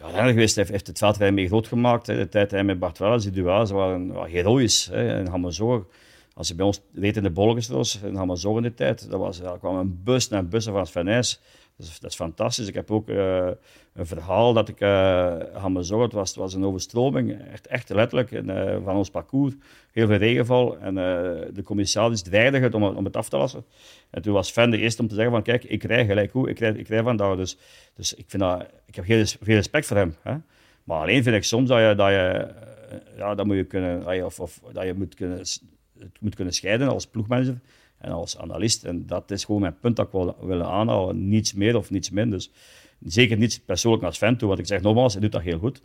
ja, 0.00 0.06
renner 0.06 0.32
geweest. 0.32 0.56
Hij 0.56 0.66
heeft 0.70 0.86
het 0.86 0.98
veldrijden 0.98 1.34
mee 1.34 1.46
groot 1.46 1.66
gemaakt. 1.66 2.06
Hè. 2.06 2.16
De 2.16 2.28
tijd 2.28 2.50
hij 2.50 2.64
met 2.64 2.78
Bart 2.78 2.98
Welles, 2.98 3.22
die 3.22 3.32
duels 3.32 3.70
waren 3.70 4.12
ja, 4.12 4.24
heroïs. 4.24 4.88
Hè. 4.92 5.18
En 5.18 5.26
Hammerzorg, 5.26 5.84
als 6.34 6.48
hij 6.48 6.56
bij 6.56 6.66
ons 6.66 6.80
reed 6.94 7.16
in 7.16 7.22
de 7.22 7.30
Bolgestroos, 7.30 8.00
in 8.02 8.14
Hammerzorg 8.14 8.56
in 8.56 8.62
de 8.62 8.74
tijd, 8.74 9.10
dat 9.10 9.20
was, 9.20 9.40
er 9.40 9.58
kwam 9.58 9.76
een 9.76 10.00
bus 10.04 10.28
naar 10.28 10.46
bussen 10.46 10.86
van 10.86 11.04
Nijs. 11.04 11.40
Dat 11.78 11.86
is, 11.86 12.00
dat 12.00 12.10
is 12.10 12.16
fantastisch. 12.16 12.66
Ik 12.66 12.74
heb 12.74 12.90
ook 12.90 13.08
uh, 13.08 13.48
een 13.94 14.06
verhaal 14.06 14.52
dat 14.52 14.68
ik 14.68 14.80
uh, 14.80 15.38
aan 15.38 15.72
me 15.72 15.82
zorgen. 15.82 16.06
Het 16.06 16.14
was, 16.14 16.28
het 16.28 16.38
was 16.38 16.54
een 16.54 16.64
overstroming, 16.64 17.40
echt, 17.52 17.66
echt 17.66 17.88
letterlijk, 17.88 18.30
in, 18.30 18.48
uh, 18.48 18.76
van 18.84 18.96
ons 18.96 19.10
parcours. 19.10 19.54
Heel 19.92 20.06
veel 20.06 20.16
regenval. 20.16 20.78
En 20.78 20.94
de 21.54 21.62
commissaris 21.64 22.22
dreigde 22.22 22.58
het 22.58 22.74
om, 22.74 22.82
om 22.82 23.04
het 23.04 23.16
af 23.16 23.28
te 23.28 23.36
lassen. 23.36 23.64
En 24.10 24.22
toen 24.22 24.32
was 24.32 24.50
Fan 24.50 24.70
de 24.70 24.78
eerste 24.78 25.02
om 25.02 25.08
te 25.08 25.14
zeggen 25.14 25.32
van, 25.32 25.42
kijk, 25.42 25.64
ik 25.64 25.82
rij 25.82 26.06
gelijk 26.06 26.32
hoe, 26.32 26.48
ik 26.48 26.58
rij, 26.58 26.72
ik 26.72 26.88
rij 26.88 27.02
vandaag. 27.02 27.36
Dus, 27.36 27.56
dus 27.94 28.14
ik, 28.14 28.24
vind 28.28 28.42
dat, 28.42 28.66
ik 28.86 28.94
heb 28.94 29.04
heel 29.04 29.26
veel 29.26 29.54
respect 29.54 29.86
voor 29.86 29.96
hem. 29.96 30.14
Hè? 30.22 30.34
Maar 30.84 31.00
alleen 31.00 31.22
vind 31.22 31.36
ik 31.36 31.44
soms 31.44 31.68
dat 31.68 31.78
je, 31.78 31.94
dat 31.94 32.08
je, 32.08 32.48
ja, 33.16 33.34
dat 33.34 33.46
moet 33.46 33.56
je 33.56 33.64
kunnen, 33.64 34.24
of, 34.24 34.40
of 34.40 34.60
dat 34.72 34.84
je 34.84 34.94
moet 34.94 35.14
kunnen, 35.14 35.38
het 35.38 36.20
moet 36.20 36.34
kunnen 36.34 36.54
scheiden 36.54 36.88
als 36.88 37.06
ploegmanager 37.06 37.60
en 37.98 38.10
als 38.10 38.38
analist. 38.38 38.84
En 38.84 39.06
dat 39.06 39.30
is 39.30 39.44
gewoon 39.44 39.60
mijn 39.60 39.78
punt 39.80 39.96
dat 39.96 40.06
ik 40.06 40.12
wil 40.12 40.36
willen 40.40 40.66
aanhalen. 40.66 41.28
Niets 41.28 41.52
meer 41.52 41.76
of 41.76 41.90
niets 41.90 42.10
minder. 42.10 42.38
Dus 42.38 42.50
zeker 43.00 43.36
niet 43.36 43.62
persoonlijk 43.64 44.04
als 44.04 44.18
fan 44.18 44.36
toe, 44.36 44.48
want 44.48 44.60
ik 44.60 44.66
zeg 44.66 44.80
nogmaals, 44.80 45.12
hij 45.12 45.22
doet 45.22 45.32
dat 45.32 45.42
heel 45.42 45.58
goed. 45.58 45.82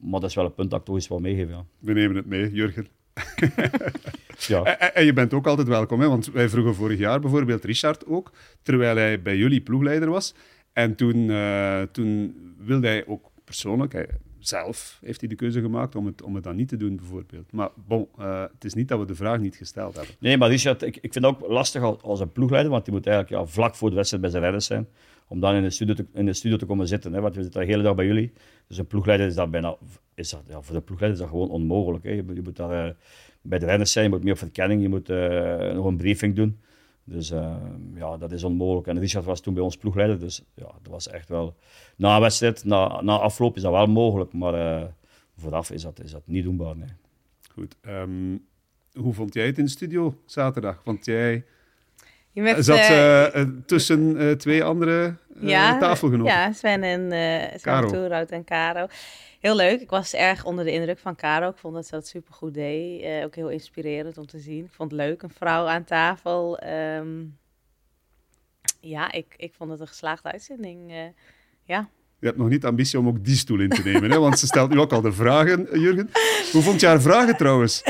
Maar 0.00 0.20
dat 0.20 0.28
is 0.28 0.34
wel 0.34 0.44
een 0.44 0.54
punt 0.54 0.70
dat 0.70 0.78
ik 0.80 0.84
toch 0.84 0.94
eens 0.94 1.08
wil 1.08 1.20
meegeven. 1.20 1.54
Ja. 1.54 1.64
We 1.78 1.92
nemen 1.92 2.16
het 2.16 2.26
mee, 2.26 2.52
Jurgen. 2.52 2.86
ja. 4.48 4.62
En, 4.62 4.94
en, 4.94 5.04
je 5.04 5.12
bent 5.12 5.34
ook 5.34 5.46
altijd 5.46 5.68
welkom, 5.68 6.00
hè? 6.00 6.08
want 6.08 6.30
wij 6.30 6.48
vroegen 6.48 6.74
vorig 6.74 6.98
jaar 6.98 7.20
bijvoorbeeld 7.20 7.64
Richard 7.64 8.06
ook, 8.06 8.32
terwijl 8.62 8.96
hij 8.96 9.22
bij 9.22 9.36
jullie 9.36 9.60
ploegleider 9.60 10.10
was. 10.10 10.34
En 10.72 10.94
toen, 10.94 11.16
uh, 11.16 11.82
toen 11.82 12.36
wilde 12.58 12.86
hij 12.86 13.06
ook 13.06 13.30
persoonlijk, 13.44 13.92
hij, 13.92 14.08
zelf 14.48 14.98
heeft 15.00 15.20
hij 15.20 15.28
de 15.28 15.34
keuze 15.34 15.60
gemaakt 15.60 15.94
om 15.94 16.06
het, 16.06 16.22
om 16.22 16.34
het 16.34 16.44
dan 16.44 16.56
niet 16.56 16.68
te 16.68 16.76
doen, 16.76 16.96
bijvoorbeeld. 16.96 17.52
Maar 17.52 17.68
bon, 17.86 18.08
uh, 18.18 18.40
het 18.40 18.64
is 18.64 18.74
niet 18.74 18.88
dat 18.88 18.98
we 18.98 19.04
de 19.04 19.14
vraag 19.14 19.38
niet 19.38 19.56
gesteld 19.56 19.96
hebben. 19.96 20.14
Nee, 20.18 20.36
maar 20.36 20.48
Richard, 20.48 20.82
ik, 20.82 20.96
ik 20.96 21.12
vind 21.12 21.24
het 21.24 21.34
ook 21.34 21.48
lastig 21.48 21.82
als, 21.82 22.02
als 22.02 22.20
een 22.20 22.32
ploegleider, 22.32 22.72
want 22.72 22.84
die 22.84 22.94
moet 22.94 23.06
eigenlijk 23.06 23.42
ja, 23.42 23.52
vlak 23.52 23.74
voor 23.74 23.88
de 23.88 23.96
wedstrijd 23.96 24.22
bij 24.22 24.30
zijn 24.30 24.42
rijders 24.42 24.66
zijn, 24.66 24.88
om 25.28 25.40
dan 25.40 25.54
in 25.54 25.62
de 25.62 25.70
studio 25.70 25.94
te, 25.94 26.06
in 26.12 26.26
de 26.26 26.32
studio 26.32 26.56
te 26.56 26.66
komen 26.66 26.88
zitten. 26.88 27.12
Hè, 27.12 27.20
want 27.20 27.34
we 27.34 27.42
zitten 27.42 27.60
de 27.60 27.66
hele 27.66 27.82
dag 27.82 27.94
bij 27.94 28.06
jullie. 28.06 28.32
Dus 28.66 28.78
een 28.78 28.86
ploegleider 28.86 29.26
is 29.26 29.34
dat 29.34 29.50
bijna, 29.50 29.76
is 30.14 30.30
dat, 30.30 30.42
ja, 30.48 30.60
voor 30.60 30.74
de 30.74 30.80
ploegleider 30.80 31.20
is 31.20 31.24
dat 31.24 31.34
gewoon 31.34 31.50
onmogelijk. 31.50 32.04
Hè. 32.04 32.10
Je, 32.10 32.40
moet 32.42 32.56
daar 32.56 32.86
uh, 32.86 32.92
bij 33.42 33.58
de 33.58 33.66
renners 33.66 33.92
zijn, 33.92 34.04
je 34.04 34.10
moet 34.10 34.22
meer 34.22 34.32
op 34.32 34.38
verkenning, 34.38 34.82
je 34.82 34.88
moet 34.88 35.10
uh, 35.10 35.72
nog 35.72 35.84
een 35.84 35.96
briefing 35.96 36.36
doen. 36.36 36.60
Dus 37.08 37.30
uh, 37.30 37.56
ja, 37.94 38.16
dat 38.16 38.32
is 38.32 38.44
onmogelijk. 38.44 38.86
En 38.86 38.98
Richard 38.98 39.24
was 39.24 39.40
toen 39.40 39.54
bij 39.54 39.62
ons 39.62 39.76
ploegleider, 39.76 40.18
dus 40.18 40.42
ja, 40.54 40.70
dat 40.82 40.92
was 40.92 41.08
echt 41.08 41.28
wel... 41.28 41.56
Na 41.96 42.20
wedstrijd, 42.20 42.64
na, 42.64 43.00
na 43.02 43.18
afloop 43.18 43.56
is 43.56 43.62
dat 43.62 43.72
wel 43.72 43.86
mogelijk, 43.86 44.32
maar 44.32 44.54
uh, 44.54 44.84
vooraf 45.36 45.70
is 45.70 45.82
dat, 45.82 46.00
is 46.00 46.10
dat 46.10 46.22
niet 46.24 46.44
doenbaar, 46.44 46.76
nee. 46.76 46.88
Goed. 47.52 47.76
Um, 47.88 48.46
hoe 48.92 49.14
vond 49.14 49.34
jij 49.34 49.46
het 49.46 49.58
in 49.58 49.64
de 49.64 49.70
studio 49.70 50.14
zaterdag? 50.24 50.80
Want 50.84 51.04
jij 51.04 51.44
je 52.32 52.42
met, 52.42 52.64
zat 52.64 52.90
uh, 52.90 53.42
tussen 53.66 54.38
twee 54.38 54.64
andere 54.64 55.14
ja, 55.40 55.78
tafelgenoten. 55.78 56.32
Ja, 56.32 56.52
Sven 56.52 56.82
en 56.82 57.00
uh, 57.00 57.60
Caro. 57.60 58.08
en 58.08 58.44
Caro 58.44 58.86
heel 59.46 59.56
leuk. 59.56 59.80
Ik 59.80 59.90
was 59.90 60.14
erg 60.14 60.44
onder 60.44 60.64
de 60.64 60.72
indruk 60.72 60.98
van 60.98 61.16
Caro. 61.16 61.48
Ik 61.48 61.56
vond 61.56 61.74
dat 61.74 61.86
ze 61.86 61.94
dat 61.94 62.06
super 62.06 62.34
goed 62.34 62.54
deed. 62.54 63.02
Uh, 63.02 63.24
ook 63.24 63.34
heel 63.34 63.48
inspirerend 63.48 64.18
om 64.18 64.26
te 64.26 64.38
zien. 64.38 64.64
Ik 64.64 64.72
vond 64.72 64.90
het 64.90 65.00
leuk, 65.00 65.22
een 65.22 65.30
vrouw 65.30 65.66
aan 65.66 65.84
tafel. 65.84 66.62
Um, 66.98 67.38
ja, 68.80 69.12
ik, 69.12 69.34
ik 69.36 69.54
vond 69.54 69.70
het 69.70 69.80
een 69.80 69.86
geslaagde 69.86 70.32
uitzending. 70.32 70.90
Uh, 70.90 70.96
ja. 71.62 71.88
Je 72.18 72.26
hebt 72.26 72.38
nog 72.38 72.48
niet 72.48 72.64
ambitie 72.64 72.98
om 72.98 73.08
ook 73.08 73.24
die 73.24 73.36
stoel 73.36 73.60
in 73.60 73.68
te 73.68 73.82
nemen, 73.84 74.10
hè? 74.10 74.18
want 74.18 74.38
ze 74.38 74.46
stelt 74.46 74.70
nu 74.70 74.80
ook 74.80 74.92
al 74.92 75.00
de 75.00 75.12
vragen, 75.12 75.80
Jurgen. 75.80 76.10
Hoe 76.52 76.62
vond 76.62 76.80
je 76.80 76.86
haar 76.86 77.00
vragen 77.00 77.36
trouwens? 77.36 77.82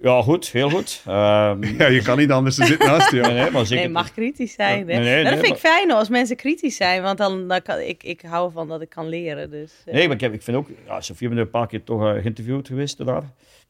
Ja, 0.00 0.22
goed, 0.22 0.50
heel 0.50 0.70
goed. 0.70 1.02
Um... 1.06 1.14
Ja, 1.78 1.86
je 1.86 2.02
kan 2.02 2.18
niet 2.18 2.30
anders, 2.30 2.56
ze 2.56 2.64
zit 2.64 2.78
naast 2.78 3.10
je. 3.10 3.20
Nee, 3.20 3.34
nee, 3.34 3.50
maar 3.50 3.66
zeker... 3.66 3.84
nee, 3.84 3.92
mag 3.92 4.12
kritisch 4.12 4.52
zijn. 4.52 4.86
Nee, 4.86 4.98
nee, 4.98 5.24
dat 5.24 5.32
vind 5.32 5.46
ik 5.46 5.56
fijn 5.56 5.92
als 5.92 6.08
mensen 6.08 6.36
kritisch 6.36 6.76
zijn, 6.76 7.02
want 7.02 7.18
dan, 7.18 7.48
dan 7.48 7.62
kan 7.62 7.78
ik, 7.78 8.02
ik 8.02 8.22
hou 8.22 8.52
van 8.52 8.68
dat 8.68 8.80
ik 8.80 8.88
kan 8.88 9.08
leren. 9.08 9.50
Dus, 9.50 9.72
uh... 9.86 9.94
Nee, 9.94 10.06
maar 10.06 10.14
ik, 10.14 10.20
heb, 10.20 10.32
ik 10.32 10.42
vind 10.42 10.56
ook, 10.56 10.68
ja, 10.86 11.00
Sofie 11.00 11.28
ben 11.28 11.38
een 11.38 11.50
paar 11.50 11.66
keer 11.66 11.84
toch 11.84 12.02
uh, 12.02 12.20
geïnterviewd 12.20 12.66
geweest 12.66 13.06
daar. 13.06 13.22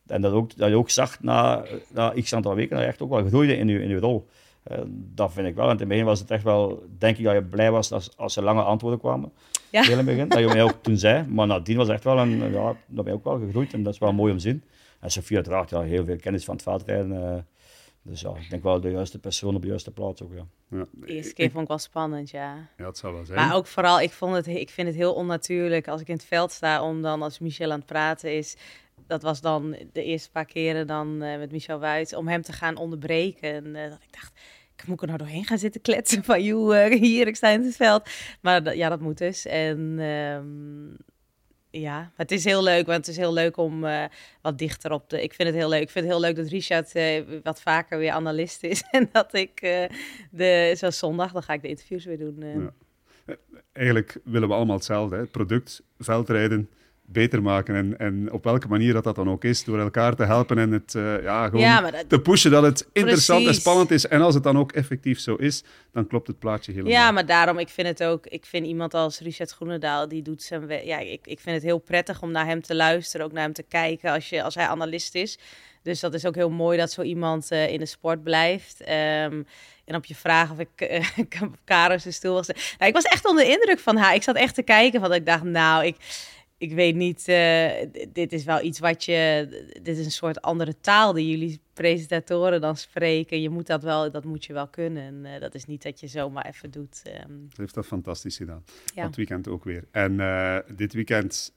En 0.07 0.20
dat, 0.20 0.33
ook, 0.33 0.57
dat 0.57 0.68
je 0.68 0.77
ook 0.77 0.91
zag 0.91 1.20
na, 1.20 1.64
na 1.93 2.12
x 2.22 2.35
aantal 2.35 2.55
weken 2.55 2.70
dat 2.70 2.85
je 2.85 2.91
echt 2.91 3.03
ook 3.03 3.11
wel 3.11 3.27
groeide 3.27 3.57
in 3.57 3.68
je, 3.68 3.83
in 3.83 3.89
je 3.89 3.99
rol. 3.99 4.29
Uh, 4.72 4.79
dat 4.89 5.33
vind 5.33 5.47
ik 5.47 5.55
wel. 5.55 5.64
En 5.64 5.72
in 5.72 5.79
het 5.79 5.89
begin 5.89 6.05
was 6.05 6.18
het 6.18 6.31
echt 6.31 6.43
wel, 6.43 6.83
denk 6.99 7.18
ik 7.18 7.24
dat 7.24 7.35
je 7.35 7.43
blij 7.43 7.70
was 7.70 7.93
als, 7.93 8.16
als 8.16 8.37
er 8.37 8.43
lange 8.43 8.62
antwoorden 8.62 9.01
kwamen. 9.01 9.33
Ja. 9.70 9.89
In 9.89 9.97
het 9.97 10.07
begin, 10.07 10.29
dat 10.29 10.39
je 10.39 10.47
mij 10.47 10.62
ook 10.62 10.79
toen 10.83 10.97
zei. 10.97 11.24
Maar 11.29 11.47
nadien 11.47 11.77
was 11.77 11.89
echt 11.89 12.05
wel 12.05 12.18
een, 12.18 12.53
ja, 12.53 12.77
dat 12.87 13.05
ben 13.05 13.05
je 13.05 13.12
ook 13.12 13.24
wel 13.24 13.39
gegroeid 13.39 13.72
en 13.72 13.83
dat 13.83 13.93
is 13.93 13.99
wel 13.99 14.12
mooi 14.12 14.33
om 14.33 14.39
te 14.39 14.43
zien. 14.43 14.62
En 15.07 15.13
Sofia 15.13 15.43
draagt 15.43 15.71
ja, 15.71 15.81
heel 15.81 16.05
veel 16.05 16.17
kennis 16.17 16.45
van 16.45 16.55
het 16.55 16.63
veldrijden. 16.63 17.11
Uh, 17.11 17.37
dus 18.03 18.21
ja, 18.21 18.37
ik 18.37 18.51
denk 18.51 18.63
wel 18.63 18.81
de 18.81 18.91
juiste 18.91 19.19
persoon 19.19 19.55
op 19.55 19.63
de 19.63 19.69
juiste 19.69 19.91
plaats 19.91 20.23
ook, 20.23 20.33
ja. 20.33 20.47
ja 20.71 20.85
de 20.93 21.07
eerste 21.07 21.35
keer 21.35 21.51
vond 21.51 21.63
ik 21.63 21.69
wel 21.69 21.79
spannend, 21.79 22.31
ja. 22.31 22.69
Ja, 22.77 22.87
het 22.87 22.99
zou 22.99 23.15
wel 23.15 23.25
zijn. 23.25 23.39
Maar 23.39 23.55
ook 23.55 23.67
vooral, 23.67 24.01
ik, 24.01 24.11
vond 24.11 24.35
het, 24.35 24.47
ik 24.47 24.71
vind 24.71 24.89
het 24.89 24.97
heel 24.97 25.15
onnatuurlijk 25.15 25.89
als 25.89 26.01
ik 26.01 26.09
in 26.09 26.15
het 26.15 26.25
veld 26.25 26.53
sta 26.53 26.83
om 26.83 27.03
dan 27.03 27.23
als 27.23 27.39
Michel 27.39 27.71
aan 27.71 27.79
het 27.79 27.87
praten 27.87 28.37
is... 28.37 28.57
Dat 29.07 29.23
was 29.23 29.41
dan 29.41 29.77
de 29.93 30.05
eerste 30.05 30.31
paar 30.31 30.47
keren 30.47 30.87
dan 30.87 31.23
uh, 31.23 31.39
met 31.39 31.53
Michel 31.53 31.79
Wuits, 31.79 32.15
om 32.15 32.29
hem 32.29 32.43
te 32.43 32.53
gaan 32.53 32.77
onderbreken. 32.77 33.55
En 33.55 33.67
uh, 33.67 33.91
dat 33.91 34.03
ik 34.03 34.13
dacht, 34.13 34.33
ik 34.77 34.87
moet 34.87 35.01
er 35.01 35.07
nou 35.07 35.19
doorheen 35.19 35.45
gaan 35.45 35.59
zitten 35.59 35.81
kletsen 35.81 36.25
van, 36.25 36.43
joh, 36.43 36.85
hier, 36.93 37.27
ik 37.27 37.37
sta 37.37 37.49
in 37.49 37.63
het 37.63 37.77
veld. 37.77 38.09
Maar 38.41 38.77
ja, 38.77 38.89
dat 38.89 39.01
moet 39.01 39.19
dus. 39.19 39.47
En... 39.47 39.79
Um, 39.99 40.97
ja, 41.71 42.12
het 42.14 42.31
is 42.31 42.45
heel 42.45 42.62
leuk, 42.62 42.87
want 42.87 42.99
het 42.99 43.09
is 43.09 43.17
heel 43.17 43.33
leuk 43.33 43.57
om 43.57 43.85
uh, 43.85 44.05
wat 44.43 44.59
dichter 44.59 44.93
op 44.93 45.11
de. 45.11 45.23
Ik 45.23 45.35
vind 45.35 45.49
het 45.49 45.59
heel 45.59 45.69
leuk. 45.69 45.83
Ik 45.83 45.91
vind 45.91 46.05
het 46.05 46.14
heel 46.14 46.23
leuk 46.23 46.37
dat 46.37 46.49
Richard 46.49 46.95
uh, 46.95 47.41
wat 47.43 47.61
vaker 47.61 47.99
weer 47.99 48.11
analist 48.11 48.62
is. 48.62 48.83
en 48.91 49.09
dat 49.12 49.35
ik 49.35 49.62
uh, 49.62 49.85
de. 50.31 50.73
Zoals 50.77 50.99
zondag, 50.99 51.33
dan 51.33 51.43
ga 51.43 51.53
ik 51.53 51.62
de 51.62 51.69
interviews 51.69 52.05
weer 52.05 52.19
doen. 52.19 52.37
Ja. 52.39 52.73
Eigenlijk 53.73 54.19
willen 54.25 54.49
we 54.49 54.55
allemaal 54.55 54.77
hetzelfde: 54.77 55.27
product, 55.27 55.83
veldrijden. 55.99 56.71
Beter 57.09 57.43
maken. 57.43 57.75
En, 57.75 57.99
en 57.99 58.33
op 58.33 58.45
welke 58.45 58.69
manier 58.69 58.93
dat, 58.93 59.05
dat 59.05 59.15
dan 59.15 59.31
ook 59.31 59.45
is, 59.45 59.65
door 59.65 59.79
elkaar 59.81 60.15
te 60.17 60.25
helpen 60.25 60.59
en 60.59 60.73
het 60.73 60.95
uh, 60.97 61.23
ja, 61.23 61.45
gewoon 61.45 61.61
Ja, 61.61 61.91
dat- 61.91 62.09
te 62.09 62.21
pushen 62.21 62.51
dat 62.51 62.63
het 62.63 62.89
interessant 62.93 63.47
en 63.47 63.55
spannend 63.55 63.91
is. 63.91 64.07
En 64.07 64.21
als 64.21 64.35
het 64.35 64.43
dan 64.43 64.59
ook 64.59 64.73
effectief 64.73 65.19
zo 65.21 65.35
is, 65.35 65.65
dan 65.93 66.07
klopt 66.07 66.27
het 66.27 66.39
plaatje 66.39 66.73
helemaal. 66.73 66.93
Ja, 66.93 67.11
maar 67.11 67.27
daarom, 67.27 67.59
ik 67.59 67.69
vind 67.69 67.87
het 67.89 68.03
ook, 68.05 68.27
ik 68.27 68.45
vind 68.47 68.67
iemand 68.67 68.95
als 68.95 69.21
Richard 69.21 69.51
Groenendaal, 69.51 70.09
die 70.09 70.23
doet 70.23 70.43
zijn 70.43 70.67
we- 70.67 70.83
Ja, 70.85 70.99
ik, 70.99 71.27
ik 71.27 71.41
vind 71.41 71.55
het 71.57 71.65
heel 71.65 71.79
prettig 71.79 72.23
om 72.23 72.31
naar 72.31 72.47
hem 72.47 72.63
te 72.63 72.75
luisteren, 72.75 73.27
ook 73.27 73.33
naar 73.33 73.43
hem 73.43 73.53
te 73.53 73.63
kijken 73.69 74.13
als, 74.13 74.29
je, 74.29 74.43
als 74.43 74.55
hij 74.55 74.67
analist 74.67 75.15
is. 75.15 75.39
Dus 75.83 76.01
dat 76.01 76.15
is 76.15 76.27
ook 76.27 76.35
heel 76.35 76.51
mooi 76.51 76.79
dat 76.79 76.93
zo 76.93 77.03
iemand 77.03 77.51
eh, 77.51 77.73
in 77.73 77.79
de 77.79 77.87
sport 77.87 78.23
blijft. 78.23 78.81
Ehm, 78.81 79.43
en 79.85 79.95
op 79.95 80.05
je 80.05 80.15
vraag 80.15 80.51
of 80.51 80.59
ik 80.59 80.69
eh 80.81 81.07
Karos 81.65 82.03
de 82.03 82.11
stoel 82.11 82.35
was. 82.35 82.47
Nou, 82.47 82.59
ik 82.79 82.93
was 82.93 83.05
echt 83.05 83.27
onder 83.29 83.45
de 83.45 83.51
indruk 83.51 83.79
van 83.79 83.97
haar. 83.97 84.15
Ik 84.15 84.23
zat 84.23 84.37
echt 84.37 84.55
te 84.55 84.63
kijken 84.63 85.01
van, 85.01 85.13
ik 85.15 85.27
dacht, 85.27 85.43
nou, 85.43 85.85
ik, 85.85 85.97
ik 86.59 86.73
weet 86.73 86.95
niet, 86.95 87.29
eh, 87.29 87.71
dit 88.13 88.33
is 88.33 88.45
wel 88.45 88.63
iets 88.63 88.79
wat 88.79 89.05
je, 89.05 89.49
dit 89.83 89.99
is 89.99 90.05
een 90.05 90.11
soort 90.11 90.41
andere 90.41 90.75
taal 90.81 91.13
die 91.13 91.31
jullie 91.31 91.61
presentatoren 91.73 92.61
dan 92.61 92.77
spreken. 92.77 93.41
Je 93.41 93.51
moet 93.51 93.67
dat 93.67 93.83
wel, 93.83 94.11
dat 94.11 94.25
moet 94.25 94.45
je 94.45 94.53
wel 94.53 94.69
kunnen. 94.69 95.03
En 95.03 95.35
eh, 95.35 95.41
dat 95.41 95.55
is 95.55 95.65
niet 95.65 95.83
dat 95.83 96.01
je 96.01 96.07
zomaar 96.07 96.47
even 96.47 96.71
doet. 96.71 96.97
Ze 96.97 97.27
heeft 97.57 97.75
dat 97.75 97.87
fantastisch 97.87 98.37
gedaan. 98.37 98.65
Ja. 98.95 99.03
Dat 99.05 99.17
weekend 99.17 99.49
ook 99.49 99.65
weer. 99.65 99.85
En 99.91 100.21
eh, 100.21 100.59
dit 100.77 100.93
weekend 100.93 101.55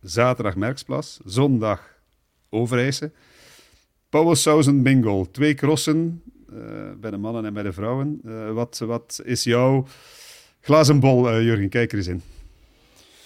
zaterdag 0.00 0.56
Merksplas, 0.56 1.20
zondag 1.24 2.02
Overijse. 2.48 3.12
Pauwelsausen 4.08 4.82
bingo, 4.82 5.30
twee 5.30 5.54
crossen 5.54 6.22
bij 7.00 7.10
de 7.10 7.16
mannen 7.16 7.44
en 7.44 7.54
bij 7.54 7.62
de 7.62 7.72
vrouwen. 7.72 8.20
Wat, 8.54 8.78
wat 8.78 9.20
is 9.24 9.44
jouw 9.44 9.86
glazen 10.60 11.00
bol, 11.00 11.40
Jurgen? 11.40 11.68
Kijk 11.68 11.92
er 11.92 11.98
eens 11.98 12.06
in. 12.06 12.22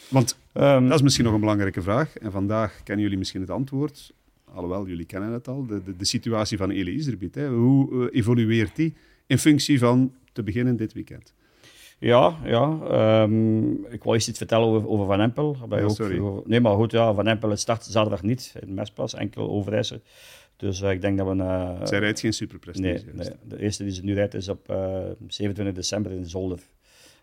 Want 0.09 0.39
Ehm, 0.53 0.85
dat 0.87 0.95
is 0.95 1.03
misschien 1.03 1.25
nog 1.25 1.35
een 1.35 1.41
belangrijke 1.41 1.83
vraag. 1.83 2.17
En 2.19 2.31
vandaag 2.31 2.83
kennen 2.83 3.03
jullie 3.05 3.19
misschien 3.19 3.41
het 3.41 3.51
antwoord. 3.51 4.13
Alhoewel, 4.45 4.87
jullie 4.87 5.05
kennen 5.05 5.33
het 5.33 5.49
al. 5.49 5.67
De, 5.67 5.83
de, 5.83 5.97
de 5.97 6.05
situatie 6.05 6.57
van 6.59 6.71
Eli 6.71 6.91
Iserbiet. 6.95 7.35
Hè. 7.35 7.49
Hoe 7.49 8.09
eh, 8.11 8.19
evolueert 8.19 8.77
die 8.77 8.95
in 9.27 9.39
functie 9.39 9.79
van 9.79 10.13
te 10.33 10.43
beginnen 10.43 10.77
dit 10.77 10.93
weekend? 10.93 11.35
Ja, 11.99 12.37
ja. 12.45 12.79
ehm, 12.91 13.71
ik 13.73 14.03
wou 14.03 14.15
eerst 14.15 14.29
iets 14.29 14.39
vertellen 14.39 14.67
over, 14.67 14.89
over 14.89 15.07
Van 15.07 15.21
Empel. 15.21 15.57
Bij 15.69 15.79
Ja, 15.79 15.85
ook- 15.85 15.91
sorry. 15.91 16.19
over- 16.19 16.43
nee, 16.49 16.61
maar 16.61 16.75
goed, 16.75 16.91
ja, 16.91 17.15
Van 17.15 17.27
Empel 17.27 17.57
start 17.57 17.85
zaterdag 17.85 18.23
niet 18.23 18.55
in 18.67 18.75
Mesplas, 18.75 19.15
enkel 19.15 19.51
Overijse. 19.51 20.01
Dus 20.57 20.81
eh, 20.83 20.91
ik 20.91 21.01
denk 21.01 21.19
dat 21.19 21.27
we... 21.37 21.43
eh, 21.43 21.81
Zij 21.87 21.99
rijdt 21.99 22.21
geen 22.21 22.33
superprestige. 22.33 22.89
nee, 22.89 23.15
nee, 23.15 23.29
de 23.49 23.61
eerste 23.61 23.83
die 23.85 23.93
ze 23.93 24.05
nu 24.05 24.15
rijdt 24.15 24.35
is 24.35 24.49
op 24.49 24.69
eh, 24.71 24.99
27 25.29 25.75
december 25.75 26.13
in 26.13 26.27
Zolder. 26.27 26.59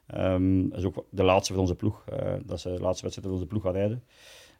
Ehm, 0.07 0.69
dat 0.69 0.77
is 0.79 0.85
ook 0.85 1.05
de 1.09 1.23
laatste 1.23 1.53
voor 1.53 1.61
onze 1.61 1.75
ploeg. 1.75 2.03
eh, 2.05 2.33
dat 2.45 2.57
is 2.57 2.63
de 2.63 2.69
laatste 2.69 3.03
wedstrijd 3.03 3.21
voor 3.23 3.31
onze 3.31 3.45
ploeg 3.45 3.63
gaat 3.63 3.73
rijden. 3.73 4.03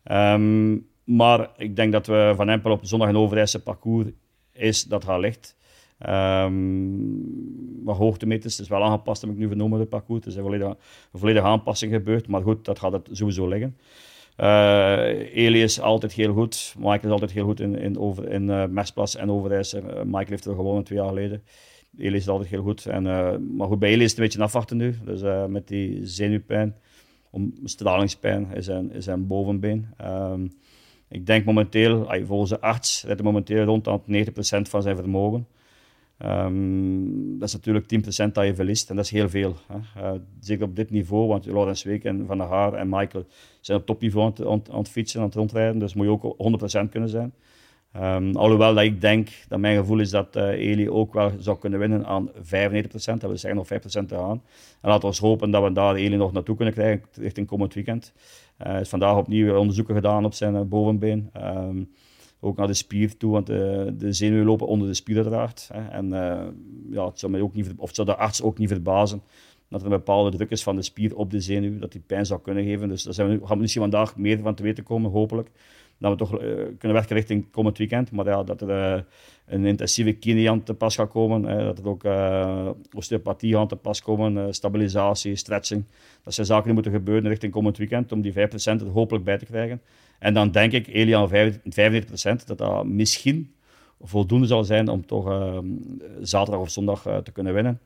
Ehm, 0.03 0.77
maar 1.03 1.49
ik 1.57 1.75
denk 1.75 1.91
dat 1.91 2.07
we 2.07 2.33
Van 2.35 2.49
Empel 2.49 2.71
op 2.71 2.85
zondag 2.85 3.09
een 3.09 3.17
Overijse 3.17 3.63
parcours 3.63 4.07
is 4.51 4.83
dat 4.83 5.03
haar 5.03 5.19
ligt. 5.19 5.55
Ehm 5.97 7.83
maar 7.83 7.95
hoogtemeters, 7.95 8.53
het 8.53 8.61
is 8.61 8.71
wel 8.71 8.83
aangepast, 8.83 9.21
heb 9.21 9.31
ik 9.31 9.37
nu 9.37 9.47
vernomen, 9.47 9.79
het 9.79 9.89
parcours. 9.89 10.19
Het 10.19 10.33
is 10.33 10.35
een 10.35 10.43
volledige, 10.43 10.69
een 11.11 11.19
volledige 11.19 11.45
aanpassing 11.45 11.93
gebeurd, 11.93 12.27
maar 12.27 12.41
goed, 12.41 12.65
dat 12.65 12.79
gaat 12.79 12.91
het 12.91 13.09
sowieso 13.11 13.47
liggen. 13.47 13.77
Eh 14.35 15.35
Eli 15.35 15.63
is 15.63 15.79
altijd 15.79 16.13
heel 16.13 16.33
goed. 16.33 16.73
Michael 16.77 17.03
is 17.03 17.11
altijd 17.11 17.31
heel 17.31 17.45
goed 17.45 17.59
in, 17.59 17.75
in, 17.75 17.99
over, 17.99 18.29
in 18.29 18.73
Mesplas 18.73 19.15
en 19.15 19.31
Overijse. 19.31 19.79
Eh, 19.79 20.03
Michael 20.03 20.25
heeft 20.29 20.45
er 20.45 20.55
gewonnen 20.55 20.83
twee 20.83 20.97
jaar 20.97 21.07
geleden. 21.07 21.43
Eli 21.97 22.15
is 22.15 22.27
altijd 22.27 22.49
heel 22.49 22.61
goed. 22.63 22.85
En, 22.85 23.07
eh, 23.07 23.37
maar 23.37 23.67
goed, 23.67 23.79
bij 23.79 23.89
Eli 23.91 24.03
is 24.03 24.09
het 24.09 24.19
een 24.19 24.23
beetje 24.23 24.41
afwachten 24.43 24.77
nu. 24.77 24.95
Dus 25.05 25.21
eh, 25.21 25.45
met 25.45 25.67
die 25.67 26.05
zenuwpijn, 26.05 26.75
om, 27.29 27.53
stralingspijn, 27.63 28.47
is 28.53 28.65
zijn, 28.65 28.91
zijn 28.97 29.27
bovenbeen. 29.27 29.87
Ehm, 29.97 30.47
ik 31.09 31.25
denk 31.25 31.45
momenteel, 31.45 32.07
volgens 32.25 32.49
de 32.49 32.59
arts, 32.61 33.03
rijdt 33.03 33.19
hij 33.19 33.29
momenteel 33.31 33.63
rond 33.63 33.87
aan 33.87 34.01
90% 34.05 34.69
van 34.69 34.81
zijn 34.81 34.95
vermogen. 34.95 35.47
Ehm, 36.17 37.37
dat 37.39 37.47
is 37.47 37.53
natuurlijk 37.53 37.87
10% 37.87 38.33
dat 38.35 38.45
je 38.45 38.55
verliest 38.55 38.89
en 38.89 38.95
dat 38.95 39.05
is 39.05 39.11
heel 39.11 39.29
veel. 39.29 39.55
Hè. 39.67 40.01
Eh, 40.01 40.19
zeker 40.39 40.65
op 40.65 40.75
dit 40.75 40.89
niveau, 40.89 41.27
want 41.27 41.45
Laurens 41.45 41.83
Week 41.83 42.03
en 42.03 42.25
Van 42.25 42.37
der 42.37 42.47
Haar 42.47 42.73
en 42.73 42.89
Michael 42.89 43.25
zijn 43.61 43.79
op 43.79 43.85
topniveau 43.85 44.25
aan, 44.25 44.51
het- 44.57 44.69
aan 44.69 44.77
het 44.77 44.89
fietsen, 44.89 45.19
aan 45.19 45.25
het 45.25 45.35
rondrijden, 45.35 45.79
dus 45.79 45.93
moet 45.93 46.05
je 46.05 46.11
ook 46.11 46.33
100% 46.37 46.89
kunnen 46.89 47.09
zijn. 47.09 47.33
Ehm, 47.95 48.35
alhoewel 48.35 48.73
dat 48.73 48.83
ik 48.83 49.01
denk, 49.01 49.29
dat 49.47 49.59
mijn 49.59 49.77
gevoel 49.77 49.99
is 49.99 50.09
dat 50.09 50.35
eh, 50.35 50.47
Eli 50.49 50.89
ook 50.89 51.13
wel 51.13 51.31
zou 51.39 51.57
kunnen 51.57 51.79
winnen 51.79 52.05
aan 52.05 52.29
95%, 52.29 53.21
dat 53.21 53.21
wil 53.21 53.37
zeggen 53.37 53.55
nog 53.55 53.67
5% 53.67 54.07
te 54.07 54.15
gaan. 54.15 54.41
En 54.81 54.89
laten 54.89 55.09
we 55.09 55.17
hopen 55.19 55.51
dat 55.51 55.63
we 55.63 55.71
daar 55.71 55.95
Eli 55.95 56.15
nog 56.15 56.31
naartoe 56.31 56.55
kunnen 56.55 56.73
krijgen 56.73 57.01
richting 57.13 57.47
komend 57.47 57.73
weekend. 57.73 58.13
Eh, 58.57 58.73
Er 58.73 58.79
is 58.79 58.89
vandaag 58.89 59.17
opnieuw 59.17 59.57
onderzoeken 59.57 59.95
gedaan 59.95 60.25
op 60.25 60.33
zijn 60.33 60.55
eh, 60.55 60.61
bovenbeen. 60.61 61.29
Ehm, 61.33 61.83
ook 62.39 62.57
naar 62.57 62.67
de 62.67 62.73
spier 62.73 63.17
toe, 63.17 63.31
want 63.31 63.47
de, 63.47 63.93
de 63.97 64.13
zenuwen 64.13 64.45
lopen 64.45 64.67
onder 64.67 64.87
de 64.87 64.93
spier 64.93 65.15
uiteraard. 65.15 65.69
Hè. 65.73 65.87
En 65.89 66.09
ja, 66.91 67.05
het 67.05 67.19
zou, 67.19 67.31
mij 67.31 67.41
ook 67.41 67.53
niet, 67.53 67.73
of 67.77 67.89
zou 67.93 68.07
de 68.07 68.15
arts 68.15 68.41
ook 68.41 68.57
niet 68.57 68.69
verbazen 68.69 69.21
dat 69.69 69.79
er 69.79 69.85
een 69.85 69.97
bepaalde 69.97 70.37
druk 70.37 70.49
is 70.49 70.63
van 70.63 70.75
de 70.75 70.81
spier 70.81 71.15
op 71.15 71.31
de 71.31 71.39
zenuw, 71.39 71.79
dat 71.79 71.91
die 71.91 72.01
pijn 72.05 72.25
zou 72.25 72.41
kunnen 72.41 72.63
geven. 72.63 72.87
Dus 72.89 73.03
daar 73.03 73.13
zijn 73.13 73.27
we, 73.27 73.45
gaan 73.45 73.55
we 73.55 73.61
misschien 73.61 73.81
vandaag 73.81 74.17
meer 74.17 74.39
van 74.39 74.55
te 74.55 74.63
weten 74.63 74.83
komen, 74.83 75.11
hopelijk. 75.11 75.49
Dat 75.97 76.11
we 76.11 76.17
toch 76.17 76.39
eh, 76.39 76.47
kunnen 76.77 76.97
werken 76.97 77.15
richting 77.15 77.51
komend 77.51 77.77
weekend. 77.77 78.11
Maar 78.11 78.25
ja, 78.25 78.43
dat 78.43 78.61
er 78.61 78.69
eh, 78.69 79.01
een 79.45 79.65
intensieve 79.65 80.13
kine 80.13 80.49
aan 80.49 80.63
te 80.63 80.73
pas 80.73 80.95
gaat 80.95 81.09
komen, 81.09 81.65
dat 81.65 81.79
er 81.79 81.87
ook 81.87 82.03
eh 82.03 82.69
osteopathie 82.93 83.57
aan 83.57 83.67
te 83.67 83.75
pas 83.75 84.01
komen, 84.01 84.53
stabilisatie, 84.53 85.35
stretching. 85.35 85.83
Dat 86.23 86.33
zijn 86.33 86.47
zaken 86.47 86.63
die 86.63 86.73
moeten 86.73 86.91
gebeuren 86.91 87.29
richting 87.29 87.51
komend 87.51 87.77
weekend, 87.77 88.11
om 88.11 88.21
die 88.21 88.33
5% 88.33 88.35
er 88.81 88.87
hopelijk 88.87 89.25
bij 89.25 89.37
te 89.37 89.45
krijgen. 89.45 89.81
En 90.19 90.33
dan 90.33 90.51
denk 90.51 90.71
ik, 90.71 90.87
Elia 90.87 91.17
aan 91.17 91.53
95%, 92.41 92.45
dat 92.45 92.57
dat 92.57 92.85
misschien 92.85 93.53
voldoende 94.01 94.47
zal 94.47 94.63
zijn 94.63 94.87
om 94.87 95.05
toch 95.05 95.61
zaterdag 96.21 96.61
of 96.61 96.69
zondag 96.69 97.01
te 97.01 97.31
kunnen 97.31 97.53
winnen. 97.53 97.79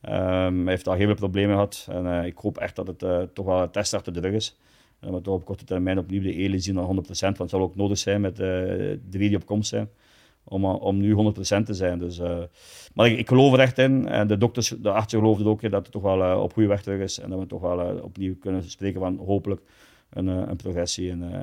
Ehm, 0.00 0.60
hij 0.60 0.70
heeft 0.70 0.84
daar 0.84 0.96
heel 0.96 1.06
veel 1.06 1.14
problemen 1.14 1.54
gehad. 1.54 1.86
En 1.90 2.24
ik 2.24 2.36
hoop 2.36 2.58
echt 2.58 2.76
dat 2.76 2.86
het 2.86 3.34
toch 3.34 3.46
wel 3.46 3.62
een 3.62 3.70
test 3.70 3.94
achter 3.94 4.12
de 4.12 4.20
rug 4.20 4.32
is. 4.32 4.56
En 5.00 5.12
we 5.12 5.30
op 5.30 5.44
korte 5.44 5.64
termijn 5.64 5.98
opnieuw 5.98 6.22
de 6.22 6.34
Eli 6.34 6.60
zien 6.60 6.78
aan 6.78 6.84
100%. 6.84 7.08
Want 7.20 7.38
het 7.38 7.50
zal 7.50 7.60
ook 7.60 7.76
nodig 7.76 7.98
zijn 7.98 8.20
met 8.20 8.36
de 8.36 9.00
drie 9.10 9.28
die 9.28 9.36
op 9.38 9.46
komst 9.46 9.68
zijn. 9.68 9.88
Om, 10.44 10.64
eh, 10.64 10.82
om 10.82 10.96
nu 10.98 11.12
100% 11.12 11.66
te 11.66 11.74
zijn. 11.74 11.98
Dus, 11.98 12.18
eh, 12.18 12.38
maar 12.94 13.08
ik, 13.08 13.28
geloof 13.28 13.52
er 13.52 13.60
echt 13.60 13.78
in. 13.78 14.08
En 14.08 14.26
de 14.26 14.38
dokters, 14.38 14.68
de 14.68 14.90
artsen 14.90 15.18
geloofden 15.18 15.46
ook 15.46 15.62
dat 15.62 15.72
het 15.82 15.90
toch 15.92 16.02
wel 16.02 16.22
eh, 16.24 16.42
op 16.42 16.52
goede 16.52 16.68
weg 16.68 16.82
terug 16.82 17.00
is. 17.00 17.18
En 17.18 17.30
dat 17.30 17.38
we 17.38 17.46
toch 17.46 17.60
wel 17.60 17.80
eh, 17.80 18.02
opnieuw 18.04 18.36
kunnen 18.38 18.70
spreken 18.70 19.00
van 19.00 19.16
hopelijk 19.26 19.60
een, 20.10 20.28
eh, 20.28 20.42
een 20.46 20.56
progressie 20.56 21.08
in, 21.08 21.22
eh, 21.22 21.40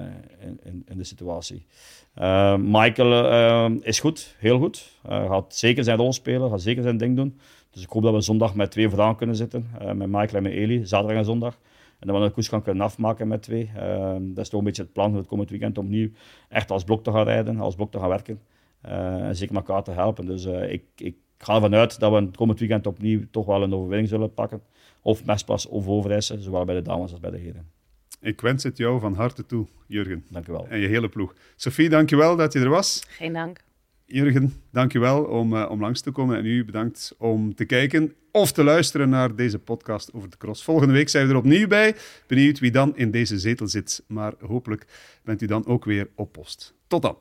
in, 0.63 0.83
in, 0.87 0.97
de 0.97 1.03
situatie. 1.03 1.65
Eh, 2.13 2.55
Michael 2.57 3.25
eh, 3.29 3.71
is 3.81 3.99
goed, 3.99 4.35
heel 4.39 4.59
goed. 4.59 4.91
Hij 5.07 5.27
gaat 5.27 5.55
zeker 5.55 5.83
zijn 5.83 5.97
rol 5.97 6.13
spelen, 6.13 6.49
gaat 6.49 6.61
zeker 6.61 6.83
zijn 6.83 6.97
ding 6.97 7.15
doen. 7.15 7.39
Dus 7.71 7.83
ik 7.83 7.89
hoop 7.89 8.03
dat 8.03 8.13
we 8.13 8.21
zondag 8.21 8.55
met 8.55 8.71
twee 8.71 8.89
vooraan 8.89 9.15
kunnen 9.15 9.35
zitten. 9.35 9.67
eh, 9.79 9.85
met 9.91 10.07
Michael 10.07 10.35
en 10.35 10.43
met 10.43 10.51
Eli, 10.51 10.85
zaterdag 10.85 11.17
en 11.17 11.25
zondag. 11.25 11.57
En 12.03 12.09
dat 12.09 12.21
we 12.21 12.27
de 12.27 12.33
koers 12.33 12.47
gaan 12.47 12.61
kunnen 12.61 12.83
afmaken 12.83 13.27
met 13.27 13.41
twee. 13.41 13.71
Eh, 13.75 14.15
dat 14.19 14.43
is 14.43 14.49
toch 14.49 14.59
een 14.59 14.65
beetje 14.65 14.81
het 14.81 14.93
plan 14.93 15.09
voor 15.09 15.19
het 15.19 15.27
komend 15.27 15.49
weekend 15.49 15.77
om 15.77 15.85
opnieuw 15.85 16.09
echt 16.49 16.71
als 16.71 16.83
blok 16.83 17.03
te 17.03 17.11
gaan 17.11 17.23
rijden, 17.23 17.59
als 17.59 17.75
blok 17.75 17.91
te 17.91 17.99
gaan 17.99 18.09
werken. 18.09 18.41
Eh, 18.81 19.27
en 19.27 19.35
zeker 19.35 19.55
elkaar 19.55 19.83
te 19.83 19.91
helpen. 19.91 20.25
Dus 20.25 20.45
eh, 20.45 20.71
ik, 20.71 20.83
ik 20.95 21.15
ga 21.37 21.55
ervan 21.55 21.75
uit 21.75 21.99
dat 21.99 22.11
we 22.11 22.17
het 22.17 22.35
komend 22.35 22.59
weekend 22.59 22.87
opnieuw 22.87 23.21
toch 23.31 23.45
wel 23.45 23.63
een 23.63 23.73
overwinning 23.73 24.09
zullen 24.09 24.33
pakken. 24.33 24.61
Of 25.01 25.25
Mesplas 25.25 25.67
of 25.67 25.87
Overijse, 25.87 26.41
zowel 26.41 26.65
bij 26.65 26.75
de 26.75 26.81
dames 26.81 27.11
als 27.11 27.19
bij 27.19 27.31
de 27.31 27.37
heren. 27.37 27.71
Ik 28.19 28.41
wens 28.41 28.63
het 28.63 28.77
jou 28.77 28.99
van 28.99 29.13
harte 29.13 29.45
toe, 29.45 29.67
Jurgen. 29.87 30.25
Dank 30.29 30.47
u 30.47 30.51
wel. 30.51 30.67
En 30.67 30.79
je 30.79 30.87
hele 30.87 31.09
ploeg. 31.09 31.35
Sophie, 31.55 31.89
dankjewel 31.89 32.35
dat 32.35 32.53
je 32.53 32.59
er 32.59 32.69
was. 32.69 33.03
Geen 33.07 33.33
dank. 33.33 33.62
Jurgen, 34.05 34.53
dankjewel 34.71 35.23
om, 35.23 35.55
eh, 35.55 35.69
om 35.69 35.79
langs 35.79 36.01
te 36.01 36.11
komen. 36.11 36.37
En 36.37 36.45
u 36.45 36.65
bedankt 36.65 37.15
om 37.17 37.55
te 37.55 37.65
kijken 37.65 38.13
of 38.31 38.51
te 38.51 38.63
luisteren 38.63 39.09
naar 39.09 39.35
deze 39.35 39.59
podcast 39.59 40.13
over 40.13 40.29
de 40.29 40.37
cross. 40.37 40.63
Volgende 40.63 40.93
week 40.93 41.09
zijn 41.09 41.25
we 41.25 41.31
er 41.31 41.37
opnieuw 41.39 41.67
bij. 41.67 41.95
Benieuwd 42.27 42.59
wie 42.59 42.71
dan 42.71 42.97
in 42.97 43.11
deze 43.11 43.39
zetel 43.39 43.67
zit. 43.67 44.03
Maar 44.07 44.33
hopelijk 44.39 44.85
bent 45.23 45.41
u 45.41 45.45
dan 45.45 45.65
ook 45.65 45.85
weer 45.85 46.09
op 46.15 46.31
post. 46.31 46.73
Tot 46.87 47.01
dan. 47.01 47.17